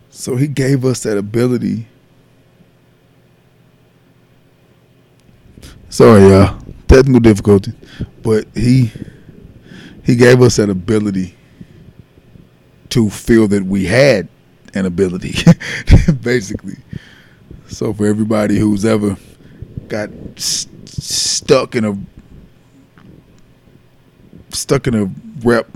So 0.10 0.36
he 0.36 0.48
gave 0.48 0.86
us 0.86 1.04
that 1.04 1.18
ability. 1.18 1.88
Sorry, 5.90 6.22
y'all. 6.30 6.60
Technical 6.88 7.20
difficulty. 7.20 7.74
But 8.22 8.48
he 8.56 8.92
he 10.04 10.16
gave 10.16 10.42
us 10.42 10.56
that 10.58 10.70
ability 10.70 11.36
to 12.90 13.10
feel 13.10 13.48
that 13.48 13.64
we 13.64 13.86
had 13.86 14.28
an 14.74 14.86
ability, 14.86 15.36
basically. 16.22 16.78
So 17.68 17.94
for 17.94 18.08
everybody 18.08 18.58
who's 18.58 18.86
ever 18.86 19.18
got 19.88 20.10
st- 20.38 20.90
stuck 20.90 21.76
in 21.76 21.86
a 21.86 21.98
stuck 24.50 24.88
in 24.88 24.96
a 24.96 25.12
rep, 25.46 25.68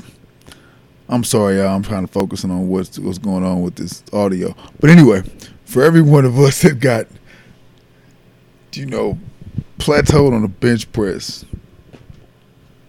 I'm 1.09 1.23
sorry, 1.23 1.57
y'all. 1.57 1.75
I'm 1.75 1.83
trying 1.83 2.05
to 2.05 2.11
focus 2.11 2.43
on 2.45 2.69
what's 2.69 2.97
what's 2.97 3.17
going 3.17 3.43
on 3.43 3.61
with 3.61 3.75
this 3.75 4.03
audio. 4.13 4.55
But 4.79 4.89
anyway, 4.89 5.23
for 5.65 5.83
every 5.83 6.01
one 6.01 6.25
of 6.25 6.39
us 6.39 6.61
that 6.61 6.79
got, 6.79 7.07
do 8.71 8.79
you 8.79 8.85
know, 8.85 9.17
plateaued 9.77 10.33
on 10.33 10.43
a 10.43 10.47
bench 10.47 10.91
press, 10.91 11.45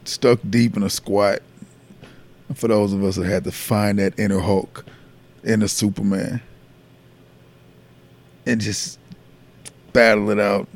stuck 0.05 0.39
deep 0.49 0.77
in 0.77 0.83
a 0.83 0.91
squat. 0.91 1.41
For 2.55 2.69
those 2.69 2.93
of 2.93 3.03
us 3.03 3.17
that 3.17 3.27
had 3.27 3.45
to 3.45 3.53
find 3.53 3.99
that 3.99 4.19
inner 4.19 4.39
Hulk, 4.39 4.85
inner 5.43 5.67
Superman, 5.67 6.41
and 8.47 8.61
just 8.61 8.99
battle 9.93 10.31
it 10.31 10.39
out, 10.39 10.69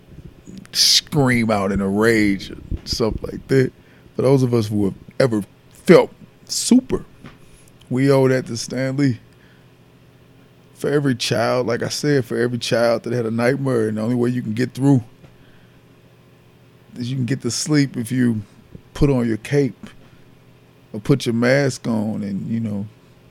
scream 0.73 1.51
out 1.51 1.71
in 1.71 1.81
a 1.81 1.89
rage, 1.89 2.53
stuff 2.85 3.15
like 3.23 3.47
that. 3.49 3.73
For 4.17 4.23
those 4.23 4.43
of 4.43 4.55
us 4.55 4.69
who 4.69 4.87
have 4.87 4.95
ever 5.21 5.45
felt 5.71 6.11
super, 6.47 7.05
we 7.91 8.11
owe 8.11 8.29
that 8.29 8.47
to 8.47 8.57
Stan 8.57 8.97
Lee. 8.97 9.19
For 10.75 10.91
every 10.91 11.15
child, 11.17 11.67
like 11.67 11.83
I 11.83 11.89
said, 11.89 12.25
for 12.25 12.37
every 12.37 12.59
child 12.59 13.03
that 13.03 13.13
had 13.13 13.27
a 13.27 13.31
nightmare, 13.31 13.89
and 13.89 13.99
the 13.99 14.03
only 14.03 14.15
way 14.15 14.31
you 14.31 14.43
can 14.43 14.55
get 14.55 14.75
through 14.75 15.03
is 16.97 17.11
you 17.11 17.17
can 17.17 17.27
get 17.27 17.43
to 17.43 17.51
sleep 17.51 17.97
if 17.97 18.13
you 18.13 18.43
put 18.95 19.11
on 19.11 19.27
your 19.27 19.39
cape 19.39 19.91
or 20.93 21.01
put 21.01 21.27
your 21.27 21.35
mask 21.35 21.87
on 21.87 22.23
and, 22.23 22.49
you 22.49 22.61
know, 22.61 22.87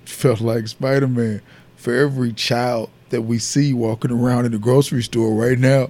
felt 0.05 0.41
like 0.41 0.67
Spider 0.67 1.07
Man. 1.07 1.41
For 1.75 1.93
every 1.93 2.33
child 2.33 2.89
that 3.09 3.21
we 3.21 3.39
see 3.39 3.73
walking 3.73 4.11
around 4.11 4.45
in 4.45 4.51
the 4.51 4.57
grocery 4.57 5.03
store 5.03 5.33
right 5.33 5.57
now 5.57 5.89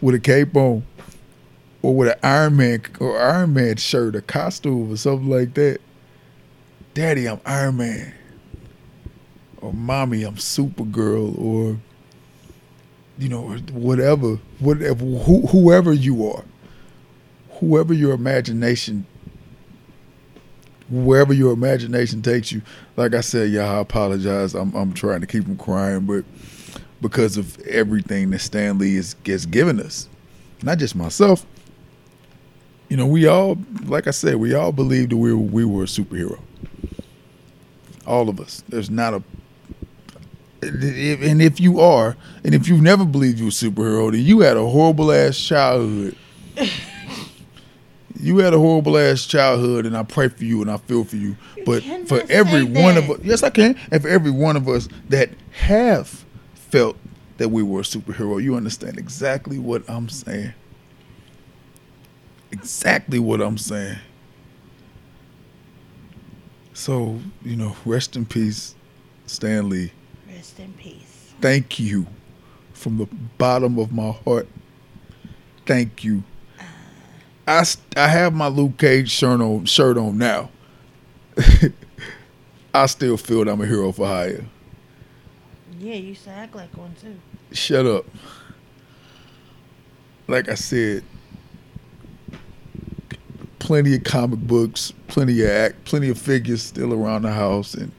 with 0.00 0.14
a 0.14 0.20
cape 0.20 0.54
on 0.54 0.84
or 1.80 1.94
with 1.94 2.08
an 2.08 2.18
Iron 2.22 2.56
Man 2.56 2.82
or 3.00 3.20
Iron 3.20 3.54
Man 3.54 3.76
shirt, 3.76 4.14
a 4.14 4.22
costume 4.22 4.92
or 4.92 4.96
something 4.96 5.28
like 5.28 5.54
that. 5.54 5.80
Daddy, 6.94 7.28
I'm 7.28 7.40
Iron 7.46 7.78
Man. 7.78 8.14
Or 9.60 9.72
mommy, 9.72 10.24
I'm 10.24 10.36
Supergirl 10.36 11.38
or 11.38 11.78
you 13.18 13.28
know, 13.28 13.56
whatever, 13.72 14.38
whatever, 14.58 15.04
who, 15.04 15.46
whoever 15.46 15.92
you 15.92 16.26
are, 16.28 16.44
whoever 17.60 17.94
your 17.94 18.12
imagination 18.12 19.06
wherever 20.92 21.32
your 21.32 21.52
imagination 21.52 22.20
takes 22.20 22.52
you. 22.52 22.60
Like 22.96 23.14
I 23.14 23.22
said, 23.22 23.50
y'all, 23.50 23.78
I 23.78 23.80
apologize. 23.80 24.54
I'm 24.54 24.74
I'm 24.74 24.92
trying 24.92 25.22
to 25.22 25.26
keep 25.26 25.44
from 25.44 25.56
crying, 25.56 26.00
but 26.00 26.24
because 27.00 27.36
of 27.36 27.58
everything 27.60 28.30
that 28.30 28.40
Stan 28.40 28.78
Lee 28.78 28.96
is 28.96 29.14
gets 29.24 29.46
given 29.46 29.80
us, 29.80 30.08
not 30.62 30.78
just 30.78 30.94
myself. 30.94 31.46
You 32.88 32.98
know, 32.98 33.06
we 33.06 33.26
all, 33.26 33.56
like 33.86 34.06
I 34.06 34.10
said, 34.10 34.36
we 34.36 34.54
all 34.54 34.70
believed 34.70 35.12
that 35.12 35.16
we 35.16 35.32
were, 35.32 35.38
we 35.38 35.64
were 35.64 35.84
a 35.84 35.86
superhero. 35.86 36.38
All 38.06 38.28
of 38.28 38.40
us. 38.40 38.62
There's 38.68 38.90
not 38.90 39.14
a 39.14 39.22
and 40.62 41.42
if 41.42 41.60
you 41.60 41.80
are, 41.80 42.16
and 42.44 42.54
if 42.54 42.68
you've 42.68 42.82
never 42.82 43.04
believed 43.04 43.38
you 43.38 43.46
were 43.46 43.48
a 43.48 43.52
superhero, 43.52 44.12
then 44.12 44.22
you 44.22 44.40
had 44.40 44.56
a 44.56 44.64
horrible 44.64 45.10
ass 45.10 45.36
childhood. 45.36 46.16
you 48.20 48.38
had 48.38 48.54
a 48.54 48.58
horrible 48.58 48.96
ass 48.96 49.26
childhood, 49.26 49.86
and 49.86 49.96
I 49.96 50.04
pray 50.04 50.28
for 50.28 50.44
you 50.44 50.62
and 50.62 50.70
I 50.70 50.76
feel 50.76 51.04
for 51.04 51.16
you. 51.16 51.36
But 51.66 51.82
cannot 51.82 52.08
for 52.08 52.22
every 52.30 52.62
one 52.62 52.96
of 52.96 53.10
us, 53.10 53.18
yes, 53.24 53.42
I 53.42 53.50
can. 53.50 53.78
And 53.90 54.00
for 54.00 54.08
every 54.08 54.30
one 54.30 54.56
of 54.56 54.68
us 54.68 54.88
that 55.08 55.30
have 55.52 56.24
felt 56.54 56.96
that 57.38 57.48
we 57.48 57.64
were 57.64 57.80
a 57.80 57.84
superhero, 57.84 58.40
you 58.40 58.54
understand 58.54 58.98
exactly 58.98 59.58
what 59.58 59.82
I'm 59.88 60.08
saying. 60.08 60.54
Exactly 62.52 63.18
what 63.18 63.40
I'm 63.40 63.58
saying. 63.58 63.98
So, 66.82 67.20
you 67.44 67.54
know, 67.54 67.76
rest 67.84 68.16
in 68.16 68.26
peace, 68.26 68.74
Stan 69.26 69.68
Lee. 69.68 69.92
Rest 70.28 70.58
in 70.58 70.72
peace. 70.72 71.32
Thank 71.40 71.78
you 71.78 72.08
from 72.72 72.98
the 72.98 73.06
bottom 73.38 73.78
of 73.78 73.92
my 73.92 74.10
heart. 74.10 74.48
Thank 75.64 76.02
you. 76.02 76.24
Uh. 76.58 76.64
I, 77.46 77.64
I 77.96 78.08
have 78.08 78.34
my 78.34 78.48
Luke 78.48 78.78
Cage 78.78 79.12
shirt 79.12 79.40
on, 79.40 79.64
shirt 79.66 79.96
on 79.96 80.18
now. 80.18 80.50
I 82.74 82.86
still 82.86 83.16
feel 83.16 83.44
that 83.44 83.52
I'm 83.52 83.60
a 83.60 83.66
hero 83.66 83.92
for 83.92 84.08
hire. 84.08 84.44
Yeah, 85.78 85.94
you 85.94 86.08
used 86.08 86.24
to 86.24 86.30
act 86.30 86.56
like 86.56 86.76
one 86.76 86.96
too. 87.00 87.16
Shut 87.52 87.86
up. 87.86 88.06
Like 90.26 90.48
I 90.48 90.56
said, 90.56 91.04
plenty 93.72 93.94
of 93.94 94.04
comic 94.04 94.38
books, 94.40 94.92
plenty 95.08 95.42
of 95.42 95.48
act, 95.48 95.82
plenty 95.86 96.10
of 96.10 96.18
figures 96.18 96.62
still 96.62 96.92
around 96.92 97.22
the 97.22 97.32
house, 97.32 97.72
and 97.72 97.90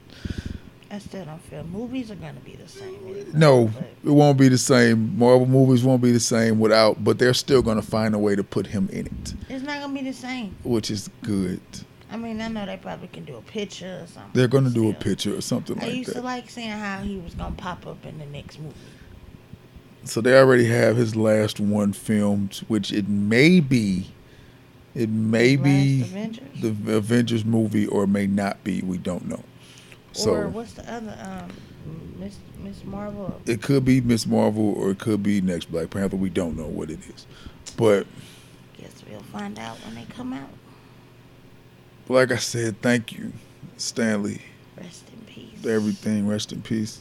I 0.88 1.00
still 1.00 1.24
don't 1.24 1.42
feel 1.42 1.64
movies 1.64 2.12
are 2.12 2.14
gonna 2.14 2.38
be 2.44 2.54
the 2.54 2.68
same. 2.68 3.26
no, 3.32 3.72
it 4.04 4.10
won't 4.10 4.38
be 4.38 4.48
the 4.48 4.56
same. 4.56 5.18
Marvel 5.18 5.46
movies 5.46 5.82
won't 5.82 6.00
be 6.00 6.12
the 6.12 6.20
same 6.20 6.60
without, 6.60 7.02
but 7.02 7.18
they're 7.18 7.34
still 7.34 7.60
going 7.60 7.74
to 7.74 7.82
find 7.82 8.14
a 8.14 8.20
way 8.20 8.36
to 8.36 8.44
put 8.44 8.68
him 8.68 8.88
in 8.92 9.06
it, 9.06 9.34
it's 9.48 9.64
not 9.64 9.80
gonna 9.80 9.92
be 9.92 10.02
the 10.02 10.12
same. 10.12 10.54
which 10.62 10.92
is 10.92 11.10
good. 11.24 11.60
I 12.08 12.18
mean, 12.18 12.40
I 12.40 12.46
know 12.46 12.66
they 12.66 12.76
probably 12.76 13.08
can 13.08 13.24
do 13.24 13.34
a 13.34 13.42
picture 13.42 14.02
or 14.04 14.06
something. 14.06 14.30
They're 14.32 14.46
going 14.46 14.62
to 14.62 14.70
do 14.70 14.88
a 14.90 14.94
picture 14.94 15.36
or 15.36 15.40
something 15.40 15.76
I 15.82 15.86
like 15.86 15.94
used 15.96 16.12
to 16.12 16.22
like 16.22 16.50
seeing 16.50 16.70
how 16.70 17.00
he 17.00 17.16
was 17.16 17.34
gonna 17.34 17.56
pop 17.56 17.84
up 17.84 18.06
in 18.06 18.16
the 18.20 18.26
next 18.26 18.60
movie. 18.60 18.76
so 20.04 20.20
they 20.20 20.38
already 20.38 20.66
have 20.66 20.96
his 20.96 21.16
last 21.16 21.58
one 21.58 21.92
filmed, 21.92 22.58
which 22.68 22.92
it 22.92 23.08
may 23.08 23.58
be, 23.58 24.13
it 24.94 25.08
may 25.08 25.56
be 25.56 26.02
Avengers? 26.02 26.60
the 26.60 26.96
Avengers 26.96 27.44
movie 27.44 27.86
or 27.86 28.04
it 28.04 28.08
may 28.08 28.26
not 28.26 28.62
be. 28.64 28.80
We 28.82 28.98
don't 28.98 29.26
know. 29.28 29.42
So 30.12 30.34
or 30.34 30.48
what's 30.48 30.72
the 30.74 30.92
other 30.92 31.16
um 31.20 31.50
Miss 32.18 32.36
Miss 32.62 32.84
Marvel? 32.84 33.40
it 33.46 33.60
could 33.62 33.84
be 33.84 34.00
Miss 34.00 34.26
Marvel 34.26 34.72
or 34.74 34.90
it 34.92 34.98
could 34.98 35.22
be 35.22 35.40
next 35.40 35.66
Black 35.72 35.90
Panther. 35.90 36.16
We 36.16 36.30
don't 36.30 36.56
know 36.56 36.66
what 36.68 36.90
it 36.90 37.00
is, 37.14 37.26
but 37.76 38.06
Guess 38.78 39.02
we'll 39.10 39.20
find 39.20 39.58
out 39.58 39.76
when 39.84 39.94
they 39.96 40.04
come 40.10 40.32
out. 40.32 40.48
like 42.08 42.30
I 42.32 42.36
said, 42.36 42.80
thank 42.82 43.12
you, 43.12 43.32
Stan 43.76 44.22
Lee. 44.22 44.40
Rest 44.76 45.04
in 45.12 45.20
peace. 45.26 45.64
everything. 45.66 46.26
Rest 46.26 46.52
in 46.52 46.62
peace. 46.62 47.00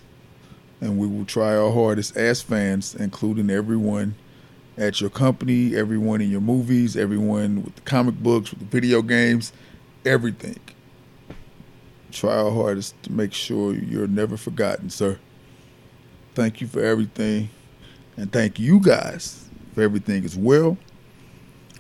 And 0.81 0.97
we 0.97 1.07
will 1.07 1.25
try 1.25 1.55
our 1.55 1.71
hardest 1.71 2.17
as 2.17 2.41
fans, 2.41 2.93
including 2.95 3.49
everyone 3.49 4.15
at 4.78 5.01
your 5.01 5.09
company, 5.09 5.76
everyone 5.76 6.21
in 6.21 6.30
your 6.30 6.41
movies, 6.41 6.97
everyone 6.97 7.63
with 7.63 7.76
the 7.76 7.82
comic 7.82 8.15
books, 8.15 8.51
with 8.51 8.59
the 8.59 8.65
video 8.65 9.01
games, 9.01 9.53
everything. 10.05 10.59
Try 12.11 12.36
our 12.36 12.51
hardest 12.51 13.01
to 13.03 13.11
make 13.11 13.34
sure 13.34 13.74
you're 13.74 14.07
never 14.07 14.38
forgotten, 14.38 14.89
sir. 14.89 15.19
Thank 16.36 16.61
you 16.61 16.67
for 16.67 16.84
everything. 16.84 17.49
And 18.17 18.32
thank 18.32 18.59
you 18.59 18.80
guys 18.80 19.47
for 19.74 19.82
everything 19.82 20.24
as 20.24 20.38
well. 20.38 20.78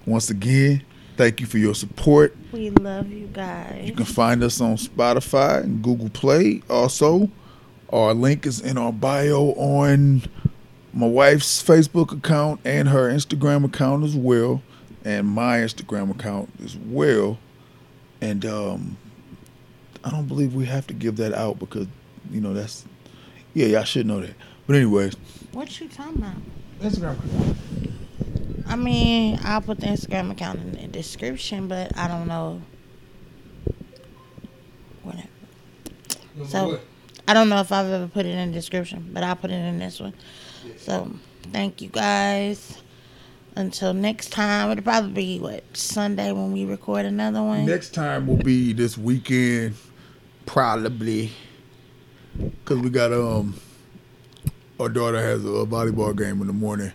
Once 0.05 0.29
again, 0.29 0.83
thank 1.17 1.39
you 1.39 1.45
for 1.45 1.59
your 1.59 1.75
support. 1.75 2.35
We 2.51 2.71
love 2.71 3.11
you 3.11 3.27
guys. 3.27 3.83
You 3.85 3.93
can 3.93 4.05
find 4.05 4.43
us 4.43 4.59
on 4.59 4.75
Spotify 4.77 5.63
and 5.63 5.83
Google 5.83 6.09
Play. 6.09 6.61
Also, 6.69 7.29
our 7.91 8.13
link 8.13 8.45
is 8.45 8.59
in 8.59 8.77
our 8.77 8.91
bio 8.91 9.53
on 9.53 10.23
my 10.93 11.07
wife's 11.07 11.61
Facebook 11.61 12.15
account 12.15 12.61
and 12.63 12.87
her 12.89 13.09
Instagram 13.09 13.65
account 13.65 14.03
as 14.03 14.15
well, 14.15 14.61
and 15.03 15.27
my 15.27 15.57
Instagram 15.57 16.11
account 16.11 16.49
as 16.63 16.77
well. 16.77 17.39
And 18.21 18.45
um, 18.45 18.97
I 20.03 20.11
don't 20.11 20.27
believe 20.27 20.53
we 20.53 20.65
have 20.65 20.87
to 20.87 20.93
give 20.93 21.17
that 21.17 21.33
out 21.33 21.59
because 21.59 21.87
you 22.31 22.39
know 22.39 22.53
that's 22.53 22.85
yeah, 23.53 23.67
y'all 23.67 23.83
should 23.83 24.05
know 24.05 24.21
that. 24.21 24.35
But 24.67 24.77
anyways, 24.77 25.15
What 25.51 25.79
you 25.79 25.89
talking 25.89 26.17
about? 26.17 26.35
Instagram. 26.81 27.17
I 28.65 28.75
mean, 28.75 29.39
I'll 29.43 29.61
put 29.61 29.79
the 29.79 29.87
Instagram 29.87 30.31
account 30.31 30.59
in 30.59 30.71
the 30.71 30.87
description, 30.87 31.67
but 31.67 31.95
I 31.97 32.07
don't 32.07 32.27
know. 32.27 32.61
Whatever. 35.03 35.27
So, 36.47 36.79
I 37.27 37.33
don't 37.33 37.49
know 37.49 37.59
if 37.59 37.71
I've 37.71 37.87
ever 37.87 38.07
put 38.07 38.25
it 38.25 38.29
in 38.29 38.51
the 38.51 38.53
description, 38.53 39.09
but 39.13 39.23
I'll 39.23 39.35
put 39.35 39.51
it 39.51 39.55
in 39.55 39.79
this 39.79 39.99
one. 39.99 40.13
So, 40.77 41.11
thank 41.51 41.81
you 41.81 41.89
guys. 41.89 42.81
Until 43.55 43.93
next 43.93 44.31
time, 44.31 44.71
it'll 44.71 44.83
probably 44.83 45.11
be 45.13 45.39
what 45.39 45.63
Sunday 45.77 46.31
when 46.31 46.51
we 46.51 46.65
record 46.65 47.05
another 47.05 47.43
one. 47.43 47.65
Next 47.65 47.93
time 47.93 48.25
will 48.25 48.37
be 48.37 48.73
this 48.73 48.97
weekend, 48.97 49.75
probably, 50.47 51.31
because 52.35 52.79
we 52.79 52.89
got 52.89 53.13
um, 53.13 53.53
our 54.79 54.89
daughter 54.89 55.21
has 55.21 55.45
a 55.45 55.65
volleyball 55.65 56.17
game 56.17 56.41
in 56.41 56.47
the 56.47 56.53
morning, 56.53 56.91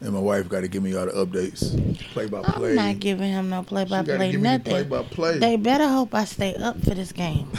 and 0.00 0.12
my 0.14 0.18
wife 0.18 0.48
got 0.48 0.60
to 0.60 0.68
give 0.68 0.82
me 0.82 0.96
all 0.96 1.04
the 1.04 1.12
updates, 1.12 1.98
play 2.12 2.26
by 2.26 2.40
play. 2.40 2.70
I'm 2.70 2.76
not 2.76 3.00
giving 3.00 3.30
him 3.30 3.50
no 3.50 3.62
play 3.62 3.84
by 3.84 4.02
play 4.02 4.32
nothing. 4.32 4.62
Play 4.72 4.84
by 4.84 5.02
play. 5.02 5.38
They 5.38 5.56
better 5.56 5.88
hope 5.88 6.14
I 6.14 6.24
stay 6.24 6.54
up 6.54 6.82
for 6.82 6.94
this 6.94 7.12
game. 7.12 7.50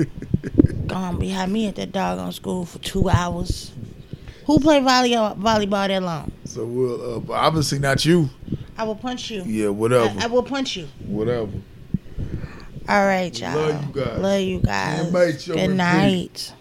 Gonna 0.86 1.18
behind 1.18 1.52
me 1.52 1.66
at 1.66 1.76
that 1.76 1.92
doggone 1.92 2.32
school 2.32 2.64
for 2.64 2.78
two 2.78 3.10
hours. 3.10 3.72
Who 4.46 4.60
play 4.60 4.80
volleyball 4.80 5.36
volleyball 5.36 5.88
that 5.88 6.02
long? 6.02 6.30
So 6.44 6.64
we'll 6.64 7.30
uh, 7.30 7.34
obviously 7.34 7.78
not 7.80 8.04
you. 8.04 8.30
I 8.78 8.84
will 8.84 8.94
punch 8.94 9.30
you. 9.30 9.42
Yeah, 9.44 9.68
whatever. 9.70 10.20
I, 10.20 10.24
I 10.24 10.26
will 10.26 10.42
punch 10.42 10.76
you. 10.76 10.88
Whatever. 11.06 11.50
All 12.88 13.04
right, 13.04 13.36
y'all. 13.38 13.56
Love 13.56 13.86
you 13.86 13.92
guys. 13.92 14.18
Love 14.20 14.40
you 14.40 14.60
guys. 14.60 15.10
Good 15.10 15.12
night, 15.12 15.44
Good 15.46 15.76
night. 15.76 16.52